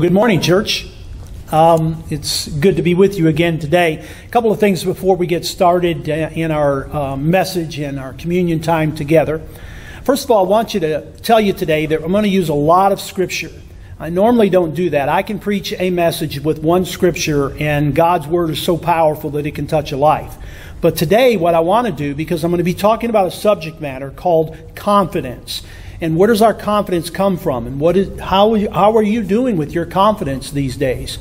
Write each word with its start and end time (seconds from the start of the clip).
Well, 0.00 0.08
good 0.08 0.14
morning, 0.14 0.40
church. 0.40 0.86
Um, 1.52 2.02
it's 2.08 2.48
good 2.48 2.76
to 2.76 2.82
be 2.82 2.94
with 2.94 3.18
you 3.18 3.28
again 3.28 3.58
today. 3.58 4.02
A 4.26 4.30
couple 4.30 4.50
of 4.50 4.58
things 4.58 4.82
before 4.82 5.14
we 5.14 5.26
get 5.26 5.44
started 5.44 6.08
uh, 6.08 6.30
in 6.32 6.50
our 6.50 6.88
uh, 6.88 7.16
message 7.18 7.78
and 7.78 8.00
our 8.00 8.14
communion 8.14 8.60
time 8.60 8.94
together. 8.94 9.42
First 10.04 10.24
of 10.24 10.30
all, 10.30 10.46
I 10.46 10.48
want 10.48 10.72
you 10.72 10.80
to 10.80 11.12
tell 11.18 11.38
you 11.38 11.52
today 11.52 11.84
that 11.84 12.02
I'm 12.02 12.12
going 12.12 12.22
to 12.22 12.30
use 12.30 12.48
a 12.48 12.54
lot 12.54 12.92
of 12.92 12.98
scripture. 12.98 13.50
I 13.98 14.08
normally 14.08 14.48
don't 14.48 14.74
do 14.74 14.88
that. 14.88 15.10
I 15.10 15.20
can 15.20 15.38
preach 15.38 15.74
a 15.78 15.90
message 15.90 16.40
with 16.40 16.60
one 16.60 16.86
scripture, 16.86 17.54
and 17.58 17.94
God's 17.94 18.26
word 18.26 18.48
is 18.48 18.62
so 18.62 18.78
powerful 18.78 19.28
that 19.32 19.44
it 19.44 19.54
can 19.54 19.66
touch 19.66 19.92
a 19.92 19.98
life. 19.98 20.34
But 20.80 20.96
today, 20.96 21.36
what 21.36 21.54
I 21.54 21.60
want 21.60 21.88
to 21.88 21.92
do, 21.92 22.14
because 22.14 22.42
I'm 22.42 22.50
going 22.50 22.56
to 22.56 22.64
be 22.64 22.72
talking 22.72 23.10
about 23.10 23.26
a 23.26 23.30
subject 23.30 23.82
matter 23.82 24.10
called 24.10 24.56
confidence. 24.74 25.62
And 26.00 26.16
where 26.16 26.28
does 26.28 26.40
our 26.40 26.54
confidence 26.54 27.10
come 27.10 27.36
from? 27.36 27.66
And 27.66 27.78
what 27.78 27.96
is, 27.96 28.18
how, 28.18 28.54
how 28.70 28.96
are 28.96 29.02
you 29.02 29.22
doing 29.22 29.56
with 29.56 29.72
your 29.72 29.84
confidence 29.84 30.50
these 30.50 30.76
days? 30.76 31.18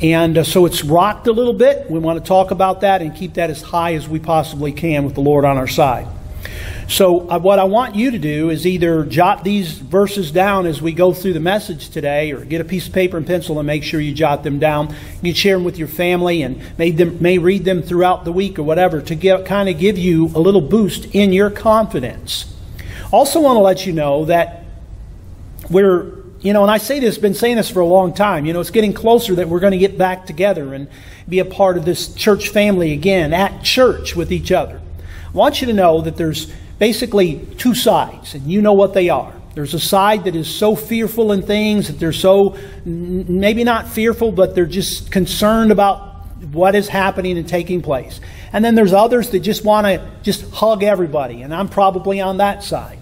And 0.00 0.38
uh, 0.38 0.44
so 0.44 0.64
it's 0.66 0.84
rocked 0.84 1.26
a 1.26 1.32
little 1.32 1.52
bit. 1.52 1.90
We 1.90 1.98
want 1.98 2.22
to 2.22 2.26
talk 2.26 2.50
about 2.50 2.80
that 2.82 3.02
and 3.02 3.14
keep 3.14 3.34
that 3.34 3.50
as 3.50 3.62
high 3.62 3.94
as 3.94 4.08
we 4.08 4.18
possibly 4.20 4.72
can 4.72 5.04
with 5.04 5.14
the 5.14 5.20
Lord 5.20 5.44
on 5.44 5.58
our 5.58 5.66
side. 5.66 6.08
So, 6.88 7.30
uh, 7.30 7.38
what 7.38 7.58
I 7.58 7.64
want 7.64 7.94
you 7.94 8.10
to 8.10 8.18
do 8.18 8.50
is 8.50 8.66
either 8.66 9.04
jot 9.04 9.44
these 9.44 9.72
verses 9.78 10.30
down 10.32 10.66
as 10.66 10.82
we 10.82 10.92
go 10.92 11.12
through 11.12 11.32
the 11.32 11.40
message 11.40 11.88
today, 11.88 12.32
or 12.32 12.44
get 12.44 12.60
a 12.60 12.64
piece 12.64 12.88
of 12.88 12.92
paper 12.92 13.16
and 13.16 13.26
pencil 13.26 13.58
and 13.58 13.66
make 13.66 13.84
sure 13.84 14.00
you 14.00 14.12
jot 14.12 14.42
them 14.42 14.58
down. 14.58 14.88
You 15.22 15.32
can 15.32 15.34
share 15.34 15.56
them 15.56 15.64
with 15.64 15.78
your 15.78 15.88
family 15.88 16.42
and 16.42 16.60
may, 16.78 16.90
them, 16.90 17.22
may 17.22 17.38
read 17.38 17.64
them 17.64 17.82
throughout 17.82 18.24
the 18.24 18.32
week 18.32 18.58
or 18.58 18.64
whatever 18.64 19.00
to 19.00 19.14
get, 19.14 19.46
kind 19.46 19.68
of 19.68 19.78
give 19.78 19.96
you 19.96 20.26
a 20.34 20.40
little 20.40 20.60
boost 20.60 21.06
in 21.14 21.32
your 21.32 21.48
confidence. 21.48 22.51
Also, 23.12 23.40
want 23.40 23.56
to 23.56 23.60
let 23.60 23.84
you 23.84 23.92
know 23.92 24.24
that 24.24 24.64
we're, 25.70 26.24
you 26.40 26.54
know, 26.54 26.62
and 26.62 26.70
I 26.70 26.78
say 26.78 26.98
this, 26.98 27.18
been 27.18 27.34
saying 27.34 27.56
this 27.56 27.68
for 27.68 27.80
a 27.80 27.86
long 27.86 28.14
time, 28.14 28.46
you 28.46 28.54
know, 28.54 28.60
it's 28.60 28.70
getting 28.70 28.94
closer 28.94 29.34
that 29.34 29.48
we're 29.48 29.60
going 29.60 29.72
to 29.72 29.78
get 29.78 29.98
back 29.98 30.24
together 30.24 30.72
and 30.72 30.88
be 31.28 31.38
a 31.38 31.44
part 31.44 31.76
of 31.76 31.84
this 31.84 32.14
church 32.14 32.48
family 32.48 32.92
again 32.92 33.34
at 33.34 33.62
church 33.62 34.16
with 34.16 34.32
each 34.32 34.50
other. 34.50 34.80
I 34.98 35.36
want 35.36 35.60
you 35.60 35.66
to 35.66 35.74
know 35.74 36.00
that 36.00 36.16
there's 36.16 36.50
basically 36.78 37.46
two 37.58 37.74
sides, 37.74 38.34
and 38.34 38.50
you 38.50 38.62
know 38.62 38.72
what 38.72 38.94
they 38.94 39.10
are. 39.10 39.34
There's 39.54 39.74
a 39.74 39.80
side 39.80 40.24
that 40.24 40.34
is 40.34 40.48
so 40.48 40.74
fearful 40.74 41.32
in 41.32 41.42
things 41.42 41.88
that 41.88 41.98
they're 41.98 42.12
so, 42.12 42.56
maybe 42.86 43.62
not 43.62 43.88
fearful, 43.88 44.32
but 44.32 44.54
they're 44.54 44.64
just 44.64 45.12
concerned 45.12 45.70
about 45.70 46.26
what 46.52 46.74
is 46.74 46.88
happening 46.88 47.36
and 47.36 47.46
taking 47.46 47.82
place. 47.82 48.20
And 48.54 48.64
then 48.64 48.74
there's 48.74 48.94
others 48.94 49.30
that 49.30 49.40
just 49.40 49.64
want 49.64 49.86
to 49.86 50.10
just 50.22 50.50
hug 50.50 50.82
everybody, 50.82 51.42
and 51.42 51.54
I'm 51.54 51.68
probably 51.68 52.20
on 52.20 52.38
that 52.38 52.64
side. 52.64 53.01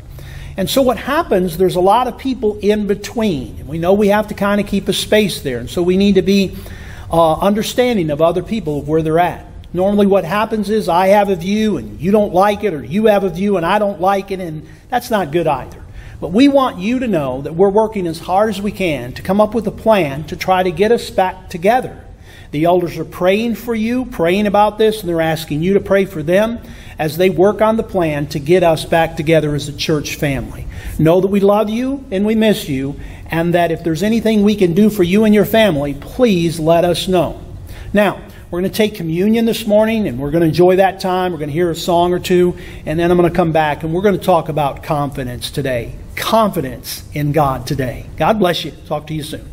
And 0.60 0.68
so 0.68 0.82
what 0.82 0.98
happens, 0.98 1.56
there's 1.56 1.76
a 1.76 1.80
lot 1.80 2.06
of 2.06 2.18
people 2.18 2.58
in 2.58 2.86
between. 2.86 3.60
And 3.60 3.66
we 3.66 3.78
know 3.78 3.94
we 3.94 4.08
have 4.08 4.28
to 4.28 4.34
kind 4.34 4.60
of 4.60 4.66
keep 4.66 4.88
a 4.88 4.92
space 4.92 5.40
there. 5.40 5.58
And 5.58 5.70
so 5.70 5.82
we 5.82 5.96
need 5.96 6.16
to 6.16 6.22
be 6.22 6.54
uh, 7.10 7.32
understanding 7.36 8.10
of 8.10 8.20
other 8.20 8.42
people, 8.42 8.80
of 8.80 8.86
where 8.86 9.00
they're 9.00 9.18
at. 9.18 9.46
Normally, 9.72 10.06
what 10.06 10.26
happens 10.26 10.68
is 10.68 10.86
I 10.86 11.06
have 11.06 11.30
a 11.30 11.34
view 11.34 11.78
and 11.78 11.98
you 11.98 12.10
don't 12.10 12.34
like 12.34 12.62
it, 12.62 12.74
or 12.74 12.84
you 12.84 13.06
have 13.06 13.24
a 13.24 13.30
view 13.30 13.56
and 13.56 13.64
I 13.64 13.78
don't 13.78 14.02
like 14.02 14.32
it, 14.32 14.38
and 14.38 14.68
that's 14.90 15.10
not 15.10 15.32
good 15.32 15.46
either. 15.46 15.82
But 16.20 16.32
we 16.32 16.48
want 16.48 16.76
you 16.76 16.98
to 16.98 17.08
know 17.08 17.40
that 17.40 17.54
we're 17.54 17.70
working 17.70 18.06
as 18.06 18.18
hard 18.18 18.50
as 18.50 18.60
we 18.60 18.70
can 18.70 19.14
to 19.14 19.22
come 19.22 19.40
up 19.40 19.54
with 19.54 19.66
a 19.66 19.72
plan 19.72 20.24
to 20.24 20.36
try 20.36 20.62
to 20.62 20.70
get 20.70 20.92
us 20.92 21.08
back 21.08 21.48
together. 21.48 22.04
The 22.50 22.64
elders 22.64 22.98
are 22.98 23.06
praying 23.06 23.54
for 23.54 23.74
you, 23.74 24.04
praying 24.04 24.46
about 24.46 24.76
this, 24.76 25.00
and 25.00 25.08
they're 25.08 25.22
asking 25.22 25.62
you 25.62 25.72
to 25.74 25.80
pray 25.80 26.04
for 26.04 26.22
them 26.22 26.60
as 27.00 27.16
they 27.16 27.30
work 27.30 27.62
on 27.62 27.78
the 27.78 27.82
plan 27.82 28.26
to 28.26 28.38
get 28.38 28.62
us 28.62 28.84
back 28.84 29.16
together 29.16 29.54
as 29.54 29.68
a 29.68 29.72
church 29.72 30.16
family. 30.16 30.66
Know 30.98 31.22
that 31.22 31.28
we 31.28 31.40
love 31.40 31.70
you 31.70 32.04
and 32.10 32.26
we 32.26 32.34
miss 32.34 32.68
you, 32.68 33.00
and 33.24 33.54
that 33.54 33.70
if 33.70 33.82
there's 33.82 34.02
anything 34.02 34.42
we 34.42 34.54
can 34.54 34.74
do 34.74 34.90
for 34.90 35.02
you 35.02 35.24
and 35.24 35.34
your 35.34 35.46
family, 35.46 35.94
please 35.94 36.60
let 36.60 36.84
us 36.84 37.08
know. 37.08 37.40
Now, 37.94 38.20
we're 38.50 38.60
going 38.60 38.70
to 38.70 38.76
take 38.76 38.96
communion 38.96 39.46
this 39.46 39.66
morning 39.66 40.08
and 40.08 40.18
we're 40.18 40.30
going 40.30 40.42
to 40.42 40.48
enjoy 40.48 40.76
that 40.76 41.00
time. 41.00 41.32
We're 41.32 41.38
going 41.38 41.48
to 41.48 41.54
hear 41.54 41.70
a 41.70 41.74
song 41.74 42.12
or 42.12 42.18
two, 42.18 42.58
and 42.84 43.00
then 43.00 43.10
I'm 43.10 43.16
going 43.16 43.30
to 43.30 43.34
come 43.34 43.52
back 43.52 43.82
and 43.82 43.94
we're 43.94 44.02
going 44.02 44.18
to 44.18 44.24
talk 44.24 44.50
about 44.50 44.82
confidence 44.82 45.50
today. 45.50 45.94
Confidence 46.16 47.08
in 47.14 47.32
God 47.32 47.66
today. 47.66 48.04
God 48.18 48.38
bless 48.38 48.62
you. 48.62 48.72
Talk 48.86 49.06
to 49.06 49.14
you 49.14 49.22
soon. 49.22 49.49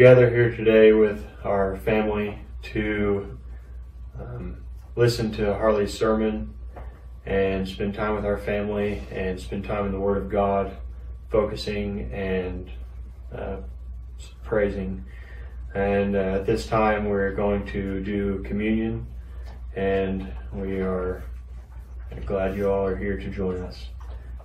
Gather 0.00 0.30
here 0.30 0.50
today 0.50 0.92
with 0.92 1.26
our 1.44 1.76
family 1.76 2.38
to 2.62 3.38
um, 4.18 4.56
listen 4.96 5.30
to 5.30 5.52
Harley's 5.52 5.92
sermon 5.92 6.54
and 7.26 7.68
spend 7.68 7.92
time 7.92 8.14
with 8.14 8.24
our 8.24 8.38
family 8.38 9.02
and 9.10 9.38
spend 9.38 9.62
time 9.62 9.84
in 9.84 9.92
the 9.92 10.00
Word 10.00 10.16
of 10.16 10.30
God, 10.30 10.74
focusing 11.28 12.10
and 12.14 12.70
uh, 13.30 13.56
praising. 14.42 15.04
And 15.74 16.16
uh, 16.16 16.36
at 16.36 16.46
this 16.46 16.66
time, 16.66 17.04
we're 17.04 17.34
going 17.34 17.66
to 17.66 18.02
do 18.02 18.42
communion, 18.44 19.06
and 19.76 20.32
we 20.50 20.80
are 20.80 21.22
glad 22.24 22.56
you 22.56 22.70
all 22.70 22.86
are 22.86 22.96
here 22.96 23.18
to 23.18 23.28
join 23.28 23.60
us. 23.60 23.88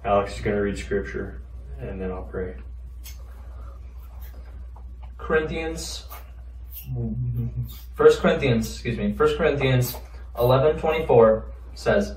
Alex 0.03 0.35
is 0.35 0.41
going 0.41 0.57
to 0.57 0.61
read 0.61 0.77
scripture, 0.77 1.43
and 1.79 2.01
then 2.01 2.11
I'll 2.11 2.23
pray. 2.23 2.55
Corinthians, 5.25 6.05
First 7.95 8.19
Corinthians, 8.21 8.71
excuse 8.71 8.97
me, 8.97 9.13
First 9.13 9.37
Corinthians 9.37 9.97
eleven 10.37 10.77
twenty 10.77 11.05
four 11.07 11.51
says, 11.73 12.15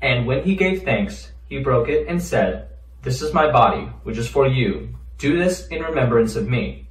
And 0.00 0.26
when 0.26 0.42
he 0.42 0.56
gave 0.56 0.82
thanks, 0.82 1.32
he 1.48 1.58
broke 1.58 1.88
it 1.88 2.08
and 2.08 2.22
said, 2.22 2.68
This 3.02 3.20
is 3.20 3.34
my 3.34 3.52
body, 3.52 3.82
which 4.04 4.16
is 4.16 4.26
for 4.26 4.46
you. 4.46 4.96
Do 5.18 5.38
this 5.38 5.66
in 5.68 5.82
remembrance 5.82 6.34
of 6.34 6.48
me. 6.48 6.88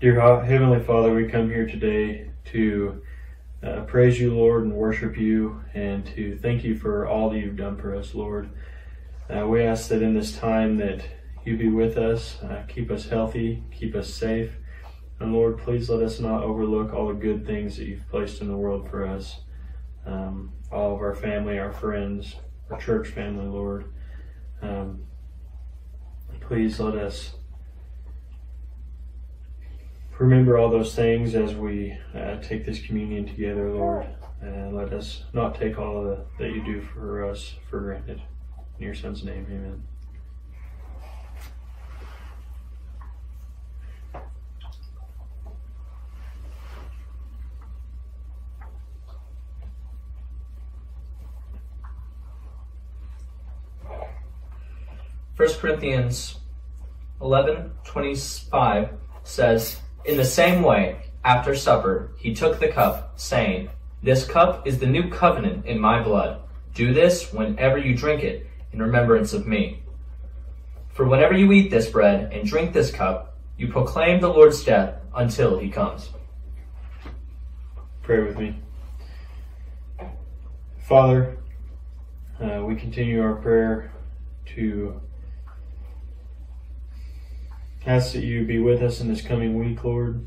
Dear 0.00 0.20
Heavenly 0.44 0.80
Father, 0.80 1.12
we 1.14 1.28
come 1.28 1.48
here 1.48 1.66
today 1.66 2.30
to 2.52 3.02
uh, 3.62 3.80
praise 3.80 4.20
you, 4.20 4.34
Lord, 4.34 4.64
and 4.64 4.74
worship 4.74 5.16
you, 5.16 5.62
and 5.74 6.06
to 6.14 6.36
thank 6.36 6.62
you 6.62 6.78
for 6.78 7.06
all 7.06 7.30
that 7.30 7.38
you've 7.38 7.56
done 7.56 7.76
for 7.76 7.96
us, 7.96 8.14
Lord. 8.14 8.50
Uh, 9.28 9.46
we 9.46 9.62
ask 9.62 9.88
that 9.88 10.02
in 10.02 10.14
this 10.14 10.36
time 10.36 10.76
that 10.76 11.02
you 11.44 11.56
be 11.56 11.68
with 11.68 11.96
us, 11.96 12.40
uh, 12.42 12.62
keep 12.68 12.90
us 12.90 13.08
healthy, 13.08 13.62
keep 13.72 13.94
us 13.94 14.12
safe. 14.12 14.52
And 15.20 15.32
Lord, 15.32 15.58
please 15.58 15.90
let 15.90 16.02
us 16.02 16.20
not 16.20 16.42
overlook 16.42 16.92
all 16.92 17.08
the 17.08 17.14
good 17.14 17.46
things 17.46 17.76
that 17.76 17.86
you've 17.86 18.08
placed 18.08 18.40
in 18.40 18.48
the 18.48 18.56
world 18.56 18.88
for 18.88 19.06
us. 19.06 19.40
Um, 20.06 20.52
all 20.70 20.94
of 20.94 21.00
our 21.00 21.14
family, 21.14 21.58
our 21.58 21.72
friends, 21.72 22.36
our 22.70 22.78
church 22.78 23.08
family, 23.08 23.46
Lord. 23.46 23.92
Um, 24.62 25.04
please 26.40 26.78
let 26.80 26.94
us 26.94 27.34
remember 30.18 30.58
all 30.58 30.70
those 30.70 30.94
things 30.94 31.34
as 31.34 31.54
we 31.54 31.96
uh, 32.14 32.36
take 32.36 32.64
this 32.66 32.84
communion 32.84 33.26
together, 33.26 33.72
Lord. 33.72 34.06
And 34.40 34.76
let 34.76 34.92
us 34.92 35.24
not 35.32 35.56
take 35.56 35.78
all 35.78 36.04
the, 36.04 36.24
that 36.38 36.50
you 36.52 36.64
do 36.64 36.80
for 36.80 37.28
us 37.28 37.54
for 37.68 37.80
granted. 37.80 38.22
In 38.78 38.84
your 38.84 38.94
son's 38.94 39.24
name, 39.24 39.46
amen. 39.50 39.82
First 55.38 55.60
Corinthians 55.60 56.34
11 57.20 57.70
25 57.84 58.90
says, 59.22 59.78
In 60.04 60.16
the 60.16 60.24
same 60.24 60.64
way, 60.64 60.96
after 61.24 61.54
supper, 61.54 62.10
he 62.18 62.34
took 62.34 62.58
the 62.58 62.66
cup, 62.66 63.12
saying, 63.20 63.70
This 64.02 64.26
cup 64.26 64.66
is 64.66 64.80
the 64.80 64.88
new 64.88 65.08
covenant 65.08 65.64
in 65.64 65.78
my 65.78 66.02
blood. 66.02 66.40
Do 66.74 66.92
this 66.92 67.32
whenever 67.32 67.78
you 67.78 67.94
drink 67.94 68.24
it 68.24 68.48
in 68.72 68.82
remembrance 68.82 69.32
of 69.32 69.46
me. 69.46 69.84
For 70.88 71.06
whenever 71.06 71.34
you 71.34 71.52
eat 71.52 71.70
this 71.70 71.88
bread 71.88 72.32
and 72.32 72.44
drink 72.44 72.72
this 72.72 72.90
cup, 72.90 73.38
you 73.56 73.68
proclaim 73.68 74.20
the 74.20 74.26
Lord's 74.26 74.64
death 74.64 74.96
until 75.14 75.56
he 75.56 75.70
comes. 75.70 76.10
Pray 78.02 78.24
with 78.24 78.36
me. 78.36 78.60
Father, 80.80 81.38
uh, 82.42 82.64
we 82.64 82.74
continue 82.74 83.22
our 83.22 83.36
prayer 83.36 83.92
to 84.56 85.00
ask 87.88 88.12
that 88.12 88.22
you 88.22 88.44
be 88.44 88.58
with 88.58 88.82
us 88.82 89.00
in 89.00 89.08
this 89.08 89.22
coming 89.22 89.58
week, 89.58 89.82
Lord. 89.82 90.26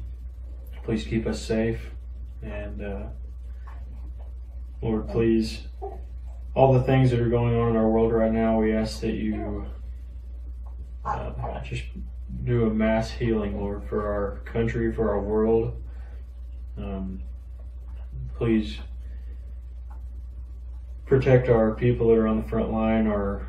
Please 0.84 1.04
keep 1.04 1.28
us 1.28 1.40
safe. 1.40 1.92
And 2.42 2.84
uh, 2.84 3.04
Lord, 4.82 5.08
please, 5.10 5.68
all 6.56 6.74
the 6.74 6.82
things 6.82 7.12
that 7.12 7.20
are 7.20 7.30
going 7.30 7.56
on 7.56 7.70
in 7.70 7.76
our 7.76 7.88
world 7.88 8.12
right 8.12 8.32
now, 8.32 8.60
we 8.60 8.74
ask 8.74 9.00
that 9.02 9.14
you 9.14 9.68
uh, 11.06 11.62
just 11.64 11.84
do 12.44 12.66
a 12.66 12.74
mass 12.74 13.12
healing, 13.12 13.56
Lord, 13.62 13.84
for 13.88 14.08
our 14.08 14.40
country, 14.40 14.92
for 14.92 15.12
our 15.12 15.22
world. 15.22 15.80
Um, 16.80 17.22
please 18.38 18.80
protect 21.06 21.48
our 21.48 21.76
people 21.76 22.08
that 22.08 22.18
are 22.18 22.28
on 22.28 22.42
the 22.42 22.50
front 22.50 22.72
line, 22.72 23.06
our 23.06 23.48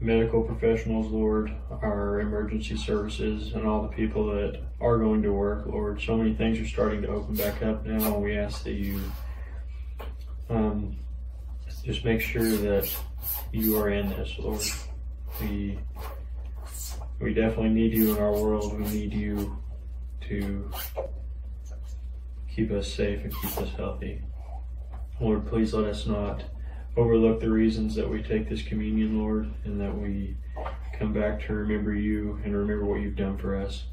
medical 0.00 0.42
professionals, 0.42 1.10
Lord, 1.10 1.52
our 1.70 2.20
emergency 2.20 2.76
services, 2.76 3.52
and 3.54 3.66
all 3.66 3.82
the 3.82 3.88
people 3.88 4.26
that 4.34 4.60
are 4.80 4.98
going 4.98 5.22
to 5.22 5.32
work, 5.32 5.66
Lord. 5.66 6.00
So 6.00 6.16
many 6.16 6.34
things 6.34 6.58
are 6.60 6.66
starting 6.66 7.02
to 7.02 7.08
open 7.08 7.34
back 7.34 7.62
up 7.62 7.84
now. 7.86 8.18
We 8.18 8.36
ask 8.36 8.62
that 8.64 8.74
you 8.74 9.00
um, 10.50 10.96
just 11.84 12.04
make 12.04 12.20
sure 12.20 12.44
that 12.44 12.94
you 13.52 13.78
are 13.78 13.90
in 13.90 14.08
this, 14.10 14.38
Lord. 14.38 14.62
We 15.40 15.78
we 17.18 17.32
definitely 17.32 17.70
need 17.70 17.94
you 17.94 18.14
in 18.14 18.22
our 18.22 18.32
world. 18.32 18.78
We 18.78 18.84
need 18.86 19.12
you 19.14 19.56
to 20.28 20.70
keep 22.54 22.70
us 22.70 22.92
safe 22.92 23.22
and 23.22 23.34
keep 23.34 23.56
us 23.58 23.70
healthy. 23.76 24.22
Lord, 25.20 25.46
please 25.46 25.72
let 25.72 25.86
us 25.86 26.06
not 26.06 26.44
overlook 26.96 27.40
the 27.40 27.50
reasons 27.50 27.94
that 27.94 28.08
we 28.08 28.22
take 28.22 28.48
this 28.48 28.62
communion, 28.62 29.18
Lord, 29.18 29.52
and 29.64 29.80
that 29.80 29.96
we 29.96 30.36
come 30.98 31.12
back 31.12 31.44
to 31.46 31.52
remember 31.52 31.94
you 31.94 32.40
and 32.44 32.56
remember 32.56 32.84
what 32.86 33.00
you've 33.00 33.16
done 33.16 33.36
for 33.36 33.56
us. 33.56 33.84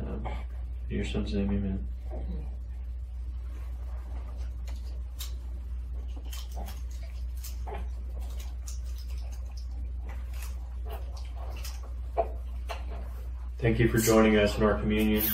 Um, 0.00 0.26
in 0.90 0.96
your 0.96 1.04
son's 1.04 1.32
name, 1.32 1.50
amen. 1.50 1.86
Thank 13.58 13.80
you 13.80 13.88
for 13.88 13.98
joining 13.98 14.36
us 14.36 14.56
in 14.56 14.62
our 14.62 14.78
communion, 14.78 15.24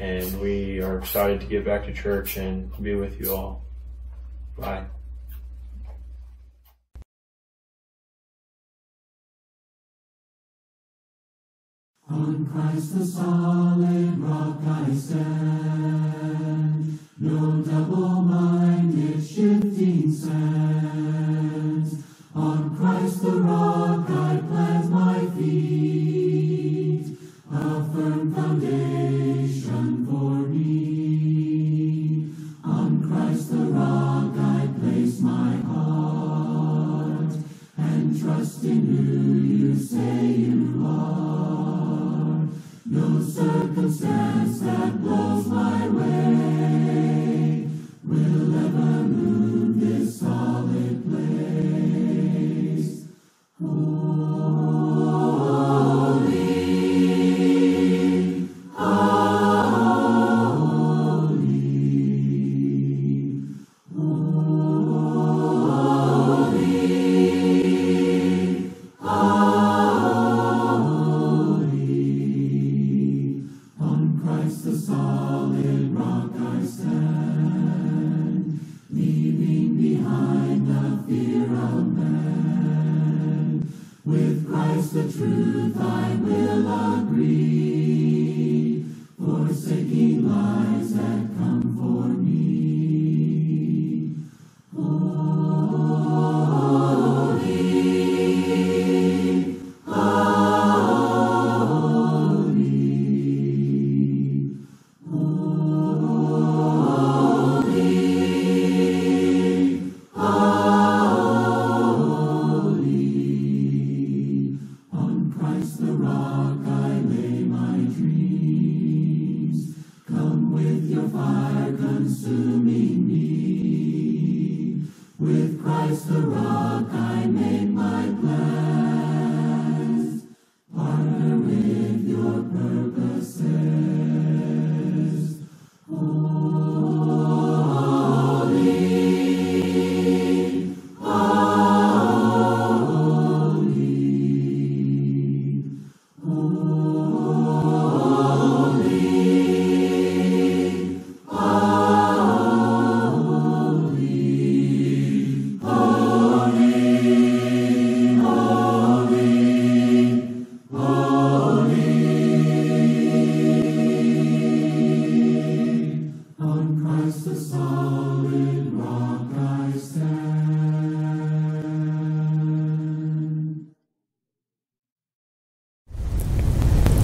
and 0.00 0.40
we 0.40 0.80
are 0.80 0.98
excited 0.98 1.40
to 1.40 1.46
get 1.46 1.64
back 1.64 1.84
to 1.84 1.92
church 1.92 2.36
and 2.36 2.72
be 2.82 2.94
with 2.94 3.20
you 3.20 3.32
all. 3.32 3.64
Bye. 4.58 4.86
On 12.24 12.46
Christ 12.46 12.98
the 12.98 13.04
solid 13.04 14.18
rock 14.18 14.56
I 14.66 14.94
stand, 14.94 15.63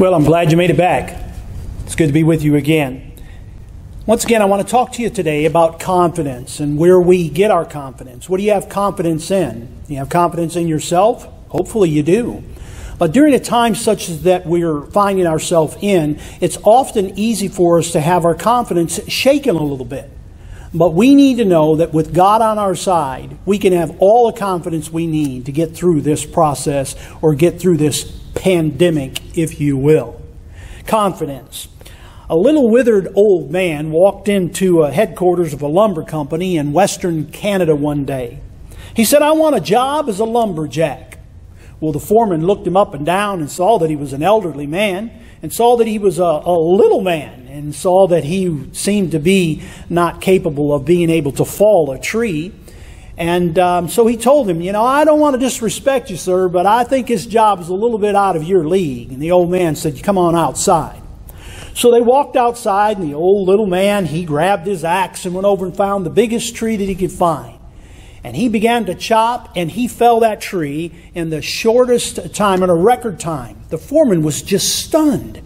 Well, 0.01 0.15
I'm 0.15 0.25
glad 0.25 0.51
you 0.51 0.57
made 0.57 0.71
it 0.71 0.79
back. 0.79 1.15
It's 1.85 1.95
good 1.95 2.07
to 2.07 2.13
be 2.15 2.25
with 2.25 2.43
you 2.43 2.57
again. 2.57 3.13
Once 4.07 4.25
again, 4.25 4.41
I 4.41 4.47
want 4.47 4.67
to 4.67 4.67
talk 4.67 4.93
to 4.93 5.03
you 5.03 5.11
today 5.11 5.45
about 5.45 5.79
confidence 5.79 6.59
and 6.59 6.79
where 6.79 6.99
we 6.99 7.29
get 7.29 7.51
our 7.51 7.67
confidence. 7.67 8.27
What 8.27 8.39
do 8.39 8.43
you 8.43 8.53
have 8.53 8.71
confidence 8.71 9.31
in? 9.31 9.69
You 9.89 9.99
have 9.99 10.09
confidence 10.09 10.57
in 10.57 10.69
yourself? 10.69 11.27
Hopefully 11.49 11.91
you 11.91 12.03
do. 12.03 12.43
But 12.99 13.13
during 13.13 13.35
a 13.35 13.39
time 13.39 13.75
such 13.75 14.09
as 14.09 14.23
that 14.23 14.47
we're 14.47 14.87
finding 14.87 15.27
ourselves 15.27 15.77
in, 15.83 16.19
it's 16.41 16.57
often 16.65 17.19
easy 17.19 17.49
for 17.49 17.79
us 17.79 17.93
to 17.93 18.01
have 18.01 18.25
our 18.25 18.35
confidence 18.35 19.07
shaken 19.07 19.55
a 19.55 19.63
little 19.63 19.85
bit. 19.85 20.11
But 20.73 20.95
we 20.95 21.15
need 21.15 21.37
to 21.37 21.45
know 21.45 21.77
that 21.77 21.93
with 21.93 22.15
God 22.15 22.41
on 22.41 22.57
our 22.57 22.75
side, 22.75 23.37
we 23.45 23.59
can 23.59 23.75
have 23.75 23.95
all 23.99 24.33
the 24.33 24.39
confidence 24.39 24.91
we 24.91 25.07
need 25.07 25.45
to 25.45 25.53
get 25.53 25.77
through 25.77 26.01
this 26.01 26.25
process 26.25 26.97
or 27.21 27.35
get 27.35 27.61
through 27.61 27.77
this 27.77 28.20
pandemic, 28.41 29.37
if 29.37 29.61
you 29.61 29.77
will. 29.77 30.21
Confidence. 30.87 31.69
A 32.31 32.37
little 32.37 32.71
withered 32.71 33.09
old 33.15 33.51
man 33.51 33.91
walked 33.91 34.29
into 34.29 34.83
a 34.83 34.91
headquarters 34.91 35.53
of 35.53 35.61
a 35.61 35.67
lumber 35.67 36.05
company 36.05 36.57
in 36.57 36.73
western 36.73 37.27
Canada 37.27 37.77
one 37.77 38.07
day. 38.07 38.41
He 38.95 39.05
said, 39.05 39.21
I 39.21 39.33
want 39.33 39.57
a 39.57 39.61
job 39.61 40.09
as 40.09 40.21
a 40.21 40.25
lumberjack. 40.25 41.19
Well, 41.81 41.93
the 41.93 42.01
foreman 42.01 42.47
looked 42.47 42.67
him 42.67 42.79
up 42.79 42.95
and 42.95 43.05
down 43.05 43.41
and 43.41 43.51
saw 43.51 43.79
that 43.79 43.91
he 43.91 43.97
was 43.97 44.15
an 44.15 44.23
elderly 44.23 44.67
man 44.67 45.11
and 45.43 45.53
saw 45.53 45.77
that 45.77 45.87
he 45.87 45.99
was 45.99 46.19
a, 46.19 46.23
a 46.23 46.59
little 46.59 47.03
man 47.03 47.47
and 47.47 47.75
saw 47.75 48.07
that 48.07 48.25
he 48.25 48.73
seemed 48.73 49.11
to 49.13 49.19
be 49.19 49.63
not 49.91 50.23
capable 50.23 50.73
of 50.73 50.87
being 50.87 51.11
able 51.11 51.33
to 51.33 51.45
fall 51.45 51.91
a 51.91 51.99
tree. 51.99 52.53
And 53.17 53.59
um, 53.59 53.89
so 53.89 54.07
he 54.07 54.17
told 54.17 54.49
him, 54.49 54.61
You 54.61 54.73
know, 54.73 54.85
I 54.85 55.05
don't 55.05 55.21
want 55.21 55.35
to 55.35 55.41
disrespect 55.41 56.11
you, 56.11 56.17
sir, 56.17 56.49
but 56.49 56.67
I 56.67 56.85
think 56.85 57.09
his 57.09 57.27
job 57.27 57.61
is 57.61 57.69
a 57.69 57.75
little 57.75 57.99
bit 57.99 58.15
out 58.15 58.37
of 58.37 58.45
your 58.45 58.67
league. 58.67 59.13
And 59.13 59.21
the 59.21 59.31
old 59.33 59.51
man 59.51 59.77
said, 59.77 60.03
Come 60.03 60.19
on 60.19 60.35
outside. 60.37 61.01
So 61.75 61.91
they 61.91 62.01
walked 62.01 62.37
outside, 62.37 62.99
and 62.99 63.09
the 63.09 63.15
old 63.15 63.49
little 63.49 63.67
man, 63.67 64.07
he 64.07 64.25
grabbed 64.25 64.67
his 64.67 64.85
axe 64.85 65.25
and 65.25 65.35
went 65.35 65.47
over 65.47 65.65
and 65.67 65.77
found 65.77 66.05
the 66.05 66.11
biggest 66.11 66.55
tree 66.57 66.77
that 66.77 66.89
he 66.89 66.95
could 66.95 67.13
find. 67.13 67.59
And 68.23 68.37
he 68.37 68.49
began 68.49 68.85
to 68.87 68.95
chop, 68.95 69.57
and 69.57 69.71
he 69.71 69.89
fell 69.89 70.21
that 70.21 70.41
tree 70.41 70.93
in 71.15 71.31
the 71.31 71.41
shortest 71.41 72.35
time, 72.35 72.63
in 72.63 72.69
a 72.69 72.75
record 72.75 73.19
time. 73.19 73.63
The 73.71 73.79
foreman 73.79 74.23
was 74.23 74.43
just 74.43 74.85
stunned. 74.85 75.41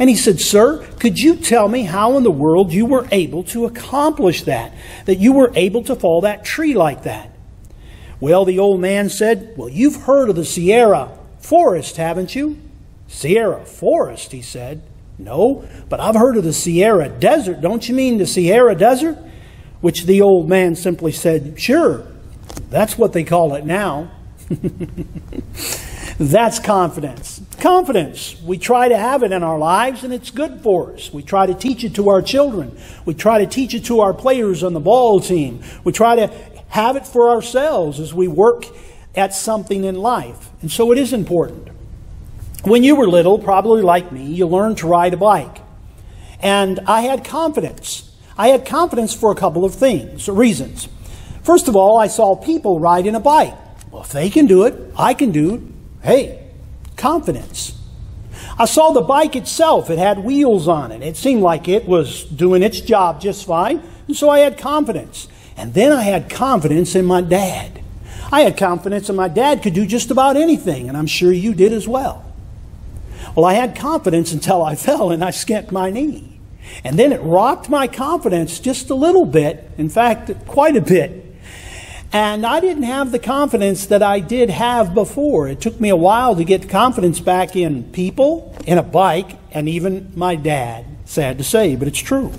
And 0.00 0.08
he 0.08 0.16
said, 0.16 0.40
Sir, 0.40 0.78
could 0.98 1.20
you 1.20 1.36
tell 1.36 1.68
me 1.68 1.82
how 1.82 2.16
in 2.16 2.22
the 2.22 2.30
world 2.30 2.72
you 2.72 2.86
were 2.86 3.06
able 3.12 3.44
to 3.44 3.66
accomplish 3.66 4.44
that? 4.44 4.72
That 5.04 5.18
you 5.18 5.34
were 5.34 5.52
able 5.54 5.84
to 5.84 5.94
fall 5.94 6.22
that 6.22 6.42
tree 6.42 6.72
like 6.72 7.02
that? 7.02 7.30
Well, 8.18 8.46
the 8.46 8.58
old 8.58 8.80
man 8.80 9.10
said, 9.10 9.52
Well, 9.58 9.68
you've 9.68 9.96
heard 9.96 10.30
of 10.30 10.36
the 10.36 10.44
Sahara 10.46 11.18
Forest, 11.38 11.98
haven't 11.98 12.34
you? 12.34 12.58
Sahara 13.08 13.66
Forest, 13.66 14.32
he 14.32 14.40
said. 14.40 14.82
No, 15.18 15.68
but 15.90 16.00
I've 16.00 16.14
heard 16.14 16.38
of 16.38 16.44
the 16.44 16.54
Sahara 16.54 17.10
Desert. 17.10 17.60
Don't 17.60 17.86
you 17.86 17.94
mean 17.94 18.16
the 18.16 18.26
Sahara 18.26 18.74
Desert? 18.74 19.18
Which 19.82 20.04
the 20.04 20.22
old 20.22 20.48
man 20.48 20.76
simply 20.76 21.12
said, 21.12 21.60
Sure, 21.60 22.06
that's 22.70 22.96
what 22.96 23.12
they 23.12 23.24
call 23.24 23.54
it 23.54 23.66
now. 23.66 24.10
That's 26.20 26.58
confidence. 26.58 27.40
Confidence. 27.60 28.40
We 28.42 28.56
try 28.56 28.88
to 28.88 28.96
have 28.96 29.22
it 29.22 29.32
in 29.32 29.42
our 29.42 29.58
lives 29.58 30.02
and 30.02 30.14
it's 30.14 30.30
good 30.30 30.62
for 30.62 30.94
us. 30.94 31.12
We 31.12 31.22
try 31.22 31.46
to 31.46 31.52
teach 31.52 31.84
it 31.84 31.94
to 31.96 32.08
our 32.08 32.22
children. 32.22 32.76
We 33.04 33.12
try 33.12 33.38
to 33.38 33.46
teach 33.46 33.74
it 33.74 33.84
to 33.86 34.00
our 34.00 34.14
players 34.14 34.64
on 34.64 34.72
the 34.72 34.80
ball 34.80 35.20
team. 35.20 35.62
We 35.84 35.92
try 35.92 36.16
to 36.16 36.28
have 36.68 36.96
it 36.96 37.06
for 37.06 37.28
ourselves 37.30 38.00
as 38.00 38.14
we 38.14 38.28
work 38.28 38.64
at 39.14 39.34
something 39.34 39.84
in 39.84 39.96
life. 39.96 40.48
And 40.62 40.70
so 40.70 40.90
it 40.90 40.96
is 40.96 41.12
important. 41.12 41.68
When 42.62 42.82
you 42.82 42.96
were 42.96 43.06
little, 43.06 43.38
probably 43.38 43.82
like 43.82 44.10
me, 44.10 44.24
you 44.24 44.46
learned 44.46 44.78
to 44.78 44.86
ride 44.86 45.12
a 45.12 45.18
bike. 45.18 45.58
And 46.40 46.80
I 46.86 47.02
had 47.02 47.24
confidence. 47.24 48.10
I 48.38 48.48
had 48.48 48.64
confidence 48.64 49.14
for 49.14 49.30
a 49.32 49.34
couple 49.34 49.66
of 49.66 49.74
things, 49.74 50.30
reasons. 50.30 50.88
First 51.42 51.68
of 51.68 51.76
all, 51.76 51.98
I 51.98 52.06
saw 52.06 52.36
people 52.36 52.80
riding 52.80 53.14
a 53.14 53.20
bike. 53.20 53.54
Well, 53.90 54.02
if 54.02 54.12
they 54.12 54.30
can 54.30 54.46
do 54.46 54.64
it, 54.64 54.92
I 54.96 55.12
can 55.12 55.30
do 55.30 55.54
it. 55.56 55.62
Hey, 56.02 56.39
confidence. 57.00 57.76
I 58.58 58.66
saw 58.66 58.92
the 58.92 59.00
bike 59.00 59.36
itself. 59.36 59.88
It 59.88 59.98
had 59.98 60.18
wheels 60.18 60.68
on 60.68 60.92
it. 60.92 61.02
It 61.02 61.16
seemed 61.16 61.42
like 61.42 61.66
it 61.66 61.86
was 61.86 62.24
doing 62.24 62.62
its 62.62 62.80
job 62.80 63.20
just 63.20 63.46
fine. 63.46 63.82
And 64.06 64.16
so 64.16 64.28
I 64.28 64.40
had 64.40 64.58
confidence. 64.58 65.28
And 65.56 65.72
then 65.74 65.92
I 65.92 66.02
had 66.02 66.28
confidence 66.28 66.94
in 66.94 67.06
my 67.06 67.22
dad. 67.22 67.82
I 68.32 68.42
had 68.42 68.56
confidence 68.56 69.08
that 69.08 69.14
my 69.14 69.28
dad 69.28 69.62
could 69.62 69.74
do 69.74 69.86
just 69.86 70.10
about 70.10 70.36
anything, 70.36 70.88
and 70.88 70.96
I'm 70.96 71.06
sure 71.06 71.32
you 71.32 71.52
did 71.54 71.72
as 71.72 71.88
well. 71.88 72.24
Well, 73.34 73.44
I 73.44 73.54
had 73.54 73.74
confidence 73.74 74.32
until 74.32 74.62
I 74.62 74.74
fell 74.86 75.10
and 75.10 75.24
I 75.24 75.30
skinned 75.30 75.72
my 75.72 75.90
knee. 75.90 76.38
And 76.84 76.98
then 76.98 77.12
it 77.12 77.20
rocked 77.20 77.68
my 77.68 77.88
confidence 77.88 78.60
just 78.60 78.90
a 78.90 78.94
little 78.94 79.24
bit, 79.24 79.70
in 79.76 79.88
fact, 79.88 80.30
quite 80.46 80.76
a 80.76 80.80
bit. 80.80 81.29
And 82.12 82.44
I 82.44 82.58
didn't 82.58 82.82
have 82.82 83.12
the 83.12 83.20
confidence 83.20 83.86
that 83.86 84.02
I 84.02 84.18
did 84.18 84.50
have 84.50 84.94
before. 84.94 85.48
It 85.48 85.60
took 85.60 85.80
me 85.80 85.90
a 85.90 85.96
while 85.96 86.34
to 86.34 86.44
get 86.44 86.68
confidence 86.68 87.20
back 87.20 87.54
in 87.54 87.84
people, 87.84 88.56
in 88.66 88.78
a 88.78 88.82
bike, 88.82 89.38
and 89.52 89.68
even 89.68 90.12
my 90.16 90.34
dad. 90.34 90.86
Sad 91.04 91.38
to 91.38 91.44
say, 91.44 91.76
but 91.76 91.86
it's 91.86 92.00
true. 92.00 92.32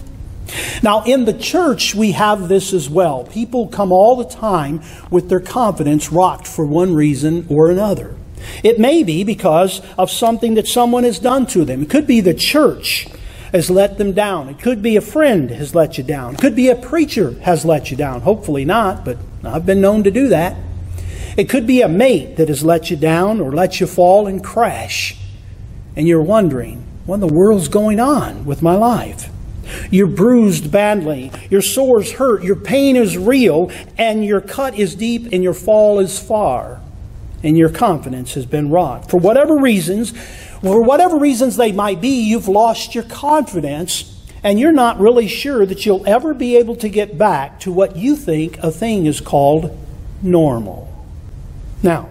Now, 0.83 1.03
in 1.03 1.23
the 1.23 1.33
church, 1.33 1.95
we 1.95 2.11
have 2.11 2.49
this 2.49 2.73
as 2.73 2.89
well. 2.89 3.23
People 3.23 3.67
come 3.67 3.93
all 3.93 4.17
the 4.17 4.25
time 4.25 4.81
with 5.09 5.29
their 5.29 5.39
confidence 5.39 6.11
rocked 6.11 6.47
for 6.47 6.65
one 6.65 6.93
reason 6.93 7.45
or 7.49 7.71
another. 7.71 8.17
It 8.63 8.79
may 8.79 9.03
be 9.03 9.23
because 9.23 9.81
of 9.97 10.09
something 10.09 10.55
that 10.55 10.67
someone 10.67 11.03
has 11.05 11.19
done 11.19 11.45
to 11.47 11.63
them. 11.63 11.83
It 11.83 11.89
could 11.89 12.07
be 12.07 12.19
the 12.19 12.33
church 12.33 13.07
has 13.53 13.69
let 13.69 13.97
them 13.97 14.13
down. 14.13 14.49
It 14.49 14.59
could 14.59 14.81
be 14.81 14.95
a 14.95 15.01
friend 15.01 15.49
has 15.51 15.75
let 15.75 15.97
you 15.97 16.03
down. 16.03 16.35
It 16.35 16.41
could 16.41 16.55
be 16.55 16.69
a 16.69 16.75
preacher 16.75 17.39
has 17.41 17.63
let 17.63 17.91
you 17.91 17.97
down. 17.97 18.21
Hopefully 18.21 18.65
not, 18.65 19.05
but 19.05 19.17
I've 19.43 19.65
been 19.65 19.81
known 19.81 20.03
to 20.03 20.11
do 20.11 20.27
that. 20.29 20.55
It 21.37 21.49
could 21.49 21.65
be 21.65 21.81
a 21.81 21.87
mate 21.87 22.35
that 22.37 22.49
has 22.49 22.63
let 22.63 22.89
you 22.89 22.97
down 22.97 23.39
or 23.39 23.51
let 23.51 23.79
you 23.79 23.87
fall 23.87 24.27
and 24.27 24.43
crash. 24.43 25.17
And 25.95 26.07
you're 26.07 26.21
wondering, 26.21 26.85
what 27.05 27.15
in 27.15 27.21
the 27.21 27.27
world's 27.27 27.67
going 27.67 27.99
on 27.99 28.45
with 28.45 28.61
my 28.61 28.75
life? 28.75 29.29
You're 29.89 30.07
bruised 30.07 30.71
badly. 30.71 31.31
Your 31.49 31.61
sore's 31.61 32.13
hurt. 32.13 32.43
Your 32.43 32.57
pain 32.57 32.95
is 32.95 33.17
real. 33.17 33.71
And 33.97 34.25
your 34.25 34.41
cut 34.41 34.77
is 34.77 34.95
deep 34.95 35.31
and 35.31 35.43
your 35.43 35.53
fall 35.53 35.99
is 35.99 36.19
far. 36.19 36.81
and 37.43 37.57
your 37.57 37.69
confidence 37.69 38.33
has 38.35 38.45
been 38.45 38.69
rocked. 38.69 39.09
For 39.09 39.17
whatever 39.19 39.57
reasons, 39.57 40.11
for 40.61 40.81
whatever 40.83 41.17
reasons 41.17 41.57
they 41.57 41.71
might 41.71 42.01
be, 42.01 42.21
you've 42.23 42.47
lost 42.47 42.93
your 42.93 43.03
confidence 43.03 44.10
and 44.43 44.59
you're 44.59 44.71
not 44.71 44.99
really 44.99 45.27
sure 45.27 45.65
that 45.65 45.85
you'll 45.85 46.07
ever 46.07 46.33
be 46.33 46.57
able 46.57 46.75
to 46.77 46.89
get 46.89 47.17
back 47.17 47.59
to 47.61 47.71
what 47.71 47.95
you 47.95 48.15
think 48.15 48.57
a 48.59 48.71
thing 48.71 49.05
is 49.05 49.21
called 49.21 49.77
normal. 50.21 50.87
Now, 51.83 52.09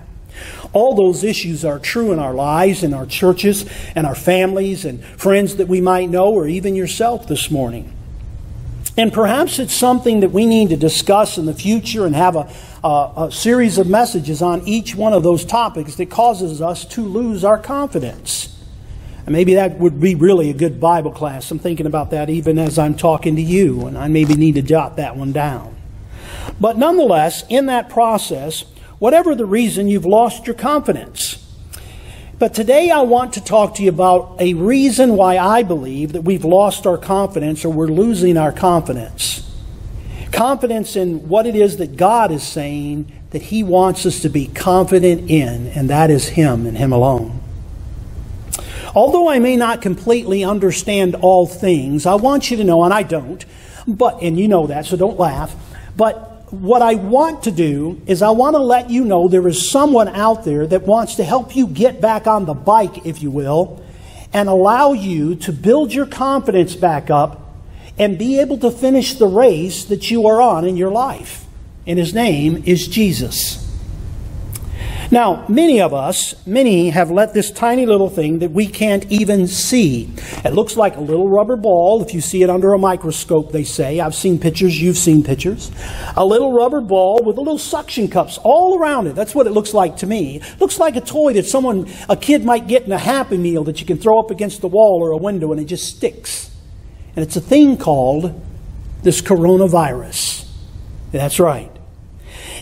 all 0.73 0.95
those 0.95 1.25
issues 1.25 1.65
are 1.65 1.79
true 1.79 2.13
in 2.13 2.19
our 2.19 2.35
lives, 2.35 2.83
in 2.85 2.95
our 2.95 3.07
churches, 3.07 3.69
and 3.95 4.07
our 4.07 4.15
families, 4.15 4.85
and 4.85 5.03
friends 5.03 5.57
that 5.57 5.67
we 5.67 5.81
might 5.81 6.09
know, 6.09 6.33
or 6.33 6.47
even 6.47 6.77
yourself 6.77 7.27
this 7.27 7.51
morning. 7.51 7.93
And 8.97 9.13
perhaps 9.13 9.59
it's 9.59 9.75
something 9.75 10.21
that 10.21 10.31
we 10.31 10.47
need 10.47 10.71
to 10.71 10.77
discuss 10.77 11.39
in 11.39 11.47
the 11.47 11.55
future 11.55 12.07
and 12.07 12.15
have 12.15 12.37
a, 12.37 12.53
a, 12.85 13.13
a, 13.17 13.33
series 13.33 13.79
of 13.79 13.89
messages 13.89 14.43
on 14.43 14.67
each 14.67 14.95
one 14.95 15.13
of 15.13 15.23
those 15.23 15.45
topics 15.45 15.95
that 15.97 16.11
causes 16.11 16.61
us 16.61 16.85
to 16.87 17.03
lose 17.03 17.45
our 17.45 17.59
confidence. 17.59 18.60
And 19.27 19.33
maybe 19.33 19.55
that 19.55 19.79
would 19.79 20.01
be 20.01 20.15
really 20.15 20.51
a 20.51 20.55
good 20.55 20.81
Bible 20.81 21.13
class. 21.13 21.51
I'm 21.51 21.59
thinking 21.59 21.87
about 21.87 22.11
that 22.11 22.31
even 22.31 22.59
as 22.59 22.79
I'm 22.79 22.97
talking 22.97 23.37
to 23.37 23.43
you, 23.43 23.87
and 23.87 23.97
I 23.97 24.09
maybe 24.09 24.35
need 24.35 24.55
to 24.57 24.63
jot 24.63 24.97
that 24.97 25.17
one 25.17 25.33
down. 25.33 25.77
But 26.61 26.79
nonetheless, 26.79 27.45
in 27.49 27.67
that 27.67 27.89
process, 27.89 28.65
whatever 28.99 29.35
the 29.35 29.47
reason, 29.47 29.89
you've 29.89 30.07
lost 30.07 30.47
your 30.47 30.55
confidence. 30.55 31.37
But 32.39 32.55
today 32.55 32.91
I 32.91 33.03
want 33.03 33.35
to 33.35 33.45
talk 33.45 33.75
to 33.75 33.83
you 33.83 33.91
about 33.91 34.37
a 34.41 34.55
reason 34.55 35.15
why 35.15 35.37
I 35.37 35.63
believe 35.63 36.15
that 36.15 36.23
we've 36.23 36.45
lost 36.45 36.87
our 36.87 36.97
confidence 36.97 37.67
or 37.67 37.69
we're 37.71 37.89
losing 37.89 38.39
our 38.39 38.53
confidence. 38.53 39.47
Confidence 40.33 40.97
in 40.97 41.29
what 41.29 41.45
it 41.45 41.55
is 41.55 41.77
that 41.77 41.97
God 41.97 42.31
is 42.31 42.43
saying 42.43 43.13
that 43.31 43.43
He 43.43 43.63
wants 43.63 44.07
us 44.07 44.21
to 44.21 44.29
be 44.29 44.47
confident 44.47 45.31
in, 45.31 45.67
and 45.69 45.91
that 45.91 46.11
is 46.11 46.29
Him 46.29 46.67
and 46.67 46.79
Him 46.79 46.93
alone. 46.93 47.40
Although 48.95 49.29
I 49.29 49.39
may 49.39 49.57
not 49.57 49.83
completely 49.83 50.45
understand 50.45 51.15
all 51.17 51.47
things, 51.47 52.07
I 52.07 52.15
want 52.15 52.51
you 52.51 52.57
to 52.57 52.65
know, 52.65 52.85
and 52.85 52.93
I 52.93 53.03
don't, 53.03 53.45
but, 53.87 54.23
and 54.23 54.39
you 54.39 54.49
know 54.49 54.67
that, 54.67 54.87
so 54.87 54.97
don't 54.97 55.19
laugh, 55.19 55.55
but 55.97 56.53
what 56.53 56.83
I 56.83 56.95
want 56.95 57.45
to 57.45 57.53
do 57.53 58.03
is 58.07 58.23
I 58.23 58.31
want 58.31 58.55
to 58.55 58.61
let 58.61 58.91
you 58.91 59.05
know 59.05 59.29
there 59.29 59.47
is 59.47 59.71
someone 59.71 60.09
out 60.09 60.45
there 60.45 60.67
that 60.67 60.83
wants 60.83 61.17
to 61.17 61.25
help 61.25 61.55
you 61.55 61.69
get 61.69 62.01
back 62.01 62.27
on 62.27 62.45
the 62.45 62.55
bike, 62.55 63.07
if 63.07 63.23
you 63.23 63.31
will, 63.31 63.85
and 64.33 64.49
allow 64.49 64.93
you 64.93 65.37
to 65.37 65.53
build 65.53 65.95
your 65.95 66.07
confidence 66.07 66.75
back 66.75 67.11
up 67.11 67.55
and 67.99 68.19
be 68.19 68.41
able 68.41 68.59
to 68.59 68.71
finish 68.71 69.15
the 69.15 69.27
race 69.27 69.85
that 69.85 70.11
you 70.11 70.27
are 70.27 70.41
on 70.41 70.65
in 70.65 70.77
your 70.77 70.91
life. 70.91 71.47
And 71.87 71.99
his 71.99 72.15
name 72.15 72.65
is 72.67 72.89
Jesus. 72.89 73.70
Now, 75.13 75.45
many 75.49 75.81
of 75.81 75.93
us, 75.93 76.37
many 76.47 76.91
have 76.91 77.11
let 77.11 77.35
this 77.35 77.51
tiny 77.51 77.85
little 77.85 78.09
thing 78.09 78.39
that 78.39 78.53
we 78.53 78.69
can't 78.69 79.05
even 79.11 79.49
see. 79.49 80.09
It 80.45 80.53
looks 80.53 80.77
like 80.77 80.97
a 80.97 81.01
little 81.01 81.29
rubber 81.29 81.57
ball. 81.57 82.01
If 82.01 82.15
you 82.15 82.21
see 82.21 82.45
it 82.45 82.51
under 82.51 82.73
a 82.75 82.79
microscope, 82.79 83.51
they 83.51 83.65
say. 83.65 83.99
I've 83.99 84.15
seen 84.15 84.39
pictures, 84.39 84.81
you've 84.81 84.97
seen 84.97 85.25
pictures. 85.25 85.73
A 86.17 86.25
little 86.25 86.53
rubber 86.53 86.81
ball 86.81 87.25
with 87.25 87.39
little 87.39 87.59
suction 87.59 88.07
cups 88.07 88.39
all 88.45 88.79
around 88.79 89.09
it. 89.09 89.17
That's 89.17 89.35
what 89.35 89.49
it 89.49 89.51
looks 89.51 89.75
like 89.75 89.97
to 89.97 90.07
me. 90.07 90.37
It 90.37 90.61
looks 90.61 90.79
like 90.79 90.95
a 90.95 91.01
toy 91.01 91.33
that 91.33 91.47
someone, 91.47 91.91
a 92.09 92.17
kid 92.17 92.45
might 92.45 92.69
get 92.69 92.85
in 92.85 92.93
a 92.93 92.99
Happy 92.99 93.37
Meal 93.37 93.65
that 93.65 93.81
you 93.81 93.87
can 93.89 93.99
throw 93.99 94.21
up 94.21 94.31
against 94.31 94.61
the 94.61 94.69
wall 94.69 95.01
or 95.03 95.11
a 95.11 95.17
window 95.17 95.51
and 95.51 95.61
it 95.61 95.65
just 95.65 95.89
sticks. 95.97 96.53
And 97.17 97.25
it's 97.25 97.35
a 97.35 97.41
thing 97.41 97.79
called 97.79 98.41
this 99.03 99.21
coronavirus. 99.21 100.49
That's 101.11 101.41
right. 101.41 101.80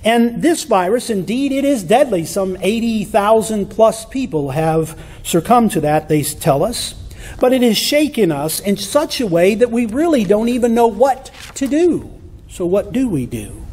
And 0.05 0.43
this 0.43 0.65
virus, 0.65 1.11
indeed, 1.11 1.53
it 1.53 1.65
is 1.65 1.83
deadly. 1.83 2.25
Some 2.25 2.57
80,000 2.61 3.67
plus 3.67 4.05
people 4.05 4.51
have 4.51 4.99
succumbed 5.23 5.73
to 5.73 5.81
that, 5.81 6.09
they 6.09 6.23
tell 6.23 6.63
us. 6.63 6.95
But 7.41 7.53
it 7.53 7.63
has 7.63 7.77
shaken 7.77 8.33
us 8.33 8.61
in 8.61 8.77
such 8.77 9.21
a 9.21 9.27
way 9.27 9.55
that 9.55 9.71
we 9.71 9.87
really 9.87 10.25
don't 10.25 10.49
even 10.49 10.75
know 10.75 10.87
what 10.87 11.31
to 11.57 11.67
do. 11.67 12.11
So, 12.49 12.65
what 12.65 12.93
do 12.93 13.09
we 13.09 13.27
do? 13.27 13.65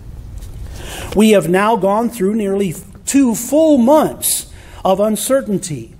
We 1.15 1.31
have 1.31 1.47
now 1.47 1.75
gone 1.75 2.09
through 2.09 2.35
nearly 2.35 2.75
two 3.05 3.35
full 3.35 3.77
months 3.77 4.51
of 4.83 4.99
uncertainty. 4.99 5.95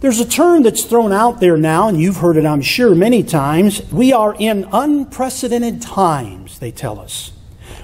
There's 0.00 0.20
a 0.20 0.28
term 0.28 0.62
that's 0.62 0.84
thrown 0.84 1.12
out 1.12 1.40
there 1.40 1.56
now, 1.56 1.88
and 1.88 2.00
you've 2.00 2.18
heard 2.18 2.36
it, 2.36 2.44
I'm 2.44 2.62
sure, 2.62 2.94
many 2.94 3.22
times. 3.22 3.90
We 3.90 4.12
are 4.12 4.34
in 4.38 4.68
unprecedented 4.72 5.80
times, 5.80 6.58
they 6.58 6.70
tell 6.70 6.98
us. 6.98 7.33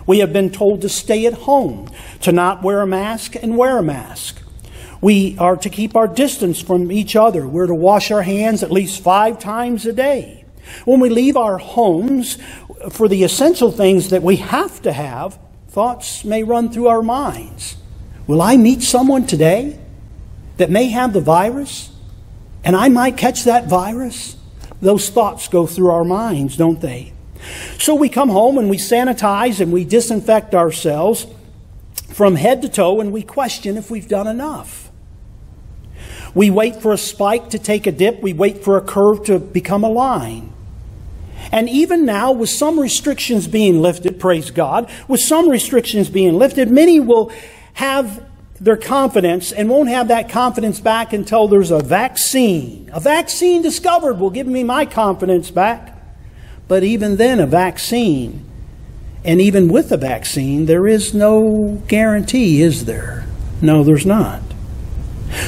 We 0.06 0.18
have 0.20 0.32
been 0.32 0.50
told 0.50 0.82
to 0.82 0.88
stay 0.88 1.26
at 1.26 1.34
home, 1.34 1.90
to 2.22 2.32
not 2.32 2.62
wear 2.62 2.80
a 2.80 2.86
mask 2.86 3.36
and 3.36 3.56
wear 3.56 3.78
a 3.78 3.82
mask. 3.82 4.42
We 5.00 5.38
are 5.38 5.56
to 5.56 5.70
keep 5.70 5.96
our 5.96 6.08
distance 6.08 6.60
from 6.60 6.92
each 6.92 7.16
other. 7.16 7.46
We're 7.46 7.66
to 7.66 7.74
wash 7.74 8.10
our 8.10 8.22
hands 8.22 8.62
at 8.62 8.70
least 8.70 9.02
five 9.02 9.38
times 9.38 9.86
a 9.86 9.92
day. 9.92 10.44
When 10.84 11.00
we 11.00 11.08
leave 11.08 11.36
our 11.36 11.58
homes 11.58 12.38
for 12.90 13.08
the 13.08 13.24
essential 13.24 13.70
things 13.70 14.10
that 14.10 14.22
we 14.22 14.36
have 14.36 14.82
to 14.82 14.92
have, 14.92 15.38
thoughts 15.68 16.24
may 16.24 16.42
run 16.42 16.70
through 16.70 16.88
our 16.88 17.02
minds. 17.02 17.76
Will 18.26 18.42
I 18.42 18.56
meet 18.56 18.82
someone 18.82 19.26
today 19.26 19.78
that 20.58 20.70
may 20.70 20.88
have 20.88 21.12
the 21.12 21.20
virus 21.20 21.90
and 22.62 22.76
I 22.76 22.88
might 22.88 23.16
catch 23.16 23.44
that 23.44 23.68
virus? 23.68 24.36
Those 24.82 25.08
thoughts 25.08 25.48
go 25.48 25.66
through 25.66 25.90
our 25.90 26.04
minds, 26.04 26.56
don't 26.56 26.80
they? 26.80 27.12
So 27.80 27.94
we 27.94 28.10
come 28.10 28.28
home 28.28 28.58
and 28.58 28.68
we 28.68 28.76
sanitize 28.76 29.58
and 29.58 29.72
we 29.72 29.84
disinfect 29.84 30.54
ourselves 30.54 31.26
from 32.08 32.34
head 32.34 32.60
to 32.60 32.68
toe 32.68 33.00
and 33.00 33.10
we 33.10 33.22
question 33.22 33.78
if 33.78 33.90
we've 33.90 34.06
done 34.06 34.26
enough. 34.26 34.90
We 36.34 36.50
wait 36.50 36.76
for 36.76 36.92
a 36.92 36.98
spike 36.98 37.50
to 37.50 37.58
take 37.58 37.86
a 37.86 37.92
dip, 37.92 38.20
we 38.20 38.34
wait 38.34 38.62
for 38.62 38.76
a 38.76 38.82
curve 38.82 39.24
to 39.24 39.38
become 39.38 39.82
a 39.82 39.88
line. 39.88 40.52
And 41.50 41.70
even 41.70 42.04
now, 42.04 42.32
with 42.32 42.50
some 42.50 42.78
restrictions 42.78 43.48
being 43.48 43.80
lifted, 43.80 44.20
praise 44.20 44.50
God, 44.50 44.90
with 45.08 45.20
some 45.20 45.48
restrictions 45.48 46.10
being 46.10 46.34
lifted, 46.34 46.70
many 46.70 47.00
will 47.00 47.32
have 47.72 48.24
their 48.60 48.76
confidence 48.76 49.52
and 49.52 49.70
won't 49.70 49.88
have 49.88 50.08
that 50.08 50.28
confidence 50.28 50.80
back 50.80 51.14
until 51.14 51.48
there's 51.48 51.70
a 51.70 51.80
vaccine. 51.80 52.90
A 52.92 53.00
vaccine 53.00 53.62
discovered 53.62 54.20
will 54.20 54.28
give 54.28 54.46
me 54.46 54.62
my 54.62 54.84
confidence 54.84 55.50
back. 55.50 55.96
But 56.70 56.85
even 56.85 57.16
then, 57.16 57.40
a 57.40 57.48
vaccine, 57.48 58.44
and 59.24 59.40
even 59.40 59.66
with 59.66 59.90
a 59.90 59.96
vaccine, 59.96 60.66
there 60.66 60.87
is 60.87 61.12
no 61.12 61.83
guarantee, 61.88 62.62
is 62.62 62.85
there? 62.85 63.26
No, 63.61 63.83
there's 63.83 64.06
not. 64.06 64.40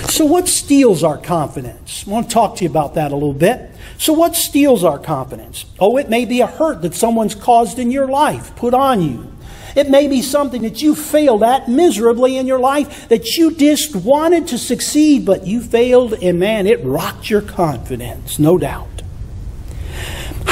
So, 0.08 0.24
what 0.24 0.48
steals 0.48 1.04
our 1.04 1.16
confidence? 1.16 2.02
I 2.08 2.10
want 2.10 2.28
to 2.28 2.34
talk 2.34 2.56
to 2.56 2.64
you 2.64 2.70
about 2.70 2.94
that 2.94 3.12
a 3.12 3.14
little 3.14 3.34
bit. 3.34 3.70
So, 3.98 4.12
what 4.12 4.34
steals 4.34 4.82
our 4.82 4.98
confidence? 4.98 5.64
Oh, 5.78 5.96
it 5.96 6.10
may 6.10 6.24
be 6.24 6.40
a 6.40 6.46
hurt 6.48 6.82
that 6.82 6.92
someone's 6.92 7.36
caused 7.36 7.78
in 7.78 7.92
your 7.92 8.08
life, 8.08 8.56
put 8.56 8.74
on 8.74 9.00
you. 9.00 9.32
It 9.76 9.88
may 9.88 10.08
be 10.08 10.22
something 10.22 10.62
that 10.62 10.82
you 10.82 10.96
failed 10.96 11.44
at 11.44 11.68
miserably 11.68 12.36
in 12.36 12.48
your 12.48 12.58
life 12.58 13.08
that 13.10 13.36
you 13.36 13.54
just 13.54 13.94
wanted 13.94 14.48
to 14.48 14.58
succeed, 14.58 15.24
but 15.24 15.46
you 15.46 15.62
failed, 15.62 16.14
and 16.14 16.40
man, 16.40 16.66
it 16.66 16.82
rocked 16.82 17.30
your 17.30 17.42
confidence, 17.42 18.40
no 18.40 18.58
doubt. 18.58 18.91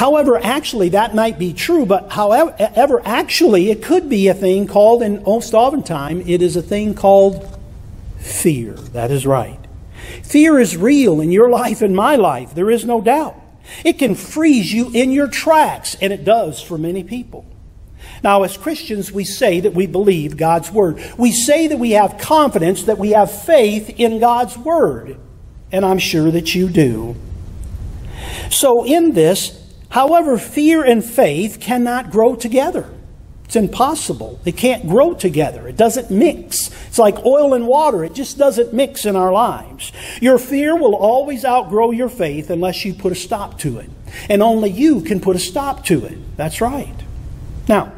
However, 0.01 0.39
actually, 0.43 0.89
that 0.89 1.15
might 1.15 1.39
be 1.39 1.53
true, 1.53 1.85
but 1.85 2.11
however, 2.11 3.03
actually, 3.05 3.71
it 3.71 3.83
could 3.83 4.09
be 4.09 4.29
a 4.29 4.35
thing 4.35 4.67
called, 4.67 5.03
and 5.03 5.23
most 5.25 5.53
oftentimes, 5.53 6.27
it 6.27 6.41
is 6.41 6.57
a 6.57 6.63
thing 6.63 6.95
called 6.95 7.59
fear. 8.19 8.73
That 8.73 9.11
is 9.11 9.27
right. 9.27 9.59
Fear 10.23 10.59
is 10.59 10.75
real 10.75 11.21
in 11.21 11.31
your 11.31 11.51
life 11.51 11.83
and 11.83 11.95
my 11.95 12.17
life. 12.17 12.55
There 12.55 12.71
is 12.71 12.83
no 12.83 13.03
doubt. 13.03 13.37
It 13.85 13.99
can 13.99 14.15
freeze 14.15 14.73
you 14.73 14.91
in 14.95 15.11
your 15.11 15.29
tracks, 15.29 15.99
and 16.01 16.15
it 16.15 16.25
does 16.25 16.63
for 16.63 16.79
many 16.79 17.05
people. 17.05 17.45
Now, 18.25 18.43
as 18.43 18.57
Christians, 18.57 19.13
we 19.13 19.25
say 19.25 19.61
that 19.61 19.75
we 19.75 19.87
believe 19.87 20.39
God's 20.39 20.71
Word. 20.71 20.99
We 21.19 21.31
say 21.31 21.67
that 21.67 21.79
we 21.79 21.91
have 21.91 22.17
confidence, 22.17 22.85
that 22.85 22.97
we 22.97 23.11
have 23.11 23.31
faith 23.31 23.91
in 24.01 24.19
God's 24.19 24.57
Word. 24.57 25.19
And 25.71 25.85
I'm 25.85 25.99
sure 25.99 26.31
that 26.31 26.55
you 26.55 26.71
do. 26.71 27.17
So, 28.49 28.87
in 28.87 29.13
this, 29.13 29.60
However, 29.91 30.39
fear 30.39 30.85
and 30.85 31.05
faith 31.05 31.59
cannot 31.61 32.11
grow 32.11 32.35
together. 32.35 32.89
It's 33.45 33.57
impossible. 33.57 34.39
They 34.45 34.53
can't 34.53 34.89
grow 34.89 35.13
together. 35.15 35.67
It 35.67 35.77
doesn't 35.77 36.09
mix. 36.09 36.71
It's 36.87 37.01
like 37.01 37.27
oil 37.27 37.53
and 37.53 37.67
water. 37.67 38.05
It 38.05 38.15
just 38.15 38.39
doesn't 38.39 38.73
mix 38.73 39.05
in 39.05 39.17
our 39.17 39.33
lives. 39.33 39.91
Your 40.21 40.39
fear 40.39 40.77
will 40.77 40.95
always 40.95 41.45
outgrow 41.45 41.91
your 41.91 42.09
faith 42.09 42.49
unless 42.49 42.85
you 42.85 42.95
put 42.95 43.11
a 43.11 43.17
stop 43.17 43.59
to 43.61 43.79
it. 43.79 43.91
And 44.29 44.41
only 44.41 44.71
you 44.71 45.01
can 45.01 45.21
put 45.21 45.35
a 45.35 45.41
stop 45.41 45.85
to 45.87 46.05
it. 46.05 46.37
That's 46.37 46.61
right. 46.61 46.95
Now, 47.69 47.93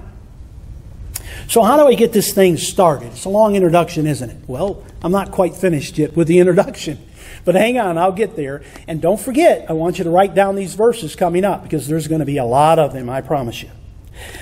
so 1.49 1.63
how 1.63 1.77
do 1.77 1.87
I 1.87 1.95
get 1.95 2.15
this 2.15 2.33
thing 2.33 2.57
started? 2.57 3.09
It's 3.09 3.27
a 3.27 3.29
long 3.29 3.55
introduction, 3.55 4.07
isn't 4.07 4.31
it? 4.31 4.39
Well, 4.47 4.83
I'm 5.03 5.13
not 5.13 5.33
quite 5.33 5.55
finished 5.55 5.99
yet 5.99 6.17
with 6.17 6.29
the 6.29 6.39
introduction. 6.39 6.99
But 7.45 7.55
hang 7.55 7.79
on, 7.79 7.99
I'll 7.99 8.13
get 8.13 8.37
there. 8.37 8.63
And 8.87 9.01
don't 9.01 9.21
forget, 9.21 9.67
I 9.69 9.73
want 9.73 9.99
you 9.99 10.05
to 10.05 10.11
write 10.11 10.35
down 10.35 10.55
these 10.55 10.75
verses 10.75 11.17
coming 11.17 11.45
up 11.45 11.63
because 11.63 11.89
there's 11.89 12.09
going 12.09 12.21
to 12.21 12.27
be 12.27 12.37
a 12.37 12.45
lot 12.45 12.79
of 12.79 12.93
them, 12.93 13.11
I 13.11 13.21
promise 13.21 13.63
you. 13.63 13.71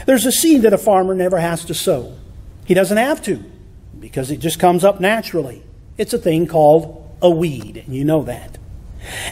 There's 0.07 0.27
a 0.27 0.33
seed 0.33 0.63
that 0.63 0.73
a 0.73 0.79
farmer 0.79 1.15
never 1.15 1.39
has 1.39 1.65
to 1.67 1.75
sow. 1.75 2.17
He 2.67 2.75
doesn't 2.75 2.97
have 2.97 3.23
to 3.23 3.43
because 3.99 4.31
it 4.31 4.39
just 4.39 4.59
comes 4.59 4.85
up 4.85 5.01
naturally. 5.01 5.63
It's 5.97 6.13
a 6.13 6.19
thing 6.19 6.47
called 6.47 7.17
a 7.23 7.31
weed, 7.31 7.77
and 7.77 7.95
you 7.95 8.05
know 8.05 8.23
that. 8.25 8.59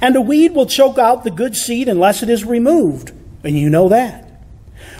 And 0.00 0.16
a 0.16 0.20
weed 0.20 0.54
will 0.54 0.66
choke 0.66 0.98
out 0.98 1.24
the 1.24 1.30
good 1.30 1.54
seed 1.54 1.88
unless 1.88 2.22
it 2.22 2.30
is 2.30 2.44
removed, 2.44 3.12
and 3.44 3.58
you 3.58 3.68
know 3.68 3.88
that. 3.88 4.24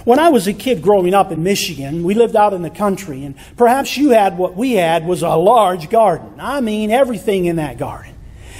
When 0.04 0.18
I 0.18 0.28
was 0.30 0.46
a 0.46 0.52
kid 0.52 0.82
growing 0.82 1.14
up 1.14 1.32
in 1.32 1.42
Michigan, 1.42 2.02
we 2.02 2.14
lived 2.14 2.36
out 2.36 2.54
in 2.54 2.62
the 2.62 2.70
country, 2.70 3.24
and 3.24 3.34
perhaps 3.56 3.96
you 3.96 4.10
had 4.10 4.38
what 4.38 4.56
we 4.56 4.72
had 4.72 5.06
was 5.06 5.22
a 5.22 5.36
large 5.36 5.90
garden. 5.90 6.34
I 6.38 6.60
mean, 6.60 6.90
everything 6.90 7.44
in 7.44 7.56
that 7.56 7.78
garden. 7.78 8.14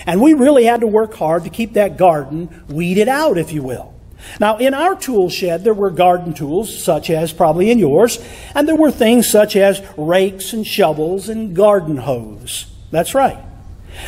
And 0.09 0.23
we 0.23 0.33
really 0.33 0.64
had 0.64 0.81
to 0.81 0.87
work 0.87 1.12
hard 1.12 1.44
to 1.44 1.51
keep 1.51 1.75
that 1.75 1.99
garden 1.99 2.64
weeded 2.66 3.09
out, 3.09 3.37
if 3.37 3.53
you 3.53 3.62
will. 3.62 3.92
Now, 4.40 4.57
in 4.57 4.73
our 4.73 4.97
tool 4.97 5.29
shed, 5.29 5.64
there 5.64 5.75
were 5.75 5.90
garden 5.90 6.33
tools, 6.33 6.83
such 6.83 7.11
as 7.11 7.35
probably 7.35 7.71
in 7.71 7.79
yours, 7.79 8.18
and 8.55 8.66
there 8.66 8.75
were 8.75 8.90
things 8.90 9.29
such 9.29 9.55
as 9.55 9.83
rakes 9.99 10.55
and 10.55 10.66
shovels 10.66 11.29
and 11.29 11.55
garden 11.55 11.99
hose. 11.99 12.64
That's 12.90 13.14
right. 13.14 13.38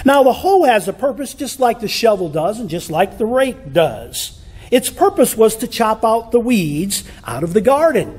Now, 0.02 0.22
the 0.22 0.32
hoe 0.32 0.64
has 0.64 0.88
a 0.88 0.94
purpose 0.94 1.34
just 1.34 1.60
like 1.60 1.80
the 1.80 1.86
shovel 1.88 2.30
does 2.30 2.58
and 2.58 2.70
just 2.70 2.90
like 2.90 3.18
the 3.18 3.26
rake 3.26 3.74
does. 3.74 4.40
Its 4.70 4.88
purpose 4.88 5.36
was 5.36 5.54
to 5.56 5.66
chop 5.66 6.02
out 6.02 6.32
the 6.32 6.40
weeds 6.40 7.04
out 7.26 7.44
of 7.44 7.52
the 7.52 7.60
garden. 7.60 8.18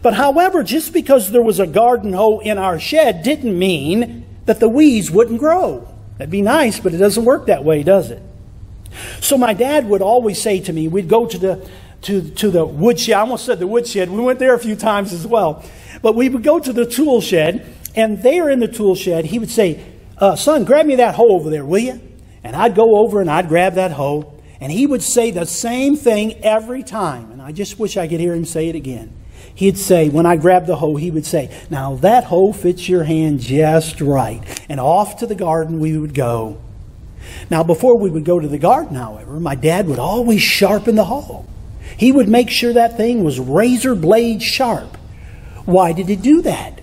But 0.00 0.14
however, 0.14 0.62
just 0.62 0.92
because 0.92 1.32
there 1.32 1.42
was 1.42 1.58
a 1.58 1.66
garden 1.66 2.12
hoe 2.12 2.38
in 2.38 2.56
our 2.56 2.78
shed 2.78 3.24
didn't 3.24 3.58
mean 3.58 4.24
that 4.46 4.60
the 4.60 4.68
weeds 4.68 5.10
wouldn't 5.10 5.40
grow. 5.40 5.97
That'd 6.18 6.30
be 6.30 6.42
nice, 6.42 6.80
but 6.80 6.92
it 6.92 6.98
doesn't 6.98 7.24
work 7.24 7.46
that 7.46 7.64
way, 7.64 7.82
does 7.82 8.10
it? 8.10 8.22
So 9.20 9.38
my 9.38 9.54
dad 9.54 9.88
would 9.88 10.02
always 10.02 10.40
say 10.40 10.60
to 10.60 10.72
me, 10.72 10.88
we'd 10.88 11.08
go 11.08 11.26
to 11.26 11.38
the 11.38 11.70
to, 12.02 12.30
to 12.30 12.50
the 12.50 12.64
woodshed. 12.64 13.14
I 13.14 13.20
almost 13.20 13.44
said 13.44 13.58
the 13.58 13.66
woodshed. 13.66 14.10
We 14.10 14.20
went 14.20 14.38
there 14.38 14.54
a 14.54 14.58
few 14.58 14.76
times 14.76 15.12
as 15.12 15.26
well. 15.26 15.64
But 16.00 16.14
we 16.14 16.28
would 16.28 16.44
go 16.44 16.60
to 16.60 16.72
the 16.72 16.86
tool 16.86 17.20
shed, 17.20 17.74
and 17.94 18.22
there 18.22 18.50
in 18.50 18.60
the 18.60 18.68
tool 18.68 18.94
shed, 18.94 19.26
he 19.26 19.38
would 19.38 19.50
say, 19.50 19.84
uh, 20.16 20.36
Son, 20.36 20.64
grab 20.64 20.86
me 20.86 20.96
that 20.96 21.16
hoe 21.16 21.30
over 21.30 21.50
there, 21.50 21.64
will 21.64 21.80
you? 21.80 22.00
And 22.44 22.54
I'd 22.54 22.74
go 22.74 22.98
over 22.98 23.20
and 23.20 23.30
I'd 23.30 23.48
grab 23.48 23.74
that 23.74 23.92
hoe, 23.92 24.32
and 24.60 24.70
he 24.70 24.86
would 24.86 25.02
say 25.02 25.30
the 25.30 25.44
same 25.44 25.96
thing 25.96 26.34
every 26.44 26.82
time. 26.82 27.32
And 27.32 27.42
I 27.42 27.52
just 27.52 27.78
wish 27.78 27.96
I 27.96 28.06
could 28.06 28.20
hear 28.20 28.34
him 28.34 28.44
say 28.44 28.68
it 28.68 28.76
again. 28.76 29.12
He'd 29.54 29.78
say, 29.78 30.08
when 30.08 30.26
I 30.26 30.36
grabbed 30.36 30.66
the 30.66 30.76
hoe, 30.76 30.96
he 30.96 31.10
would 31.10 31.26
say, 31.26 31.50
Now 31.70 31.96
that 31.96 32.24
hoe 32.24 32.52
fits 32.52 32.88
your 32.88 33.04
hand 33.04 33.40
just 33.40 34.00
right. 34.00 34.42
And 34.68 34.80
off 34.80 35.18
to 35.18 35.26
the 35.26 35.34
garden 35.34 35.80
we 35.80 35.96
would 35.96 36.14
go. 36.14 36.58
Now, 37.50 37.62
before 37.62 37.98
we 37.98 38.10
would 38.10 38.24
go 38.24 38.38
to 38.38 38.48
the 38.48 38.58
garden, 38.58 38.96
however, 38.96 39.38
my 39.38 39.54
dad 39.54 39.86
would 39.86 39.98
always 39.98 40.40
sharpen 40.40 40.94
the 40.94 41.04
hoe. 41.04 41.46
He 41.96 42.12
would 42.12 42.28
make 42.28 42.48
sure 42.48 42.72
that 42.72 42.96
thing 42.96 43.24
was 43.24 43.40
razor 43.40 43.94
blade 43.94 44.42
sharp. 44.42 44.96
Why 45.64 45.92
did 45.92 46.08
he 46.08 46.16
do 46.16 46.42
that? 46.42 46.80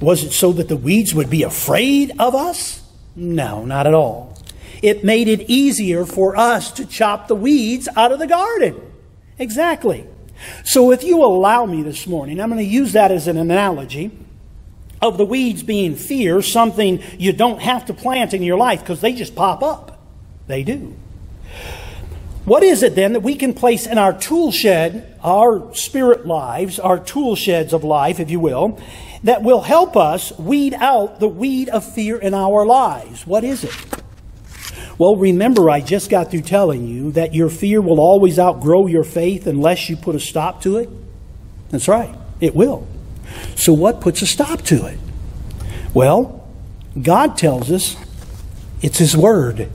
Was 0.00 0.24
it 0.24 0.32
so 0.32 0.52
that 0.52 0.68
the 0.68 0.76
weeds 0.76 1.14
would 1.14 1.30
be 1.30 1.42
afraid 1.42 2.12
of 2.18 2.34
us? 2.34 2.82
No, 3.14 3.64
not 3.64 3.86
at 3.86 3.94
all 3.94 4.36
it 4.82 5.04
made 5.04 5.28
it 5.28 5.42
easier 5.48 6.04
for 6.04 6.36
us 6.36 6.70
to 6.72 6.86
chop 6.86 7.28
the 7.28 7.34
weeds 7.34 7.88
out 7.96 8.12
of 8.12 8.18
the 8.18 8.26
garden. 8.26 8.80
Exactly. 9.38 10.06
So, 10.64 10.92
if 10.92 11.02
you 11.02 11.24
allow 11.24 11.66
me 11.66 11.82
this 11.82 12.06
morning, 12.06 12.40
I'm 12.40 12.50
going 12.50 12.64
to 12.64 12.64
use 12.64 12.92
that 12.92 13.10
as 13.10 13.28
an 13.28 13.36
analogy 13.36 14.10
of 15.02 15.18
the 15.18 15.24
weeds 15.24 15.62
being 15.62 15.94
fear, 15.94 16.42
something 16.42 17.02
you 17.18 17.32
don't 17.32 17.60
have 17.60 17.86
to 17.86 17.94
plant 17.94 18.34
in 18.34 18.42
your 18.42 18.56
life 18.56 18.80
because 18.80 19.00
they 19.00 19.12
just 19.12 19.34
pop 19.34 19.62
up. 19.62 20.00
They 20.46 20.62
do. 20.62 20.96
What 22.44 22.62
is 22.62 22.84
it 22.84 22.94
then 22.94 23.12
that 23.14 23.20
we 23.20 23.34
can 23.34 23.54
place 23.54 23.86
in 23.86 23.98
our 23.98 24.16
tool 24.16 24.52
shed, 24.52 25.18
our 25.22 25.74
spirit 25.74 26.26
lives, 26.26 26.78
our 26.78 26.98
tool 26.98 27.34
sheds 27.34 27.72
of 27.72 27.82
life, 27.82 28.20
if 28.20 28.30
you 28.30 28.38
will, 28.38 28.80
that 29.24 29.42
will 29.42 29.62
help 29.62 29.96
us 29.96 30.30
weed 30.38 30.72
out 30.74 31.18
the 31.18 31.28
weed 31.28 31.68
of 31.68 31.84
fear 31.84 32.16
in 32.16 32.34
our 32.34 32.64
lives? 32.64 33.26
What 33.26 33.42
is 33.42 33.64
it? 33.64 33.95
Well, 34.98 35.16
remember, 35.16 35.68
I 35.68 35.80
just 35.80 36.08
got 36.08 36.30
through 36.30 36.42
telling 36.42 36.86
you 36.86 37.12
that 37.12 37.34
your 37.34 37.50
fear 37.50 37.82
will 37.82 38.00
always 38.00 38.38
outgrow 38.38 38.86
your 38.86 39.04
faith 39.04 39.46
unless 39.46 39.90
you 39.90 39.96
put 39.96 40.14
a 40.14 40.20
stop 40.20 40.62
to 40.62 40.78
it. 40.78 40.88
That's 41.70 41.88
right, 41.88 42.14
it 42.40 42.54
will. 42.54 42.86
So, 43.56 43.72
what 43.72 44.00
puts 44.00 44.22
a 44.22 44.26
stop 44.26 44.62
to 44.62 44.86
it? 44.86 44.98
Well, 45.92 46.48
God 47.00 47.36
tells 47.36 47.70
us 47.70 47.96
it's 48.80 48.98
His 48.98 49.16
Word. 49.16 49.70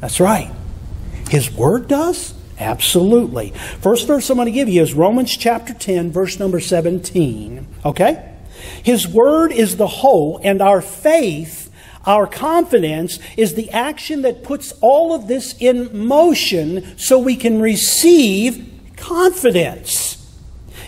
That's 0.00 0.18
right. 0.20 0.50
His 1.30 1.52
Word 1.52 1.86
does? 1.86 2.34
Absolutely. 2.58 3.50
First 3.80 4.06
verse 4.06 4.30
I'm 4.30 4.36
going 4.36 4.46
to 4.46 4.52
give 4.52 4.68
you 4.68 4.82
is 4.82 4.94
Romans 4.94 5.36
chapter 5.36 5.74
10, 5.74 6.12
verse 6.12 6.38
number 6.38 6.60
17. 6.60 7.66
Okay? 7.84 8.32
His 8.82 9.06
Word 9.06 9.52
is 9.52 9.76
the 9.76 9.86
whole, 9.86 10.40
and 10.42 10.62
our 10.62 10.80
faith 10.80 11.63
our 12.06 12.26
confidence 12.26 13.18
is 13.36 13.54
the 13.54 13.70
action 13.70 14.22
that 14.22 14.44
puts 14.44 14.72
all 14.80 15.14
of 15.14 15.28
this 15.28 15.54
in 15.58 16.06
motion 16.06 16.98
so 16.98 17.18
we 17.18 17.36
can 17.36 17.60
receive 17.60 18.70
confidence. 18.96 20.20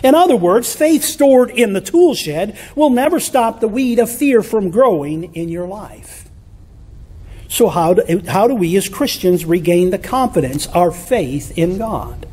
In 0.03 0.13
other 0.13 0.35
words, 0.35 0.75
faith 0.75 1.03
stored 1.03 1.49
in 1.49 1.73
the 1.73 1.81
tool 1.81 2.13
shed 2.13 2.57
will 2.75 2.89
never 2.89 3.19
stop 3.19 3.59
the 3.59 3.67
weed 3.67 3.99
of 3.99 4.11
fear 4.11 4.43
from 4.43 4.69
growing 4.69 5.35
in 5.35 5.49
your 5.49 5.67
life. 5.67 6.29
So, 7.49 7.69
how 7.69 7.93
do, 7.93 8.21
how 8.27 8.47
do 8.47 8.55
we 8.55 8.75
as 8.75 8.89
Christians 8.89 9.45
regain 9.45 9.89
the 9.89 9.97
confidence, 9.97 10.67
our 10.67 10.91
faith 10.91 11.57
in 11.57 11.77
God? 11.77 12.27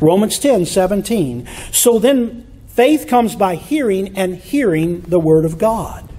Romans 0.00 0.38
10 0.38 0.66
17. 0.66 1.48
So 1.72 1.98
then, 1.98 2.46
faith 2.66 3.06
comes 3.06 3.36
by 3.36 3.54
hearing, 3.54 4.18
and 4.18 4.36
hearing 4.36 5.02
the 5.02 5.20
Word 5.20 5.44
of 5.44 5.56
God. 5.56 6.09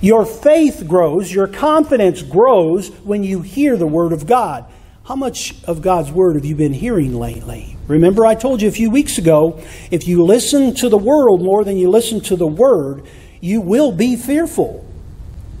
Your 0.00 0.24
faith 0.24 0.84
grows, 0.86 1.32
your 1.32 1.46
confidence 1.46 2.22
grows 2.22 2.88
when 3.04 3.22
you 3.24 3.42
hear 3.42 3.76
the 3.76 3.86
Word 3.86 4.12
of 4.12 4.26
God. 4.26 4.64
How 5.04 5.16
much 5.16 5.62
of 5.64 5.82
God's 5.82 6.10
Word 6.10 6.34
have 6.34 6.44
you 6.44 6.56
been 6.56 6.72
hearing 6.72 7.14
lately? 7.14 7.76
Remember, 7.86 8.26
I 8.26 8.34
told 8.34 8.60
you 8.60 8.68
a 8.68 8.72
few 8.72 8.90
weeks 8.90 9.18
ago 9.18 9.62
if 9.90 10.08
you 10.08 10.24
listen 10.24 10.74
to 10.76 10.88
the 10.88 10.98
world 10.98 11.42
more 11.42 11.64
than 11.64 11.76
you 11.76 11.88
listen 11.88 12.20
to 12.22 12.36
the 12.36 12.46
Word, 12.46 13.04
you 13.40 13.60
will 13.60 13.92
be 13.92 14.16
fearful. 14.16 14.84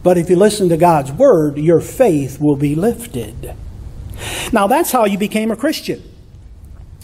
But 0.02 0.18
if 0.18 0.28
you 0.30 0.36
listen 0.36 0.68
to 0.70 0.76
God's 0.76 1.12
Word, 1.12 1.58
your 1.58 1.80
faith 1.80 2.40
will 2.40 2.56
be 2.56 2.74
lifted. 2.74 3.54
Now, 4.52 4.66
that's 4.66 4.92
how 4.92 5.04
you 5.04 5.18
became 5.18 5.50
a 5.50 5.56
Christian. 5.56 6.02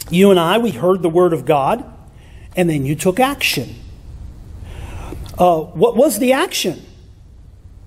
You 0.09 0.31
and 0.31 0.39
I, 0.39 0.57
we 0.57 0.71
heard 0.71 1.01
the 1.01 1.09
Word 1.09 1.33
of 1.33 1.45
God, 1.45 1.85
and 2.55 2.69
then 2.69 2.85
you 2.85 2.95
took 2.95 3.19
action. 3.19 3.75
Uh, 5.37 5.61
what 5.61 5.95
was 5.95 6.19
the 6.19 6.33
action? 6.33 6.85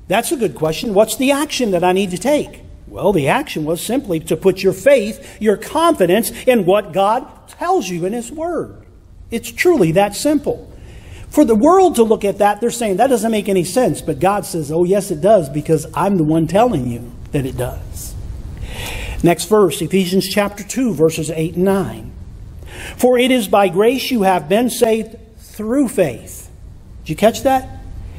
That's 0.09 0.33
a 0.33 0.37
good 0.37 0.55
question. 0.55 0.95
What's 0.95 1.17
the 1.17 1.33
action 1.33 1.73
that 1.73 1.85
I 1.85 1.93
need 1.93 2.11
to 2.11 2.19
take? 2.19 2.63
Well, 2.87 3.13
the 3.13 3.29
action 3.29 3.65
was 3.65 3.85
simply 3.85 4.21
to 4.21 4.37
put 4.37 4.63
your 4.63 4.73
faith, 4.73 5.41
your 5.41 5.57
confidence 5.57 6.31
in 6.47 6.65
what 6.65 6.93
God 6.93 7.49
tells 7.49 7.89
you 7.89 8.07
in 8.07 8.13
His 8.13 8.31
Word. 8.31 8.87
It's 9.31 9.51
truly 9.51 9.93
that 9.93 10.15
simple. 10.15 10.73
For 11.29 11.45
the 11.45 11.57
world 11.57 11.97
to 11.97 12.05
look 12.05 12.25
at 12.25 12.39
that, 12.39 12.61
they're 12.61 12.71
saying 12.71 12.99
that 12.99 13.09
doesn't 13.09 13.33
make 13.33 13.49
any 13.49 13.65
sense. 13.65 14.01
But 14.01 14.21
God 14.21 14.47
says, 14.47 14.71
oh, 14.71 14.85
yes, 14.85 15.11
it 15.11 15.21
does, 15.21 15.49
because 15.49 15.87
I'm 15.95 16.17
the 16.17 16.25
one 16.25 16.47
telling 16.47 16.87
you 16.87 17.13
that 17.33 17.45
it 17.45 17.57
does. 17.57 18.15
Next 19.23 19.47
verse, 19.47 19.83
Ephesians 19.83 20.29
chapter 20.29 20.63
2, 20.63 20.95
verses 20.95 21.31
8 21.31 21.57
and 21.57 21.65
9. 21.65 22.13
For 22.97 23.19
it 23.19 23.31
is 23.31 23.49
by 23.49 23.69
grace 23.69 24.11
you 24.11 24.23
have 24.23 24.49
been 24.49 24.71
saved 24.71 25.17
through 25.39 25.89
faith. 25.89 26.51
Did 27.03 27.11
you 27.11 27.17
catch 27.17 27.43
that? 27.43 27.76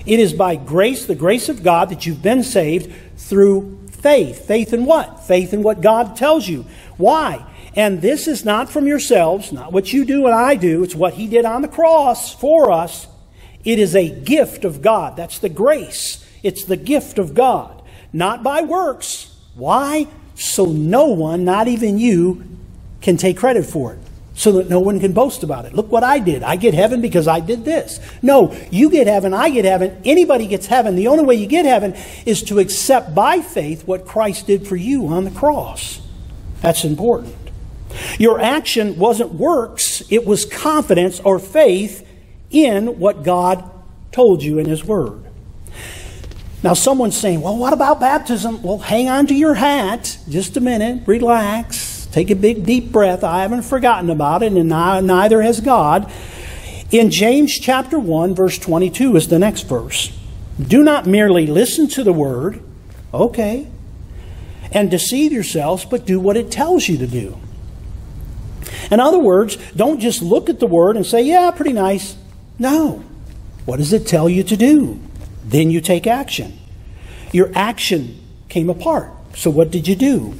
It 0.08 0.22
is 0.22 0.32
by 0.32 0.56
grace, 0.56 1.06
the 1.06 1.16
grace 1.16 1.50
of 1.50 1.64
God, 1.64 1.90
that 1.90 2.06
you've 2.06 2.24
been 2.24 2.44
saved 2.44 2.94
through 3.18 3.88
faith. 3.92 4.48
Faith 4.48 4.74
in 4.74 4.86
what? 4.86 5.26
Faith 5.26 5.54
in 5.54 5.62
what 5.64 5.82
God 5.82 6.16
tells 6.16 6.48
you. 6.48 6.66
Why? 6.96 7.46
And 7.76 8.02
this 8.02 8.26
is 8.26 8.46
not 8.46 8.70
from 8.70 8.88
yourselves, 8.88 9.52
not 9.52 9.74
what 9.74 9.92
you 9.92 10.06
do 10.06 10.26
and 10.26 10.34
I 10.34 10.56
do. 10.56 10.82
It's 10.84 10.96
what 10.96 11.16
He 11.16 11.28
did 11.28 11.44
on 11.44 11.62
the 11.62 11.68
cross 11.68 12.34
for 12.34 12.72
us. 12.72 13.08
It 13.66 13.80
is 13.80 13.96
a 13.96 14.10
gift 14.10 14.64
of 14.64 14.82
God. 14.82 15.18
That's 15.18 15.40
the 15.40 15.50
grace. 15.50 16.26
It's 16.42 16.64
the 16.64 16.78
gift 16.78 17.20
of 17.20 17.34
God, 17.34 17.84
not 18.14 18.44
by 18.44 18.62
works. 18.62 19.36
Why? 19.56 20.08
So 20.36 20.66
no 20.66 21.08
one, 21.08 21.44
not 21.44 21.68
even 21.68 21.98
you, 21.98 22.44
can 23.02 23.18
take 23.18 23.38
credit 23.38 23.66
for 23.66 23.94
it 23.94 24.07
so 24.38 24.52
that 24.52 24.70
no 24.70 24.80
one 24.80 25.00
can 25.00 25.14
boast 25.14 25.42
about 25.42 25.66
it. 25.66 25.74
Look 25.74 25.92
what 25.92 26.04
I 26.04 26.20
did. 26.20 26.44
I 26.44 26.56
get 26.58 26.76
heaven 26.76 27.02
because 27.02 27.28
I 27.28 27.40
did 27.40 27.66
this. 27.66 28.00
No, 28.22 28.56
you 28.70 28.92
get 28.92 29.08
heaven, 29.08 29.34
I 29.34 29.50
get 29.50 29.66
heaven, 29.66 30.00
anybody 30.06 30.46
gets 30.46 30.68
heaven. 30.68 30.96
The 30.96 31.08
only 31.08 31.26
way 31.26 31.36
you 31.36 31.48
get 31.48 31.66
heaven 31.66 31.96
is 32.26 32.44
to 32.44 32.60
accept 32.60 33.16
by 33.16 33.42
faith 33.42 33.88
what 33.88 34.06
Christ 34.06 34.46
did 34.46 34.68
for 34.68 34.76
you 34.76 35.08
on 35.08 35.26
the 35.26 35.32
cross. 35.32 36.02
That's 36.62 36.86
important. 36.86 37.36
Your 38.20 38.40
action 38.40 38.98
wasn't 39.00 39.34
works, 39.34 40.04
it 40.12 40.24
was 40.24 40.46
confidence 40.46 41.20
or 41.20 41.40
faith 41.40 42.08
in 42.52 43.00
what 43.00 43.24
God 43.24 43.68
told 44.12 44.44
you 44.44 44.60
in 44.60 44.68
His 44.68 44.86
Word. 44.86 45.24
Now, 46.62 46.76
someone's 46.76 47.18
saying, 47.18 47.42
well, 47.42 47.58
what 47.58 47.74
about 47.74 48.00
baptism? 48.00 48.62
Well, 48.62 48.78
hang 48.78 49.10
on 49.10 49.26
to 49.28 49.34
your 49.34 49.56
hat 49.56 50.20
just 50.30 50.58
a 50.58 50.60
minute, 50.60 51.08
relax 51.08 51.97
Take 52.12 52.30
a 52.30 52.36
big, 52.36 52.66
deep 52.66 52.92
breath. 52.92 53.24
I 53.24 53.42
haven't 53.42 53.64
forgotten 53.64 54.10
about 54.10 54.44
it, 54.44 54.54
and 54.54 54.70
neither 54.70 55.42
has 55.42 55.62
God. 55.62 56.12
In 56.92 57.12
James 57.12 57.58
chapter 57.60 58.00
1, 58.00 58.34
verse 58.34 58.58
22 58.58 59.16
is 59.16 59.28
the 59.28 59.40
next 59.40 59.64
verse. 59.64 60.18
Do 60.60 60.84
not 60.84 61.06
merely 61.06 61.46
listen 61.46 61.88
to 61.90 62.04
the 62.04 62.14
word 62.14 62.64
Okay. 63.14 63.68
And 64.72 64.92
deceive 64.92 65.32
yourselves, 65.32 65.86
but 65.86 66.06
do 66.06 66.20
what 66.20 66.38
it 66.38 66.52
tells 66.52 66.88
you 66.88 66.98
to 66.98 67.08
do. 67.08 67.38
In 68.92 69.00
other 69.00 69.20
words, 69.20 69.58
don't 69.76 70.00
just 70.00 70.22
look 70.22 70.50
at 70.50 70.60
the 70.60 70.68
word 70.68 70.98
and 70.98 71.06
say, 71.06 71.22
yeah, 71.22 71.52
pretty 71.52 71.74
nice. 71.74 72.18
No. 72.60 73.04
What 73.66 73.78
does 73.78 73.94
it 73.94 74.08
tell 74.08 74.30
you 74.30 74.44
to 74.44 74.58
do? 74.58 75.00
Then 75.44 75.72
you 75.72 75.82
take 75.82 76.06
action. 76.06 76.60
Your 77.32 77.52
action 77.56 78.22
came 78.50 78.70
apart. 78.70 79.12
So 79.36 79.50
what 79.50 79.72
did 79.72 79.88
you 79.88 79.96
do? 79.96 80.36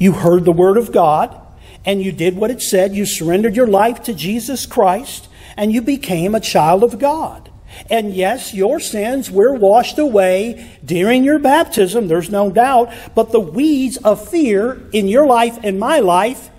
You 0.00 0.12
heard 0.12 0.46
the 0.46 0.50
word 0.50 0.78
of 0.78 0.92
God 0.92 1.38
and 1.84 2.02
you 2.02 2.10
did 2.10 2.34
what 2.34 2.50
it 2.50 2.62
said. 2.62 2.96
You 2.96 3.04
surrendered 3.04 3.54
your 3.54 3.66
life 3.66 4.02
to 4.04 4.14
Jesus 4.14 4.64
Christ 4.64 5.28
and 5.56 5.72
you 5.72 5.82
became 5.82 6.34
a 6.34 6.40
child 6.40 6.82
of 6.82 6.98
God. 6.98 7.50
And 7.88 8.14
yes, 8.14 8.54
your 8.54 8.80
sins 8.80 9.30
were 9.30 9.52
washed 9.52 9.98
away 9.98 10.70
during 10.84 11.22
your 11.22 11.38
baptism, 11.38 12.08
there's 12.08 12.30
no 12.30 12.50
doubt, 12.50 12.92
but 13.14 13.30
the 13.30 13.40
weeds 13.40 13.96
of 13.98 14.26
fear 14.26 14.82
in 14.92 15.06
your 15.06 15.26
life 15.26 15.58
and 15.62 15.78
my 15.78 16.00
life 16.00 16.50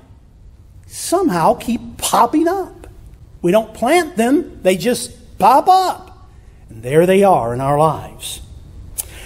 somehow 0.85 1.55
keep 1.55 1.97
popping 1.97 2.47
up. 2.47 2.87
We 3.41 3.51
don't 3.51 3.73
plant 3.73 4.17
them, 4.17 4.61
they 4.61 4.77
just 4.77 5.37
pop 5.39 5.67
up. 5.67 6.29
And 6.69 6.83
there 6.83 7.05
they 7.05 7.23
are 7.23 7.53
in 7.53 7.59
our 7.59 7.77
lives. 7.77 8.41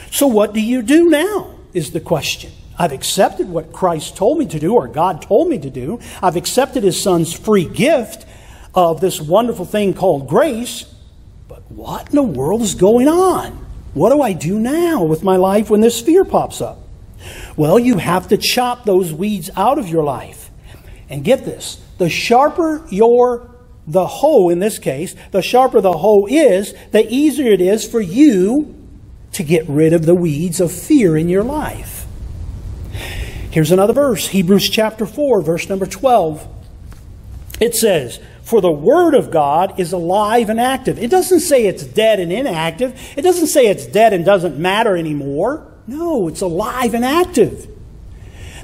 So, 0.10 0.26
what 0.28 0.54
do 0.54 0.62
you 0.62 0.82
do 0.82 1.10
now? 1.10 1.52
Is 1.74 1.92
the 1.92 2.00
question. 2.00 2.52
I've 2.78 2.92
accepted 2.92 3.50
what 3.50 3.72
Christ 3.72 4.18
told 4.18 4.38
me 4.38 4.46
to 4.48 4.60
do, 4.60 4.74
or 4.74 4.88
God 4.88 5.22
told 5.22 5.48
me 5.48 5.58
to 5.60 5.70
do. 5.70 6.00
I've 6.22 6.36
accepted 6.36 6.84
His 6.84 7.02
Son's 7.02 7.34
free 7.34 7.66
gift 7.66 8.26
of 8.74 9.00
this 9.00 9.22
wonderful 9.22 9.66
thing 9.66 9.94
called 9.94 10.28
grace. 10.28 10.86
But 11.48 11.72
what 11.72 12.10
in 12.10 12.16
the 12.16 12.24
world 12.24 12.62
is 12.62 12.76
going 12.76 13.08
on? 13.08 13.66
What 13.94 14.12
do 14.12 14.22
I 14.22 14.34
do 14.34 14.60
now 14.60 15.04
with 15.04 15.24
my 15.24 15.38
life 15.38 15.70
when 15.70 15.80
this 15.80 16.02
fear 16.02 16.26
pops 16.26 16.60
up? 16.60 16.80
Well, 17.56 17.80
you 17.80 17.98
have 17.98 18.28
to 18.28 18.38
chop 18.38 18.84
those 18.84 19.14
weeds 19.14 19.50
out 19.56 19.80
of 19.80 19.88
your 19.88 20.04
life. 20.04 20.52
And 21.10 21.24
get 21.24 21.46
this 21.46 21.82
the 21.98 22.10
sharper 22.10 22.86
your 22.90 23.52
the 23.88 24.08
hoe 24.08 24.50
in 24.50 24.60
this 24.60 24.80
case, 24.80 25.16
the 25.32 25.42
sharper 25.42 25.80
the 25.80 25.94
hoe 25.94 26.26
is, 26.28 26.74
the 26.92 27.08
easier 27.08 27.52
it 27.52 27.62
is 27.62 27.88
for 27.88 28.02
you 28.02 28.76
to 29.34 29.44
get 29.44 29.68
rid 29.70 29.94
of 29.94 30.06
the 30.06 30.16
weeds 30.16 30.60
of 30.60 30.72
fear 30.72 31.16
in 31.16 31.30
your 31.30 31.44
life. 31.44 31.95
Here's 33.56 33.72
another 33.72 33.94
verse 33.94 34.28
Hebrews 34.28 34.68
chapter 34.68 35.06
4, 35.06 35.42
verse 35.42 35.70
number 35.70 35.86
12. 35.86 36.46
It 37.62 37.74
says, 37.74 38.20
For 38.44 38.60
the 38.60 38.70
Word 38.70 39.14
of 39.14 39.32
God 39.32 39.80
is 39.80 39.94
alive 39.94 40.50
and 40.50 40.60
active. 40.60 41.00
It 41.00 41.10
doesn't 41.10 41.40
say 41.40 41.66
it's 41.66 41.86
dead 41.86 42.20
and 42.20 42.34
inactive. 42.34 43.00
It 43.16 43.22
doesn't 43.22 43.48
say 43.48 43.68
it's 43.68 43.86
dead 43.86 44.12
and 44.12 44.26
doesn't 44.26 44.60
matter 44.60 44.98
anymore. 44.98 45.72
No, 45.88 46.28
it's 46.28 46.42
alive 46.42 46.94
and 46.94 47.06
active. 47.06 47.66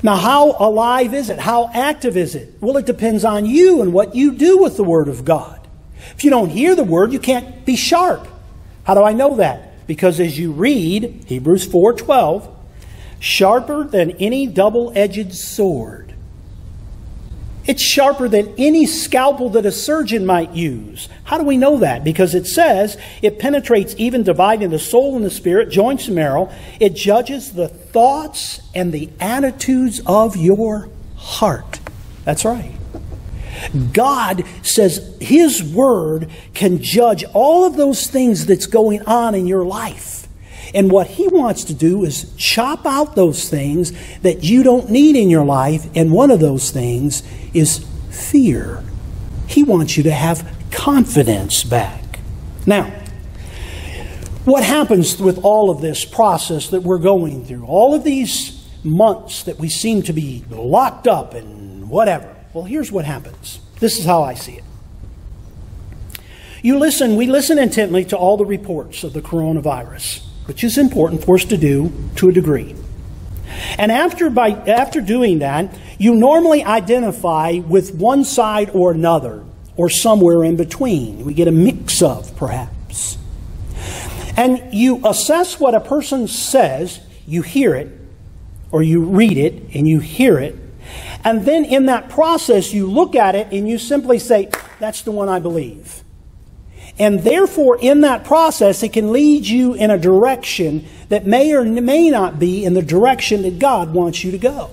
Now, 0.04 0.17
how 0.17 0.58
alive 0.60 1.13
is 1.13 1.30
it? 1.30 1.39
How 1.39 1.71
active 1.73 2.17
is 2.17 2.36
it? 2.36 2.56
Well, 2.60 2.75
it 2.75 2.86
depends 2.86 3.23
on 3.23 3.45
you 3.45 3.82
and 3.82 3.93
what 3.93 4.13
you 4.13 4.34
do 4.34 4.58
with 4.58 4.75
the 4.75 4.84
Word 4.84 5.08
of 5.08 5.23
God. 5.23 5.69
If 6.17 6.25
you 6.25 6.30
don't 6.30 6.49
hear 6.49 6.75
the 6.75 6.84
Word, 6.84 7.13
you 7.13 7.19
can't 7.19 7.63
be 7.63 7.77
sharp. 7.77 8.27
How 8.84 8.95
do 8.95 9.04
I 9.04 9.13
know 9.13 9.38
that? 9.38 9.88
Because 9.88 10.19
as 10.19 10.38
you 10.38 10.51
read 10.51 11.23
Hebrews 11.27 11.63
four 11.65 11.93
4:12, 11.93 12.50
sharper 13.21 13.86
than 13.86 14.12
any 14.12 14.45
double-edged 14.45 15.34
sword 15.34 16.12
it's 17.67 17.81
sharper 17.81 18.27
than 18.27 18.53
any 18.57 18.88
scalpel 18.88 19.49
that 19.51 19.65
a 19.65 19.71
surgeon 19.71 20.25
might 20.25 20.51
use. 20.51 21.07
How 21.25 21.38
do 21.38 21.43
we 21.43 21.57
know 21.57 21.77
that? 21.77 22.03
Because 22.03 22.34
it 22.34 22.47
says 22.47 22.97
it 23.21 23.38
penetrates 23.38 23.93
even 23.97 24.23
dividing 24.23 24.71
the 24.71 24.79
soul 24.79 25.15
and 25.15 25.23
the 25.23 25.29
spirit, 25.29 25.69
joints 25.69 26.07
and 26.07 26.15
marrow. 26.15 26.51
It 26.79 26.95
judges 26.95 27.53
the 27.53 27.67
thoughts 27.67 28.62
and 28.73 28.91
the 28.91 29.10
attitudes 29.19 30.01
of 30.07 30.36
your 30.36 30.89
heart. 31.15 31.79
That's 32.25 32.45
right. 32.45 32.73
God 33.93 34.43
says 34.63 35.15
His 35.21 35.63
Word 35.63 36.29
can 36.55 36.81
judge 36.81 37.23
all 37.34 37.65
of 37.65 37.77
those 37.77 38.07
things 38.07 38.47
that's 38.47 38.65
going 38.65 39.03
on 39.03 39.36
in 39.36 39.45
your 39.45 39.63
life. 39.63 40.27
And 40.73 40.91
what 40.91 41.07
He 41.07 41.27
wants 41.27 41.63
to 41.65 41.73
do 41.73 42.03
is 42.03 42.34
chop 42.36 42.86
out 42.86 43.15
those 43.15 43.49
things 43.49 43.93
that 44.19 44.43
you 44.43 44.63
don't 44.63 44.89
need 44.89 45.15
in 45.15 45.29
your 45.29 45.45
life. 45.45 45.88
And 45.95 46.12
one 46.12 46.31
of 46.31 46.39
those 46.39 46.71
things 46.71 47.23
is 47.53 47.86
fear. 48.10 48.84
He 49.47 49.63
wants 49.63 49.97
you 49.97 50.03
to 50.03 50.12
have 50.12 50.47
confidence 50.71 51.63
back. 51.63 52.19
Now, 52.65 52.91
what 54.45 54.63
happens 54.63 55.19
with 55.19 55.43
all 55.43 55.69
of 55.69 55.81
this 55.81 56.03
process 56.05 56.69
that 56.69 56.81
we're 56.81 56.97
going 56.97 57.45
through? 57.45 57.65
All 57.65 57.93
of 57.93 58.03
these 58.03 58.65
months 58.84 59.43
that 59.43 59.60
we 59.60 59.69
seem 59.69 60.01
to 60.03 60.13
be 60.13 60.43
locked 60.49 61.07
up 61.07 61.34
and 61.34 61.89
whatever. 61.89 62.36
Well, 62.53 62.63
here's 62.63 62.91
what 62.91 63.05
happens. 63.05 63.60
This 63.79 63.99
is 63.99 64.05
how 64.05 64.23
I 64.23 64.34
see 64.34 64.53
it. 64.53 64.63
You 66.63 66.77
listen, 66.77 67.15
we 67.15 67.27
listen 67.27 67.57
intently 67.57 68.05
to 68.05 68.17
all 68.17 68.38
the 68.38 68.45
reports 68.45 69.03
of 69.03 69.13
the 69.13 69.21
coronavirus, 69.21 70.21
which 70.51 70.65
is 70.65 70.77
important 70.77 71.23
for 71.23 71.35
us 71.35 71.45
to 71.45 71.55
do 71.55 71.89
to 72.13 72.27
a 72.27 72.31
degree. 72.33 72.75
And 73.77 73.89
after, 73.89 74.29
by, 74.29 74.49
after 74.49 74.99
doing 74.99 75.39
that, 75.39 75.73
you 75.97 76.13
normally 76.13 76.61
identify 76.61 77.59
with 77.65 77.95
one 77.95 78.25
side 78.25 78.69
or 78.73 78.91
another, 78.91 79.45
or 79.77 79.89
somewhere 79.89 80.43
in 80.43 80.57
between. 80.57 81.23
We 81.23 81.33
get 81.33 81.47
a 81.47 81.53
mix 81.53 82.01
of, 82.01 82.35
perhaps. 82.35 83.17
And 84.35 84.73
you 84.73 84.99
assess 85.07 85.57
what 85.57 85.73
a 85.73 85.79
person 85.79 86.27
says, 86.27 86.99
you 87.25 87.43
hear 87.43 87.73
it, 87.73 87.97
or 88.73 88.83
you 88.83 89.05
read 89.05 89.37
it 89.37 89.73
and 89.73 89.87
you 89.87 90.01
hear 90.01 90.37
it. 90.37 90.57
And 91.23 91.45
then 91.45 91.63
in 91.63 91.85
that 91.85 92.09
process, 92.09 92.73
you 92.73 92.91
look 92.91 93.15
at 93.15 93.35
it 93.35 93.47
and 93.53 93.69
you 93.69 93.77
simply 93.77 94.19
say, 94.19 94.49
That's 94.81 95.01
the 95.01 95.11
one 95.11 95.29
I 95.29 95.39
believe. 95.39 96.03
And 97.01 97.21
therefore, 97.21 97.79
in 97.81 98.01
that 98.01 98.23
process, 98.23 98.83
it 98.83 98.93
can 98.93 99.11
lead 99.11 99.47
you 99.47 99.73
in 99.73 99.89
a 99.89 99.97
direction 99.97 100.85
that 101.09 101.25
may 101.25 101.51
or 101.51 101.63
may 101.63 102.11
not 102.11 102.37
be 102.37 102.63
in 102.63 102.75
the 102.75 102.83
direction 102.83 103.41
that 103.41 103.57
God 103.57 103.91
wants 103.91 104.23
you 104.23 104.29
to 104.29 104.37
go. 104.37 104.69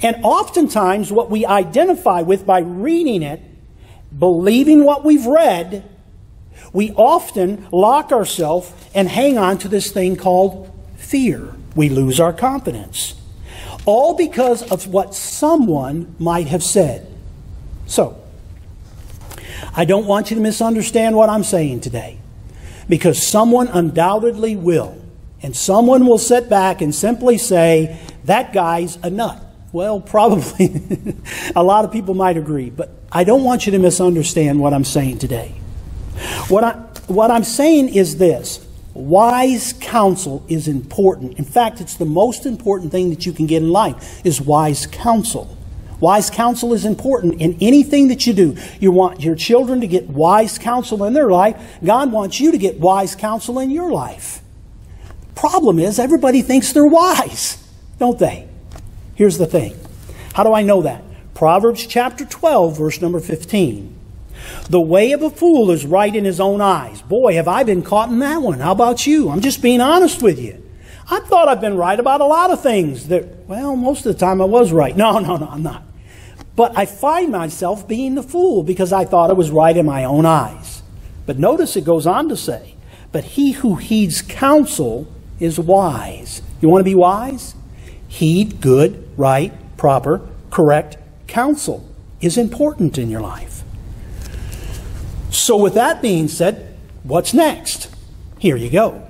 And 0.00 0.14
oftentimes, 0.22 1.10
what 1.10 1.28
we 1.28 1.44
identify 1.44 2.22
with 2.22 2.46
by 2.46 2.60
reading 2.60 3.24
it, 3.24 3.42
believing 4.16 4.84
what 4.84 5.04
we've 5.04 5.26
read, 5.26 5.90
we 6.72 6.92
often 6.92 7.66
lock 7.72 8.12
ourselves 8.12 8.72
and 8.94 9.08
hang 9.08 9.36
on 9.36 9.58
to 9.58 9.68
this 9.68 9.90
thing 9.90 10.14
called 10.14 10.70
fear. 10.98 11.52
We 11.74 11.88
lose 11.88 12.20
our 12.20 12.32
confidence. 12.32 13.20
All 13.86 14.14
because 14.14 14.62
of 14.70 14.86
what 14.86 15.16
someone 15.16 16.14
might 16.20 16.46
have 16.46 16.62
said. 16.62 17.08
So, 17.86 18.21
I 19.74 19.84
don't 19.84 20.06
want 20.06 20.30
you 20.30 20.36
to 20.36 20.42
misunderstand 20.42 21.16
what 21.16 21.28
I'm 21.28 21.44
saying 21.44 21.80
today. 21.80 22.18
Because 22.88 23.26
someone 23.26 23.68
undoubtedly 23.68 24.56
will. 24.56 24.98
And 25.42 25.56
someone 25.56 26.06
will 26.06 26.18
sit 26.18 26.48
back 26.48 26.80
and 26.80 26.94
simply 26.94 27.38
say, 27.38 28.00
that 28.24 28.52
guy's 28.52 28.96
a 29.02 29.10
nut. 29.10 29.44
Well, 29.72 30.00
probably 30.16 30.82
a 31.56 31.62
lot 31.62 31.84
of 31.84 31.92
people 31.92 32.14
might 32.14 32.36
agree, 32.36 32.70
but 32.70 32.90
I 33.10 33.24
don't 33.24 33.44
want 33.44 33.66
you 33.66 33.72
to 33.72 33.78
misunderstand 33.78 34.60
what 34.60 34.72
I'm 34.72 34.84
saying 34.84 35.18
today. 35.18 35.54
What, 36.48 36.64
I, 36.64 36.72
what 37.06 37.30
I'm 37.30 37.44
saying 37.44 37.94
is 37.94 38.18
this 38.18 38.66
wise 38.94 39.72
counsel 39.80 40.44
is 40.48 40.68
important. 40.68 41.38
In 41.38 41.44
fact, 41.44 41.80
it's 41.80 41.96
the 41.96 42.04
most 42.04 42.46
important 42.46 42.92
thing 42.92 43.10
that 43.10 43.24
you 43.24 43.32
can 43.32 43.46
get 43.46 43.62
in 43.62 43.70
life 43.70 44.24
is 44.24 44.40
wise 44.40 44.86
counsel. 44.86 45.56
Wise 46.02 46.30
counsel 46.30 46.72
is 46.72 46.84
important 46.84 47.40
in 47.40 47.56
anything 47.60 48.08
that 48.08 48.26
you 48.26 48.32
do. 48.32 48.56
You 48.80 48.90
want 48.90 49.20
your 49.20 49.36
children 49.36 49.80
to 49.82 49.86
get 49.86 50.08
wise 50.08 50.58
counsel 50.58 51.04
in 51.04 51.12
their 51.12 51.30
life. 51.30 51.78
God 51.84 52.10
wants 52.10 52.40
you 52.40 52.50
to 52.50 52.58
get 52.58 52.80
wise 52.80 53.14
counsel 53.14 53.60
in 53.60 53.70
your 53.70 53.88
life. 53.88 54.42
Problem 55.36 55.78
is, 55.78 56.00
everybody 56.00 56.42
thinks 56.42 56.72
they're 56.72 56.84
wise, 56.84 57.64
don't 58.00 58.18
they? 58.18 58.48
Here's 59.14 59.38
the 59.38 59.46
thing. 59.46 59.78
How 60.34 60.42
do 60.42 60.52
I 60.52 60.62
know 60.62 60.82
that? 60.82 61.04
Proverbs 61.34 61.86
chapter 61.86 62.24
12, 62.24 62.76
verse 62.76 63.00
number 63.00 63.20
15. 63.20 63.96
The 64.68 64.80
way 64.80 65.12
of 65.12 65.22
a 65.22 65.30
fool 65.30 65.70
is 65.70 65.86
right 65.86 66.12
in 66.12 66.24
his 66.24 66.40
own 66.40 66.60
eyes. 66.60 67.00
Boy, 67.02 67.34
have 67.34 67.46
I 67.46 67.62
been 67.62 67.82
caught 67.82 68.08
in 68.08 68.18
that 68.18 68.42
one. 68.42 68.58
How 68.58 68.72
about 68.72 69.06
you? 69.06 69.30
I'm 69.30 69.40
just 69.40 69.62
being 69.62 69.80
honest 69.80 70.20
with 70.20 70.40
you. 70.40 70.68
I 71.08 71.20
thought 71.20 71.46
I've 71.46 71.60
been 71.60 71.76
right 71.76 72.00
about 72.00 72.20
a 72.20 72.26
lot 72.26 72.50
of 72.50 72.60
things 72.60 73.06
that, 73.06 73.46
well, 73.46 73.76
most 73.76 74.04
of 74.04 74.12
the 74.12 74.18
time 74.18 74.42
I 74.42 74.46
was 74.46 74.72
right. 74.72 74.96
No, 74.96 75.20
no, 75.20 75.36
no, 75.36 75.46
I'm 75.46 75.62
not. 75.62 75.84
But 76.54 76.76
I 76.76 76.86
find 76.86 77.32
myself 77.32 77.88
being 77.88 78.14
the 78.14 78.22
fool 78.22 78.62
because 78.62 78.92
I 78.92 79.04
thought 79.04 79.30
I 79.30 79.34
was 79.34 79.50
right 79.50 79.76
in 79.76 79.86
my 79.86 80.04
own 80.04 80.26
eyes. 80.26 80.82
But 81.24 81.38
notice 81.38 81.76
it 81.76 81.84
goes 81.84 82.06
on 82.06 82.28
to 82.28 82.36
say, 82.36 82.74
But 83.10 83.24
he 83.24 83.52
who 83.52 83.76
heeds 83.76 84.22
counsel 84.22 85.06
is 85.40 85.58
wise. 85.58 86.42
You 86.60 86.68
want 86.68 86.80
to 86.80 86.90
be 86.90 86.94
wise? 86.94 87.54
Heed 88.06 88.60
good, 88.60 89.08
right, 89.16 89.52
proper, 89.76 90.20
correct 90.50 90.98
counsel 91.26 91.88
is 92.20 92.36
important 92.36 92.98
in 92.98 93.08
your 93.08 93.20
life. 93.22 93.62
So, 95.30 95.56
with 95.56 95.74
that 95.74 96.02
being 96.02 96.28
said, 96.28 96.76
what's 97.02 97.32
next? 97.32 97.88
Here 98.38 98.56
you 98.56 98.68
go. 98.70 99.08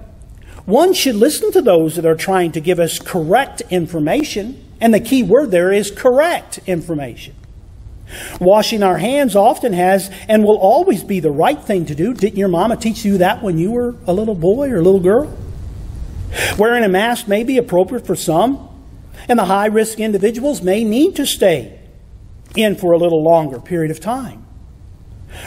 one 0.65 0.93
should 0.93 1.17
listen 1.17 1.51
to 1.53 1.61
those 1.61 1.97
that 1.97 2.07
are 2.07 2.15
trying 2.15 2.53
to 2.53 2.61
give 2.61 2.79
us 2.79 3.01
correct 3.01 3.61
information. 3.71 4.65
And 4.83 4.93
the 4.93 5.01
key 5.01 5.23
word 5.23 5.53
there 5.53 5.73
is 5.73 5.93
correct 5.93 6.59
information. 6.67 7.37
Washing 8.41 8.83
our 8.83 8.99
hands 8.99 9.37
often 9.37 9.73
has 9.73 10.11
and 10.29 10.43
will 10.43 10.59
always 10.59 11.05
be 11.05 11.21
the 11.21 11.31
right 11.31 11.63
thing 11.63 11.87
to 11.87 11.95
do. 11.95 12.13
Didn't 12.13 12.37
your 12.37 12.49
mama 12.49 12.77
teach 12.77 13.05
you 13.05 13.19
that 13.19 13.45
when 13.45 13.59
you 13.59 13.71
were 13.71 13.95
a 14.07 14.13
little 14.13 14.35
boy 14.35 14.71
or 14.71 14.79
a 14.79 14.83
little 14.83 15.01
girl? 15.01 15.35
Wearing 16.59 16.83
a 16.83 16.89
mask 16.89 17.29
may 17.29 17.45
be 17.45 17.59
appropriate 17.59 18.05
for 18.05 18.17
some, 18.17 18.69
and 19.29 19.39
the 19.39 19.45
high 19.45 19.67
risk 19.67 20.01
individuals 20.01 20.63
may 20.63 20.83
need 20.83 21.15
to 21.15 21.27
stay 21.27 21.79
in 22.57 22.75
for 22.75 22.91
a 22.91 22.99
little 22.99 23.23
longer 23.23 23.61
period 23.61 23.93
of 23.93 24.01
time. 24.01 24.45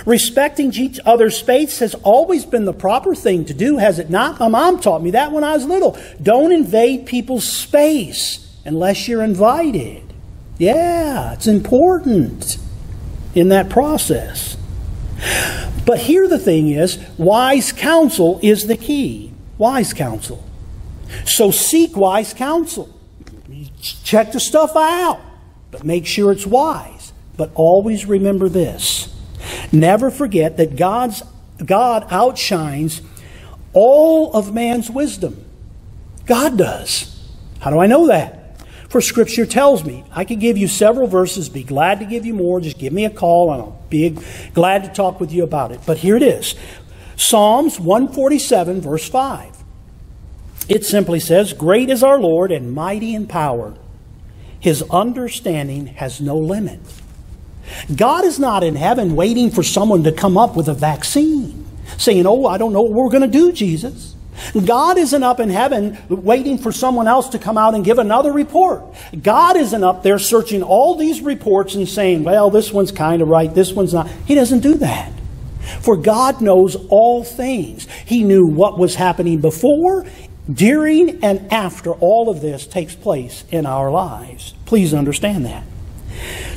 Respecting 0.05 0.73
each 0.73 0.97
other's 1.05 1.37
space 1.37 1.79
has 1.79 1.93
always 1.95 2.45
been 2.45 2.63
the 2.63 2.73
proper 2.73 3.13
thing 3.13 3.43
to 3.45 3.53
do, 3.53 3.77
has 3.77 3.99
it 3.99 4.09
not? 4.09 4.39
My 4.39 4.47
mom 4.47 4.79
taught 4.79 5.03
me 5.03 5.11
that 5.11 5.33
when 5.33 5.43
I 5.43 5.53
was 5.53 5.65
little. 5.65 5.97
Don't 6.23 6.53
invade 6.53 7.05
people's 7.05 7.51
space 7.51 8.44
unless 8.65 9.07
you're 9.07 9.23
invited. 9.23 10.13
Yeah, 10.57 11.33
it's 11.33 11.47
important 11.47 12.57
in 13.33 13.49
that 13.49 13.69
process. 13.69 14.57
But 15.85 15.99
here 15.99 16.27
the 16.27 16.39
thing 16.39 16.69
is 16.69 16.97
wise 17.17 17.71
counsel 17.71 18.39
is 18.41 18.67
the 18.67 18.77
key. 18.77 19.33
Wise 19.57 19.93
counsel. 19.93 20.43
So 21.25 21.51
seek 21.51 21.95
wise 21.95 22.33
counsel. 22.33 22.89
Check 24.03 24.31
the 24.31 24.39
stuff 24.39 24.75
out, 24.75 25.21
but 25.71 25.83
make 25.83 26.05
sure 26.05 26.31
it's 26.31 26.45
wise. 26.45 27.13
But 27.37 27.51
always 27.53 28.05
remember 28.05 28.49
this 28.49 29.13
never 29.71 30.09
forget 30.09 30.57
that 30.57 30.75
God's, 30.75 31.21
God 31.63 32.07
outshines 32.11 33.01
all 33.73 34.33
of 34.33 34.53
man's 34.53 34.89
wisdom. 34.89 35.43
God 36.25 36.57
does. 36.57 37.11
How 37.59 37.69
do 37.69 37.79
I 37.79 37.87
know 37.87 38.07
that? 38.07 38.44
For 38.95 39.01
Scripture 39.01 39.45
tells 39.45 39.83
me. 39.83 40.05
I 40.13 40.23
could 40.23 40.39
give 40.39 40.57
you 40.57 40.69
several 40.69 41.05
verses, 41.05 41.49
be 41.49 41.65
glad 41.65 41.99
to 41.99 42.05
give 42.05 42.25
you 42.25 42.33
more. 42.33 42.61
Just 42.61 42.79
give 42.79 42.93
me 42.93 43.03
a 43.03 43.09
call 43.09 43.51
and 43.51 43.61
I'll 43.61 43.83
be 43.89 44.17
glad 44.53 44.85
to 44.85 44.89
talk 44.89 45.19
with 45.19 45.33
you 45.33 45.43
about 45.43 45.73
it. 45.73 45.81
But 45.85 45.97
here 45.97 46.15
it 46.15 46.23
is 46.23 46.55
Psalms 47.17 47.77
147, 47.77 48.79
verse 48.79 49.09
5. 49.09 49.65
It 50.69 50.85
simply 50.85 51.19
says, 51.19 51.51
Great 51.51 51.89
is 51.89 52.03
our 52.03 52.17
Lord 52.17 52.53
and 52.53 52.71
mighty 52.71 53.13
in 53.13 53.27
power. 53.27 53.75
His 54.61 54.81
understanding 54.83 55.87
has 55.87 56.21
no 56.21 56.37
limit. 56.37 56.79
God 57.93 58.23
is 58.23 58.39
not 58.39 58.63
in 58.63 58.77
heaven 58.77 59.17
waiting 59.17 59.51
for 59.51 59.61
someone 59.61 60.05
to 60.05 60.13
come 60.13 60.37
up 60.37 60.55
with 60.55 60.69
a 60.69 60.73
vaccine, 60.73 61.67
saying, 61.97 62.25
Oh, 62.25 62.45
I 62.45 62.57
don't 62.57 62.71
know 62.71 62.83
what 62.83 62.93
we're 62.93 63.09
going 63.09 63.29
to 63.29 63.37
do, 63.39 63.51
Jesus. 63.51 64.14
God 64.65 64.97
isn't 64.97 65.23
up 65.23 65.39
in 65.39 65.49
heaven 65.49 65.97
waiting 66.09 66.57
for 66.57 66.71
someone 66.71 67.07
else 67.07 67.29
to 67.29 67.39
come 67.39 67.57
out 67.57 67.75
and 67.75 67.85
give 67.85 67.99
another 67.99 68.31
report. 68.31 68.83
God 69.21 69.57
isn't 69.57 69.83
up 69.83 70.03
there 70.03 70.19
searching 70.19 70.63
all 70.63 70.95
these 70.95 71.21
reports 71.21 71.75
and 71.75 71.87
saying, 71.87 72.23
well, 72.23 72.49
this 72.49 72.71
one's 72.71 72.91
kind 72.91 73.21
of 73.21 73.27
right, 73.27 73.53
this 73.53 73.73
one's 73.73 73.93
not. 73.93 74.09
He 74.25 74.35
doesn't 74.35 74.59
do 74.59 74.75
that. 74.75 75.11
For 75.81 75.97
God 75.97 76.41
knows 76.41 76.75
all 76.89 77.23
things. 77.23 77.87
He 78.05 78.23
knew 78.23 78.45
what 78.45 78.77
was 78.77 78.95
happening 78.95 79.41
before, 79.41 80.05
during, 80.51 81.23
and 81.23 81.51
after 81.51 81.91
all 81.91 82.29
of 82.29 82.41
this 82.41 82.67
takes 82.67 82.93
place 82.93 83.43
in 83.49 83.65
our 83.65 83.89
lives. 83.89 84.53
Please 84.65 84.93
understand 84.93 85.45
that. 85.45 85.63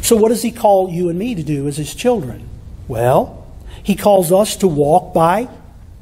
So, 0.03 0.17
what 0.17 0.29
does 0.29 0.43
He 0.43 0.51
call 0.51 0.91
you 0.91 1.09
and 1.09 1.19
me 1.19 1.35
to 1.35 1.43
do 1.43 1.67
as 1.67 1.79
His 1.79 1.95
children? 1.95 2.49
Well, 2.87 3.47
He 3.83 3.97
calls 3.97 4.31
us 4.31 4.57
to 4.57 4.69
walk 4.69 5.15
by 5.15 5.49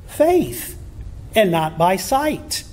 faith 0.09 0.76
and 1.37 1.51
not 1.51 1.79
by 1.79 1.97
sight. 1.97 2.65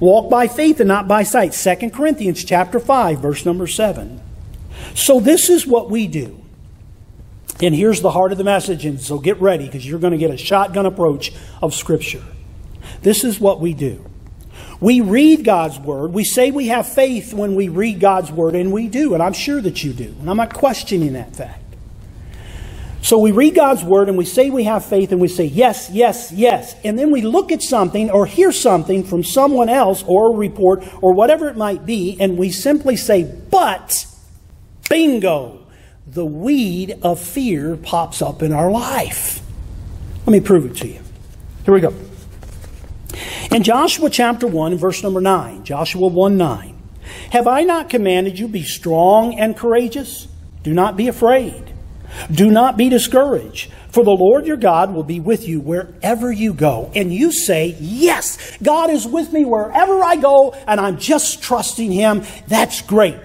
Walk 0.00 0.30
by 0.30 0.48
faith 0.48 0.80
and 0.80 0.88
not 0.88 1.08
by 1.08 1.22
sight. 1.22 1.52
2 1.52 1.90
Corinthians 1.90 2.44
chapter 2.44 2.78
5 2.78 3.18
verse 3.18 3.44
number 3.44 3.66
7. 3.66 4.20
So 4.94 5.20
this 5.20 5.48
is 5.48 5.66
what 5.66 5.90
we 5.90 6.06
do. 6.06 6.38
And 7.60 7.74
here's 7.74 8.00
the 8.00 8.10
heart 8.10 8.32
of 8.32 8.38
the 8.38 8.44
message 8.44 8.84
and 8.84 9.00
so 9.00 9.18
get 9.18 9.40
ready 9.40 9.66
because 9.66 9.86
you're 9.86 10.00
going 10.00 10.12
to 10.12 10.18
get 10.18 10.30
a 10.30 10.36
shotgun 10.36 10.86
approach 10.86 11.32
of 11.62 11.74
scripture. 11.74 12.22
This 13.02 13.24
is 13.24 13.40
what 13.40 13.60
we 13.60 13.72
do. 13.72 14.04
We 14.80 15.00
read 15.00 15.44
God's 15.44 15.78
word. 15.78 16.12
We 16.12 16.24
say 16.24 16.50
we 16.50 16.68
have 16.68 16.88
faith 16.88 17.32
when 17.32 17.54
we 17.54 17.68
read 17.68 18.00
God's 18.00 18.32
word 18.32 18.54
and 18.54 18.72
we 18.72 18.88
do 18.88 19.14
and 19.14 19.22
I'm 19.22 19.32
sure 19.32 19.60
that 19.60 19.82
you 19.82 19.92
do. 19.92 20.14
And 20.20 20.28
I'm 20.28 20.36
not 20.36 20.52
questioning 20.52 21.14
that 21.14 21.34
fact. 21.36 21.61
So 23.02 23.18
we 23.18 23.32
read 23.32 23.56
God's 23.56 23.82
word 23.82 24.08
and 24.08 24.16
we 24.16 24.24
say 24.24 24.48
we 24.48 24.62
have 24.64 24.84
faith 24.84 25.10
and 25.10 25.20
we 25.20 25.26
say 25.26 25.44
yes, 25.44 25.90
yes, 25.90 26.30
yes. 26.30 26.76
And 26.84 26.96
then 26.96 27.10
we 27.10 27.20
look 27.20 27.50
at 27.50 27.60
something 27.60 28.10
or 28.10 28.26
hear 28.26 28.52
something 28.52 29.02
from 29.02 29.24
someone 29.24 29.68
else 29.68 30.04
or 30.04 30.32
a 30.32 30.36
report 30.36 30.84
or 31.02 31.12
whatever 31.12 31.48
it 31.48 31.56
might 31.56 31.84
be 31.84 32.16
and 32.20 32.38
we 32.38 32.52
simply 32.52 32.96
say, 32.96 33.24
but, 33.50 34.06
bingo, 34.88 35.66
the 36.06 36.24
weed 36.24 36.96
of 37.02 37.18
fear 37.18 37.76
pops 37.76 38.22
up 38.22 38.40
in 38.40 38.52
our 38.52 38.70
life. 38.70 39.40
Let 40.24 40.32
me 40.32 40.40
prove 40.40 40.66
it 40.66 40.76
to 40.78 40.86
you. 40.86 41.00
Here 41.64 41.74
we 41.74 41.80
go. 41.80 41.92
In 43.50 43.64
Joshua 43.64 44.10
chapter 44.10 44.46
1 44.46 44.78
verse 44.78 45.02
number 45.02 45.20
9, 45.20 45.64
Joshua 45.64 46.06
1 46.06 46.36
9, 46.36 46.78
have 47.32 47.48
I 47.48 47.64
not 47.64 47.90
commanded 47.90 48.38
you 48.38 48.46
be 48.46 48.62
strong 48.62 49.36
and 49.36 49.56
courageous? 49.56 50.28
Do 50.62 50.72
not 50.72 50.96
be 50.96 51.08
afraid. 51.08 51.71
Do 52.30 52.50
not 52.50 52.76
be 52.76 52.88
discouraged, 52.88 53.72
for 53.88 54.04
the 54.04 54.10
Lord 54.10 54.46
your 54.46 54.56
God 54.56 54.94
will 54.94 55.04
be 55.04 55.20
with 55.20 55.46
you 55.48 55.60
wherever 55.60 56.30
you 56.30 56.52
go. 56.52 56.90
And 56.94 57.12
you 57.12 57.32
say, 57.32 57.76
Yes, 57.80 58.56
God 58.62 58.90
is 58.90 59.06
with 59.06 59.32
me 59.32 59.44
wherever 59.44 60.02
I 60.02 60.16
go, 60.16 60.52
and 60.66 60.80
I'm 60.80 60.98
just 60.98 61.42
trusting 61.42 61.90
Him. 61.90 62.22
That's 62.48 62.82
great. 62.82 63.16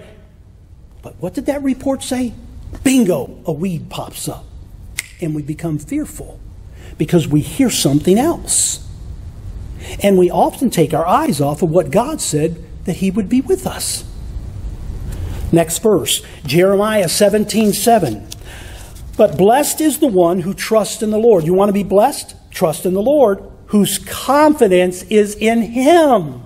But 1.02 1.14
what 1.20 1.34
did 1.34 1.46
that 1.46 1.62
report 1.62 2.02
say? 2.02 2.34
Bingo, 2.82 3.38
a 3.46 3.52
weed 3.52 3.88
pops 3.90 4.28
up. 4.28 4.44
And 5.20 5.34
we 5.34 5.42
become 5.42 5.78
fearful 5.78 6.38
because 6.96 7.26
we 7.26 7.40
hear 7.40 7.70
something 7.70 8.18
else. 8.18 8.86
And 10.02 10.18
we 10.18 10.30
often 10.30 10.70
take 10.70 10.92
our 10.92 11.06
eyes 11.06 11.40
off 11.40 11.62
of 11.62 11.70
what 11.70 11.90
God 11.90 12.20
said 12.20 12.62
that 12.84 12.96
He 12.96 13.10
would 13.10 13.28
be 13.28 13.40
with 13.40 13.66
us. 13.66 14.04
Next 15.50 15.78
verse, 15.78 16.22
Jeremiah 16.44 17.08
17 17.08 17.72
7. 17.72 18.28
But 19.18 19.36
blessed 19.36 19.80
is 19.80 19.98
the 19.98 20.06
one 20.06 20.40
who 20.40 20.54
trusts 20.54 21.02
in 21.02 21.10
the 21.10 21.18
Lord. 21.18 21.44
You 21.44 21.52
want 21.52 21.70
to 21.70 21.72
be 21.74 21.82
blessed? 21.82 22.36
Trust 22.52 22.86
in 22.86 22.94
the 22.94 23.02
Lord, 23.02 23.42
whose 23.66 23.98
confidence 23.98 25.02
is 25.02 25.34
in 25.34 25.60
Him. 25.60 26.42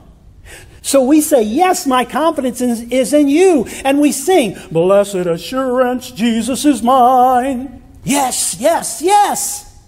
So 0.80 1.04
we 1.04 1.20
say, 1.20 1.42
Yes, 1.42 1.86
my 1.86 2.06
confidence 2.06 2.62
is, 2.62 2.80
is 2.90 3.12
in 3.12 3.28
you. 3.28 3.66
And 3.84 4.00
we 4.00 4.10
sing, 4.10 4.56
Blessed 4.70 5.14
assurance, 5.14 6.10
Jesus 6.10 6.64
is 6.64 6.82
mine. 6.82 7.82
Yes, 8.04 8.56
yes, 8.58 9.02
yes. 9.02 9.78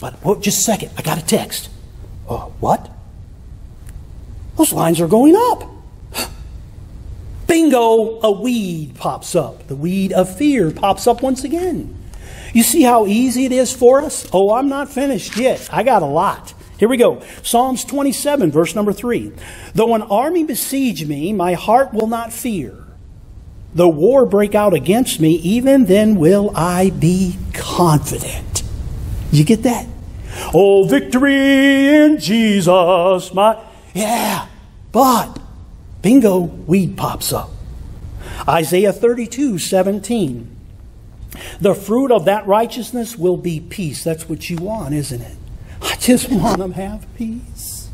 But 0.00 0.18
oh, 0.24 0.40
just 0.40 0.60
a 0.60 0.62
second, 0.62 0.92
I 0.96 1.02
got 1.02 1.18
a 1.18 1.24
text. 1.24 1.68
Oh, 2.26 2.54
what? 2.58 2.90
Those 4.56 4.72
lines 4.72 4.98
are 4.98 5.08
going 5.08 5.36
up 5.36 5.71
bingo, 7.52 8.18
a 8.22 8.32
weed 8.32 8.94
pops 8.94 9.34
up. 9.34 9.68
The 9.68 9.76
weed 9.76 10.10
of 10.14 10.34
fear 10.34 10.70
pops 10.70 11.06
up 11.06 11.20
once 11.20 11.44
again. 11.44 11.94
You 12.54 12.62
see 12.62 12.80
how 12.80 13.04
easy 13.04 13.44
it 13.44 13.52
is 13.52 13.76
for 13.76 14.00
us? 14.00 14.26
Oh, 14.32 14.54
I'm 14.54 14.70
not 14.70 14.88
finished 14.88 15.36
yet. 15.36 15.68
I 15.70 15.82
got 15.82 16.00
a 16.00 16.06
lot. 16.06 16.54
Here 16.78 16.88
we 16.88 16.96
go. 16.96 17.22
Psalms 17.42 17.84
27, 17.84 18.50
verse 18.50 18.74
number 18.74 18.94
3. 18.94 19.32
Though 19.74 19.94
an 19.94 20.00
army 20.00 20.44
besiege 20.44 21.04
me, 21.04 21.34
my 21.34 21.52
heart 21.52 21.92
will 21.92 22.06
not 22.06 22.32
fear. 22.32 22.74
Though 23.74 23.90
war 23.90 24.24
break 24.24 24.54
out 24.54 24.72
against 24.72 25.20
me, 25.20 25.32
even 25.34 25.84
then 25.84 26.16
will 26.16 26.52
I 26.56 26.88
be 26.88 27.36
confident. 27.52 28.62
You 29.30 29.44
get 29.44 29.62
that? 29.64 29.86
Oh, 30.54 30.86
victory 30.88 31.96
in 31.96 32.18
Jesus, 32.18 33.34
my. 33.34 33.62
Yeah, 33.92 34.46
but 34.90 35.38
Bingo, 36.02 36.40
weed 36.40 36.96
pops 36.96 37.32
up. 37.32 37.50
Isaiah 38.48 38.92
32, 38.92 39.58
17. 39.58 40.56
The 41.60 41.74
fruit 41.74 42.10
of 42.10 42.24
that 42.26 42.46
righteousness 42.46 43.16
will 43.16 43.36
be 43.36 43.60
peace. 43.60 44.04
That's 44.04 44.28
what 44.28 44.50
you 44.50 44.56
want, 44.56 44.94
isn't 44.94 45.20
it? 45.20 45.36
I 45.82 45.96
just 45.96 46.30
want 46.30 46.60
to 46.60 46.68
have 46.72 47.06
peace. 47.16 47.88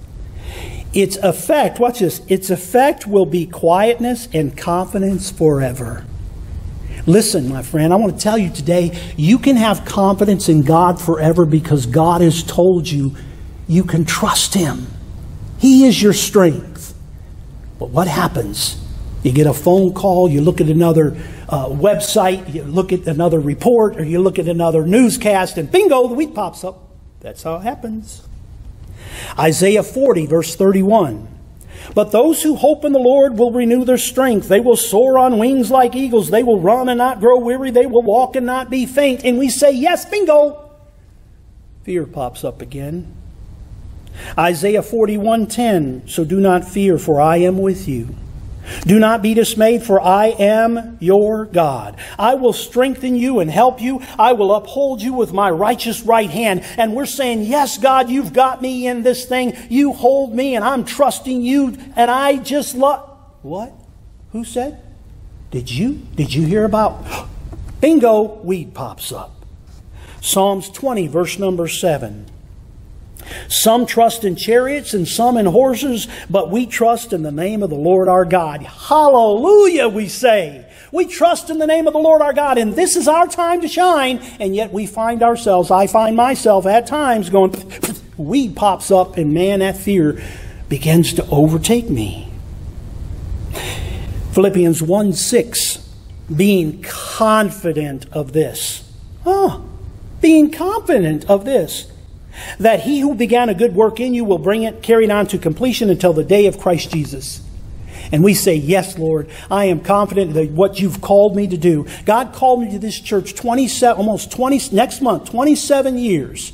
Its 0.94 1.16
effect, 1.18 1.78
watch 1.78 1.98
this, 1.98 2.22
its 2.28 2.50
effect 2.50 3.06
will 3.06 3.26
be 3.26 3.46
quietness 3.46 4.26
and 4.32 4.56
confidence 4.56 5.30
forever. 5.30 6.06
Listen, 7.06 7.48
my 7.48 7.62
friend, 7.62 7.92
I 7.92 7.96
want 7.96 8.14
to 8.14 8.22
tell 8.22 8.38
you 8.38 8.50
today, 8.50 8.98
you 9.16 9.38
can 9.38 9.56
have 9.56 9.84
confidence 9.84 10.48
in 10.48 10.62
God 10.62 11.00
forever 11.00 11.44
because 11.44 11.86
God 11.86 12.20
has 12.20 12.42
told 12.42 12.88
you 12.88 13.16
you 13.66 13.84
can 13.84 14.04
trust 14.04 14.54
Him. 14.54 14.86
He 15.59 15.86
is 15.86 16.02
your 16.02 16.12
strength. 16.12 16.78
But 17.79 17.91
what 17.91 18.09
happens? 18.09 18.83
You 19.22 19.33
get 19.33 19.47
a 19.47 19.55
phone 19.55 19.95
call, 19.95 20.29
you 20.29 20.41
look 20.41 20.61
at 20.61 20.68
another 20.68 21.16
uh, 21.49 21.66
website, 21.66 22.55
you 22.55 22.62
look 22.62 22.93
at 22.93 23.07
another 23.07 23.41
report, 23.41 23.97
or 23.97 24.05
you 24.05 24.20
look 24.20 24.39
at 24.39 24.47
another 24.49 24.87
newscast, 24.87 25.59
and 25.59 25.70
bingo, 25.70 26.09
the 26.09 26.14
weed 26.14 26.35
pops 26.35 26.62
up. 26.64 26.89
That's 27.20 27.43
how 27.43 27.57
it 27.57 27.62
happens. 27.62 28.26
Isaiah 29.39 29.83
40, 29.83 30.26
verse 30.26 30.55
31. 30.55 31.29
But 31.95 32.12
those 32.12 32.43
who 32.43 32.55
hope 32.55 32.85
in 32.85 32.93
the 32.93 32.99
Lord 32.99 33.39
will 33.39 33.53
renew 33.53 33.85
their 33.85 33.99
strength. 33.99 34.49
They 34.49 34.61
will 34.61 34.76
soar 34.76 35.18
on 35.18 35.39
wings 35.39 35.70
like 35.70 35.95
eagles. 35.95 36.31
They 36.31 36.43
will 36.43 36.61
run 36.61 36.89
and 36.89 36.99
not 36.99 37.20
grow 37.20 37.39
weary. 37.39 37.70
They 37.70 37.87
will 37.87 38.03
walk 38.03 38.37
and 38.37 38.47
not 38.47 38.70
be 38.70 38.87
faint. 38.87 39.24
And 39.24 39.39
we 39.39 39.49
say, 39.49 39.72
Yes, 39.72 40.05
bingo. 40.05 40.70
Fear 41.85 42.07
pops 42.07 42.45
up 42.45 42.61
again. 42.61 43.14
Isaiah 44.38 44.82
41:10 44.82 46.08
So 46.08 46.24
do 46.24 46.40
not 46.40 46.68
fear 46.68 46.98
for 46.98 47.20
I 47.20 47.38
am 47.38 47.58
with 47.58 47.88
you. 47.88 48.14
Do 48.82 48.98
not 48.98 49.22
be 49.22 49.34
dismayed, 49.34 49.82
for 49.82 50.00
I 50.00 50.26
am 50.26 50.98
your 51.00 51.46
God. 51.46 51.96
I 52.18 52.34
will 52.34 52.52
strengthen 52.52 53.16
you 53.16 53.40
and 53.40 53.50
help 53.50 53.80
you. 53.80 54.02
I 54.18 54.32
will 54.32 54.54
uphold 54.54 55.02
you 55.02 55.14
with 55.14 55.32
my 55.32 55.50
righteous 55.50 56.02
right 56.02 56.30
hand. 56.30 56.62
And 56.76 56.94
we're 56.94 57.06
saying, 57.06 57.42
Yes, 57.42 57.78
God, 57.78 58.10
you've 58.10 58.32
got 58.32 58.62
me 58.62 58.86
in 58.86 59.02
this 59.02 59.24
thing. 59.24 59.56
You 59.68 59.92
hold 59.92 60.34
me, 60.34 60.54
and 60.54 60.64
I'm 60.64 60.84
trusting 60.84 61.42
you, 61.42 61.76
and 61.96 62.10
I 62.10 62.36
just 62.36 62.74
love. 62.74 63.08
What? 63.42 63.72
Who 64.32 64.44
said? 64.44 64.82
Did 65.50 65.70
you? 65.70 66.02
Did 66.14 66.34
you 66.34 66.46
hear 66.46 66.64
about? 66.64 67.04
Bingo, 67.80 68.22
weed 68.42 68.74
pops 68.74 69.12
up. 69.12 69.34
Psalms 70.20 70.68
20, 70.68 71.06
verse 71.06 71.38
number 71.38 71.68
7. 71.68 72.26
Some 73.48 73.86
trust 73.86 74.24
in 74.24 74.36
chariots 74.36 74.94
and 74.94 75.06
some 75.06 75.36
in 75.36 75.46
horses, 75.46 76.08
but 76.30 76.50
we 76.50 76.66
trust 76.66 77.12
in 77.12 77.22
the 77.22 77.32
name 77.32 77.62
of 77.62 77.70
the 77.70 77.76
Lord 77.76 78.08
our 78.08 78.24
God. 78.24 78.62
Hallelujah, 78.62 79.88
we 79.88 80.08
say. 80.08 80.66
We 80.92 81.06
trust 81.06 81.50
in 81.50 81.58
the 81.58 81.66
name 81.66 81.86
of 81.86 81.92
the 81.92 81.98
Lord 81.98 82.22
our 82.22 82.32
God, 82.32 82.56
and 82.58 82.74
this 82.74 82.96
is 82.96 83.08
our 83.08 83.26
time 83.26 83.60
to 83.60 83.68
shine, 83.68 84.18
and 84.40 84.56
yet 84.56 84.72
we 84.72 84.86
find 84.86 85.22
ourselves, 85.22 85.70
I 85.70 85.86
find 85.86 86.16
myself 86.16 86.66
at 86.66 86.86
times 86.86 87.30
going, 87.30 87.54
weed 88.16 88.56
pops 88.56 88.90
up, 88.90 89.16
and 89.16 89.34
man, 89.34 89.60
that 89.60 89.76
fear 89.76 90.22
begins 90.68 91.12
to 91.14 91.26
overtake 91.30 91.90
me. 91.90 92.30
Philippians 94.32 94.82
1 94.82 95.12
6, 95.12 95.88
being 96.34 96.82
confident 96.82 98.06
of 98.12 98.32
this. 98.32 98.90
Oh, 99.26 99.64
being 100.20 100.50
confident 100.50 101.28
of 101.28 101.44
this 101.44 101.90
that 102.59 102.80
he 102.80 103.01
who 103.01 103.14
began 103.14 103.49
a 103.49 103.55
good 103.55 103.74
work 103.74 104.01
in 104.01 104.14
you 104.14 104.24
will 104.24 104.39
bring 104.39 104.62
it 104.62 104.82
carried 104.82 105.11
on 105.11 105.26
to 105.28 105.39
completion 105.39 105.91
until 105.91 106.12
the 106.12 106.24
day 106.24 106.47
of 106.47 106.59
Christ 106.59 106.91
Jesus. 106.91 107.43
And 108.11 108.24
we 108.24 108.34
say, 108.34 108.55
Yes, 108.55 108.99
Lord, 108.99 109.28
I 109.51 109.66
am 109.66 109.80
confident 109.80 110.34
that 110.34 110.51
what 110.51 110.80
you've 110.80 111.01
called 111.01 111.36
me 111.36 111.47
to 111.49 111.57
do. 111.57 111.86
God 112.05 112.32
called 112.32 112.62
me 112.62 112.70
to 112.70 112.78
this 112.78 112.99
church 113.01 113.34
27, 113.34 113.99
almost 113.99 114.32
20, 114.32 114.74
next 114.74 115.01
month, 115.01 115.30
27 115.30 115.99
years. 115.99 116.53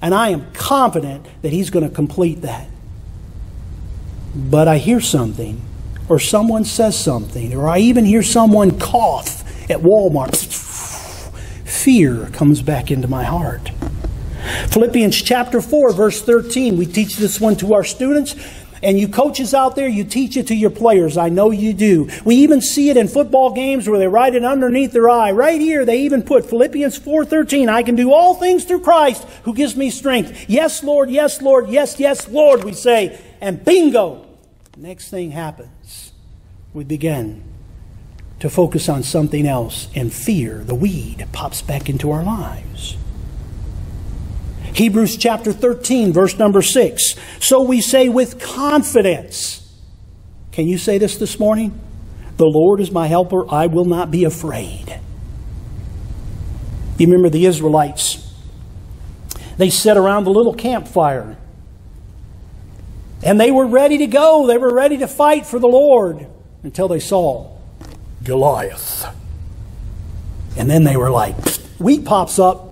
And 0.00 0.14
I 0.14 0.30
am 0.30 0.50
confident 0.52 1.26
that 1.42 1.52
He's 1.52 1.70
going 1.70 1.88
to 1.88 1.94
complete 1.94 2.42
that. 2.42 2.68
But 4.34 4.66
I 4.66 4.78
hear 4.78 5.00
something, 5.00 5.60
or 6.08 6.18
someone 6.18 6.64
says 6.64 6.98
something, 6.98 7.54
or 7.54 7.68
I 7.68 7.78
even 7.78 8.04
hear 8.04 8.22
someone 8.22 8.78
cough 8.78 9.42
at 9.70 9.78
Walmart. 9.80 10.36
Fear 11.66 12.30
comes 12.32 12.62
back 12.62 12.90
into 12.90 13.08
my 13.08 13.24
heart. 13.24 13.71
Philippians 14.72 15.20
chapter 15.20 15.60
4, 15.60 15.92
verse 15.92 16.22
13. 16.22 16.78
We 16.78 16.86
teach 16.86 17.18
this 17.18 17.38
one 17.38 17.56
to 17.56 17.74
our 17.74 17.84
students. 17.84 18.34
And 18.82 18.98
you 18.98 19.06
coaches 19.06 19.52
out 19.52 19.76
there, 19.76 19.86
you 19.86 20.02
teach 20.02 20.36
it 20.38 20.46
to 20.46 20.54
your 20.54 20.70
players. 20.70 21.18
I 21.18 21.28
know 21.28 21.50
you 21.50 21.74
do. 21.74 22.08
We 22.24 22.36
even 22.36 22.62
see 22.62 22.88
it 22.88 22.96
in 22.96 23.06
football 23.06 23.52
games 23.52 23.86
where 23.86 23.98
they 23.98 24.08
write 24.08 24.34
it 24.34 24.44
underneath 24.44 24.92
their 24.92 25.10
eye. 25.10 25.30
Right 25.30 25.60
here, 25.60 25.84
they 25.84 26.00
even 26.00 26.22
put 26.22 26.48
Philippians 26.48 26.98
4:13, 26.98 27.68
I 27.68 27.82
can 27.82 27.96
do 27.96 28.12
all 28.12 28.34
things 28.34 28.64
through 28.64 28.80
Christ 28.80 29.24
who 29.44 29.54
gives 29.54 29.76
me 29.76 29.90
strength. 29.90 30.46
Yes, 30.48 30.82
Lord, 30.82 31.10
yes, 31.10 31.42
Lord, 31.42 31.68
yes, 31.68 32.00
yes, 32.00 32.28
Lord, 32.28 32.64
we 32.64 32.72
say. 32.72 33.20
And 33.40 33.64
bingo, 33.64 34.24
next 34.76 35.10
thing 35.10 35.32
happens. 35.32 36.12
We 36.72 36.82
begin 36.82 37.42
to 38.40 38.50
focus 38.50 38.88
on 38.88 39.04
something 39.04 39.46
else, 39.46 39.88
and 39.94 40.12
fear, 40.12 40.64
the 40.64 40.74
weed, 40.74 41.24
pops 41.30 41.62
back 41.62 41.88
into 41.88 42.10
our 42.10 42.24
lives. 42.24 42.96
Hebrews 44.74 45.16
chapter 45.16 45.52
13, 45.52 46.12
verse 46.12 46.38
number 46.38 46.62
6. 46.62 47.14
So 47.40 47.62
we 47.62 47.80
say 47.80 48.08
with 48.08 48.40
confidence. 48.40 49.58
Can 50.50 50.66
you 50.66 50.78
say 50.78 50.98
this 50.98 51.16
this 51.16 51.38
morning? 51.38 51.78
The 52.36 52.46
Lord 52.46 52.80
is 52.80 52.90
my 52.90 53.06
helper, 53.06 53.44
I 53.52 53.66
will 53.66 53.84
not 53.84 54.10
be 54.10 54.24
afraid. 54.24 54.98
You 56.98 57.06
remember 57.06 57.28
the 57.28 57.46
Israelites? 57.46 58.32
They 59.58 59.70
sat 59.70 59.96
around 59.96 60.24
the 60.24 60.30
little 60.30 60.54
campfire. 60.54 61.36
And 63.22 63.40
they 63.40 63.50
were 63.50 63.66
ready 63.66 63.98
to 63.98 64.06
go. 64.06 64.46
They 64.46 64.58
were 64.58 64.74
ready 64.74 64.98
to 64.98 65.06
fight 65.06 65.46
for 65.46 65.58
the 65.58 65.68
Lord 65.68 66.26
until 66.62 66.88
they 66.88 67.00
saw 67.00 67.56
Goliath. 68.24 69.06
And 70.56 70.70
then 70.70 70.84
they 70.84 70.96
were 70.96 71.10
like, 71.10 71.36
wheat 71.78 72.04
pops 72.04 72.38
up. 72.38 72.71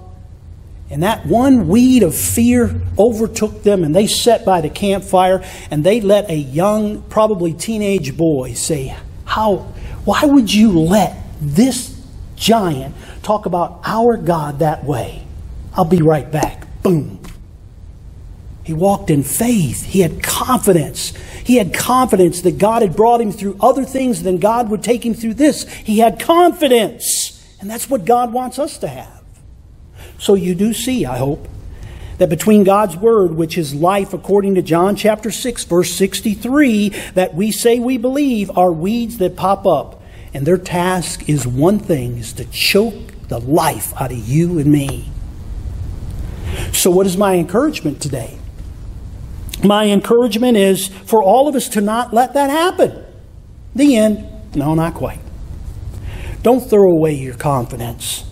And 0.91 1.05
that 1.05 1.25
one 1.25 1.69
weed 1.69 2.03
of 2.03 2.17
fear 2.17 2.81
overtook 2.99 3.63
them, 3.63 3.85
and 3.85 3.95
they 3.95 4.09
sat 4.09 4.45
by 4.45 4.61
the 4.61 4.69
campfire 4.69 5.45
and 5.71 5.85
they 5.85 6.01
let 6.01 6.29
a 6.29 6.35
young, 6.37 7.03
probably 7.03 7.53
teenage 7.53 8.17
boy 8.17 8.55
say, 8.55 8.97
How, 9.25 9.59
why 10.05 10.25
would 10.25 10.53
you 10.53 10.73
let 10.73 11.17
this 11.41 11.97
giant 12.35 12.97
talk 13.23 13.47
about 13.47 13.81
our 13.85 14.17
God 14.17 14.59
that 14.59 14.83
way? 14.85 15.25
I'll 15.75 15.85
be 15.85 16.03
right 16.03 16.29
back. 16.31 16.67
Boom. 16.83 17.21
He 18.65 18.73
walked 18.73 19.11
in 19.11 19.23
faith. 19.23 19.85
He 19.85 20.01
had 20.01 20.23
confidence. 20.23 21.13
He 21.45 21.57
had 21.57 21.73
confidence 21.73 22.43
that 22.43 22.59
God 22.59 22.83
had 22.83 22.97
brought 22.97 23.21
him 23.21 23.33
through 23.33 23.57
other 23.61 23.85
things 23.85 24.23
than 24.23 24.39
God 24.39 24.71
would 24.71 24.83
take 24.83 25.05
him 25.05 25.15
through 25.15 25.35
this. 25.35 25.69
He 25.69 25.99
had 25.99 26.21
confidence. 26.21 27.37
And 27.61 27.71
that's 27.71 27.89
what 27.89 28.05
God 28.05 28.33
wants 28.33 28.59
us 28.59 28.79
to 28.79 28.89
have. 28.89 29.20
So 30.21 30.35
you 30.35 30.55
do 30.55 30.75
see, 30.75 31.07
I 31.07 31.17
hope, 31.17 31.49
that 32.19 32.29
between 32.29 32.63
God's 32.63 32.95
word, 32.95 33.33
which 33.33 33.57
is 33.57 33.75
life 33.75 34.13
according 34.13 34.55
to 34.57 34.63
John 34.63 34.95
chapter 34.95 35.31
6, 35.31 35.65
verse 35.65 35.91
63, 35.95 36.91
that 37.15 37.35
we 37.35 37.51
say 37.51 37.79
we 37.79 37.97
believe 37.97 38.57
are 38.57 38.71
weeds 38.71 39.17
that 39.17 39.35
pop 39.35 39.65
up. 39.67 40.03
And 40.35 40.45
their 40.45 40.59
task 40.59 41.27
is 41.27 41.47
one 41.47 41.79
thing, 41.79 42.19
is 42.19 42.35
to 42.35 42.45
choke 42.45 43.29
the 43.29 43.41
life 43.41 43.99
out 43.99 44.13
of 44.13 44.19
you 44.19 44.59
and 44.59 44.71
me. 44.71 45.11
So 46.73 46.91
what 46.91 47.07
is 47.07 47.17
my 47.17 47.37
encouragement 47.37 48.03
today? 48.03 48.39
My 49.65 49.87
encouragement 49.87 50.59
is 50.59 50.89
for 50.89 51.23
all 51.23 51.49
of 51.49 51.55
us 51.55 51.71
to 51.71 51.81
not 51.81 52.13
let 52.13 52.35
that 52.35 52.51
happen. 52.51 53.07
The 53.75 53.97
end. 53.97 54.55
No, 54.55 54.75
not 54.75 54.93
quite. 54.93 55.21
Don't 56.43 56.61
throw 56.61 56.91
away 56.91 57.15
your 57.15 57.35
confidence. 57.35 58.30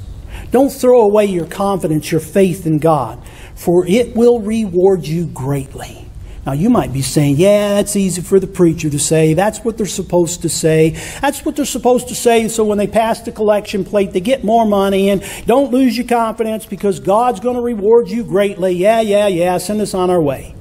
Don't 0.50 0.70
throw 0.70 1.02
away 1.02 1.26
your 1.26 1.46
confidence, 1.46 2.10
your 2.10 2.20
faith 2.20 2.66
in 2.66 2.78
God, 2.78 3.22
for 3.54 3.86
it 3.86 4.16
will 4.16 4.40
reward 4.40 5.06
you 5.06 5.26
greatly. 5.26 6.08
Now, 6.46 6.54
you 6.54 6.70
might 6.70 6.94
be 6.94 7.02
saying, 7.02 7.36
yeah, 7.36 7.74
that's 7.74 7.94
easy 7.94 8.22
for 8.22 8.40
the 8.40 8.46
preacher 8.46 8.88
to 8.88 8.98
say. 8.98 9.34
That's 9.34 9.58
what 9.58 9.76
they're 9.76 9.84
supposed 9.84 10.40
to 10.42 10.48
say. 10.48 10.96
That's 11.20 11.44
what 11.44 11.56
they're 11.56 11.66
supposed 11.66 12.08
to 12.08 12.14
say 12.14 12.48
so 12.48 12.64
when 12.64 12.78
they 12.78 12.86
pass 12.86 13.20
the 13.20 13.32
collection 13.32 13.84
plate, 13.84 14.12
they 14.12 14.20
get 14.20 14.44
more 14.44 14.64
money. 14.64 15.10
And 15.10 15.22
don't 15.44 15.70
lose 15.70 15.94
your 15.94 16.06
confidence 16.06 16.64
because 16.64 17.00
God's 17.00 17.40
going 17.40 17.56
to 17.56 17.60
reward 17.60 18.08
you 18.08 18.24
greatly. 18.24 18.72
Yeah, 18.72 19.02
yeah, 19.02 19.26
yeah, 19.26 19.58
send 19.58 19.82
us 19.82 19.92
on 19.92 20.08
our 20.08 20.22
way. 20.22 20.54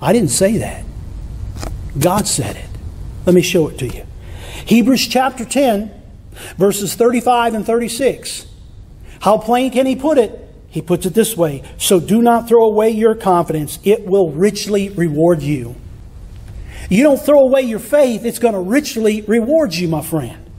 I 0.00 0.12
didn't 0.12 0.30
say 0.30 0.56
that. 0.56 0.84
God 1.96 2.26
said 2.26 2.56
it. 2.56 2.68
Let 3.24 3.36
me 3.36 3.42
show 3.42 3.68
it 3.68 3.78
to 3.78 3.86
you. 3.86 4.04
Hebrews 4.66 5.06
chapter 5.06 5.44
10, 5.44 5.92
verses 6.56 6.96
35 6.96 7.54
and 7.54 7.64
36. 7.64 8.46
How 9.22 9.38
plain 9.38 9.70
can 9.70 9.86
he 9.86 9.94
put 9.94 10.18
it? 10.18 10.38
He 10.68 10.82
puts 10.82 11.06
it 11.06 11.14
this 11.14 11.36
way 11.36 11.62
So 11.78 12.00
do 12.00 12.20
not 12.20 12.48
throw 12.48 12.64
away 12.64 12.90
your 12.90 13.14
confidence, 13.14 13.78
it 13.84 14.04
will 14.04 14.32
richly 14.32 14.88
reward 14.88 15.42
you. 15.42 15.76
You 16.90 17.04
don't 17.04 17.20
throw 17.20 17.38
away 17.38 17.62
your 17.62 17.78
faith, 17.78 18.24
it's 18.24 18.40
going 18.40 18.54
to 18.54 18.60
richly 18.60 19.22
reward 19.22 19.74
you, 19.74 19.88
my 19.88 20.02
friend. 20.02 20.50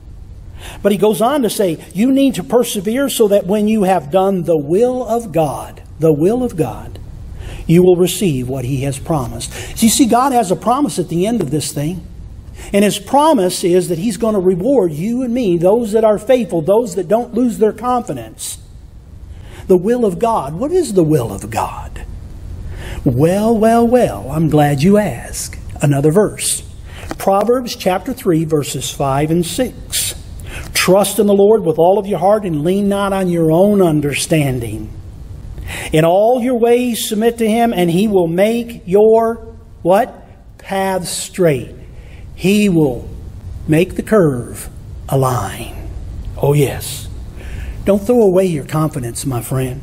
But 0.81 0.93
he 0.93 0.97
goes 0.97 1.21
on 1.21 1.41
to 1.41 1.49
say, 1.49 1.83
You 1.93 2.11
need 2.11 2.35
to 2.35 2.43
persevere 2.43 3.09
so 3.09 3.27
that 3.27 3.45
when 3.45 3.67
you 3.67 3.83
have 3.83 4.11
done 4.11 4.43
the 4.43 4.57
will 4.57 5.05
of 5.05 5.33
God, 5.33 5.83
the 5.99 6.13
will 6.13 6.41
of 6.41 6.55
God, 6.55 6.99
you 7.67 7.83
will 7.83 7.97
receive 7.97 8.47
what 8.47 8.63
he 8.63 8.83
has 8.83 8.97
promised. 8.97 9.51
So 9.51 9.85
you 9.85 9.89
see, 9.89 10.05
God 10.05 10.31
has 10.31 10.51
a 10.51 10.55
promise 10.55 10.99
at 10.99 11.09
the 11.09 11.27
end 11.27 11.41
of 11.41 11.51
this 11.51 11.73
thing. 11.73 12.07
And 12.71 12.83
his 12.83 12.99
promise 12.99 13.63
is 13.63 13.89
that 13.89 13.97
he's 13.97 14.17
going 14.17 14.33
to 14.33 14.39
reward 14.39 14.91
you 14.91 15.21
and 15.21 15.33
me, 15.33 15.57
those 15.57 15.91
that 15.91 16.03
are 16.03 16.17
faithful, 16.17 16.61
those 16.61 16.95
that 16.95 17.07
don't 17.07 17.33
lose 17.33 17.57
their 17.57 17.73
confidence. 17.73 18.59
The 19.67 19.77
will 19.77 20.05
of 20.05 20.19
God. 20.19 20.55
What 20.55 20.71
is 20.71 20.93
the 20.93 21.03
will 21.03 21.31
of 21.31 21.49
God? 21.49 22.05
Well, 23.05 23.57
well, 23.57 23.87
well, 23.87 24.31
I'm 24.31 24.49
glad 24.49 24.81
you 24.81 24.97
ask. 24.97 25.57
Another 25.81 26.11
verse. 26.11 26.61
Proverbs 27.17 27.75
chapter 27.75 28.13
3, 28.13 28.45
verses 28.45 28.89
5 28.91 29.31
and 29.31 29.45
6. 29.45 30.15
Trust 30.73 31.19
in 31.19 31.27
the 31.27 31.33
Lord 31.33 31.63
with 31.63 31.77
all 31.77 31.97
of 31.97 32.07
your 32.07 32.19
heart 32.19 32.43
and 32.43 32.63
lean 32.63 32.89
not 32.89 33.13
on 33.13 33.29
your 33.29 33.51
own 33.51 33.81
understanding. 33.81 34.91
In 35.91 36.05
all 36.05 36.41
your 36.41 36.55
ways 36.55 37.07
submit 37.07 37.37
to 37.37 37.47
him, 37.47 37.73
and 37.73 37.89
he 37.89 38.07
will 38.07 38.27
make 38.27 38.83
your 38.85 39.35
what? 39.81 40.27
Paths 40.57 41.09
straight. 41.09 41.75
He 42.43 42.67
will 42.67 43.07
make 43.69 43.95
the 43.95 44.03
curve 44.03 44.69
a 45.07 45.17
line. 45.17 45.89
Oh, 46.35 46.51
yes. 46.51 47.07
Don't 47.85 48.05
throw 48.05 48.21
away 48.21 48.47
your 48.47 48.65
confidence, 48.65 49.25
my 49.25 49.41
friend. 49.41 49.81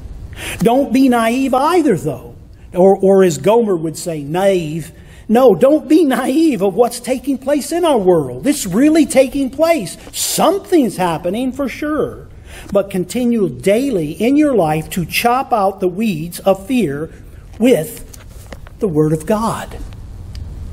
Don't 0.58 0.92
be 0.92 1.08
naive 1.08 1.54
either, 1.54 1.96
though. 1.96 2.36
Or, 2.74 2.98
or 2.98 3.24
as 3.24 3.38
Gomer 3.38 3.76
would 3.76 3.96
say, 3.96 4.22
naive. 4.22 4.92
No, 5.26 5.54
don't 5.54 5.88
be 5.88 6.04
naive 6.04 6.60
of 6.60 6.74
what's 6.74 7.00
taking 7.00 7.38
place 7.38 7.72
in 7.72 7.82
our 7.82 7.96
world. 7.96 8.46
It's 8.46 8.66
really 8.66 9.06
taking 9.06 9.48
place. 9.48 9.96
Something's 10.12 10.98
happening 10.98 11.52
for 11.52 11.66
sure. 11.66 12.28
But 12.70 12.90
continue 12.90 13.48
daily 13.48 14.12
in 14.12 14.36
your 14.36 14.54
life 14.54 14.90
to 14.90 15.06
chop 15.06 15.54
out 15.54 15.80
the 15.80 15.88
weeds 15.88 16.40
of 16.40 16.66
fear 16.66 17.10
with 17.58 18.22
the 18.80 18.88
Word 18.88 19.14
of 19.14 19.24
God. 19.24 19.78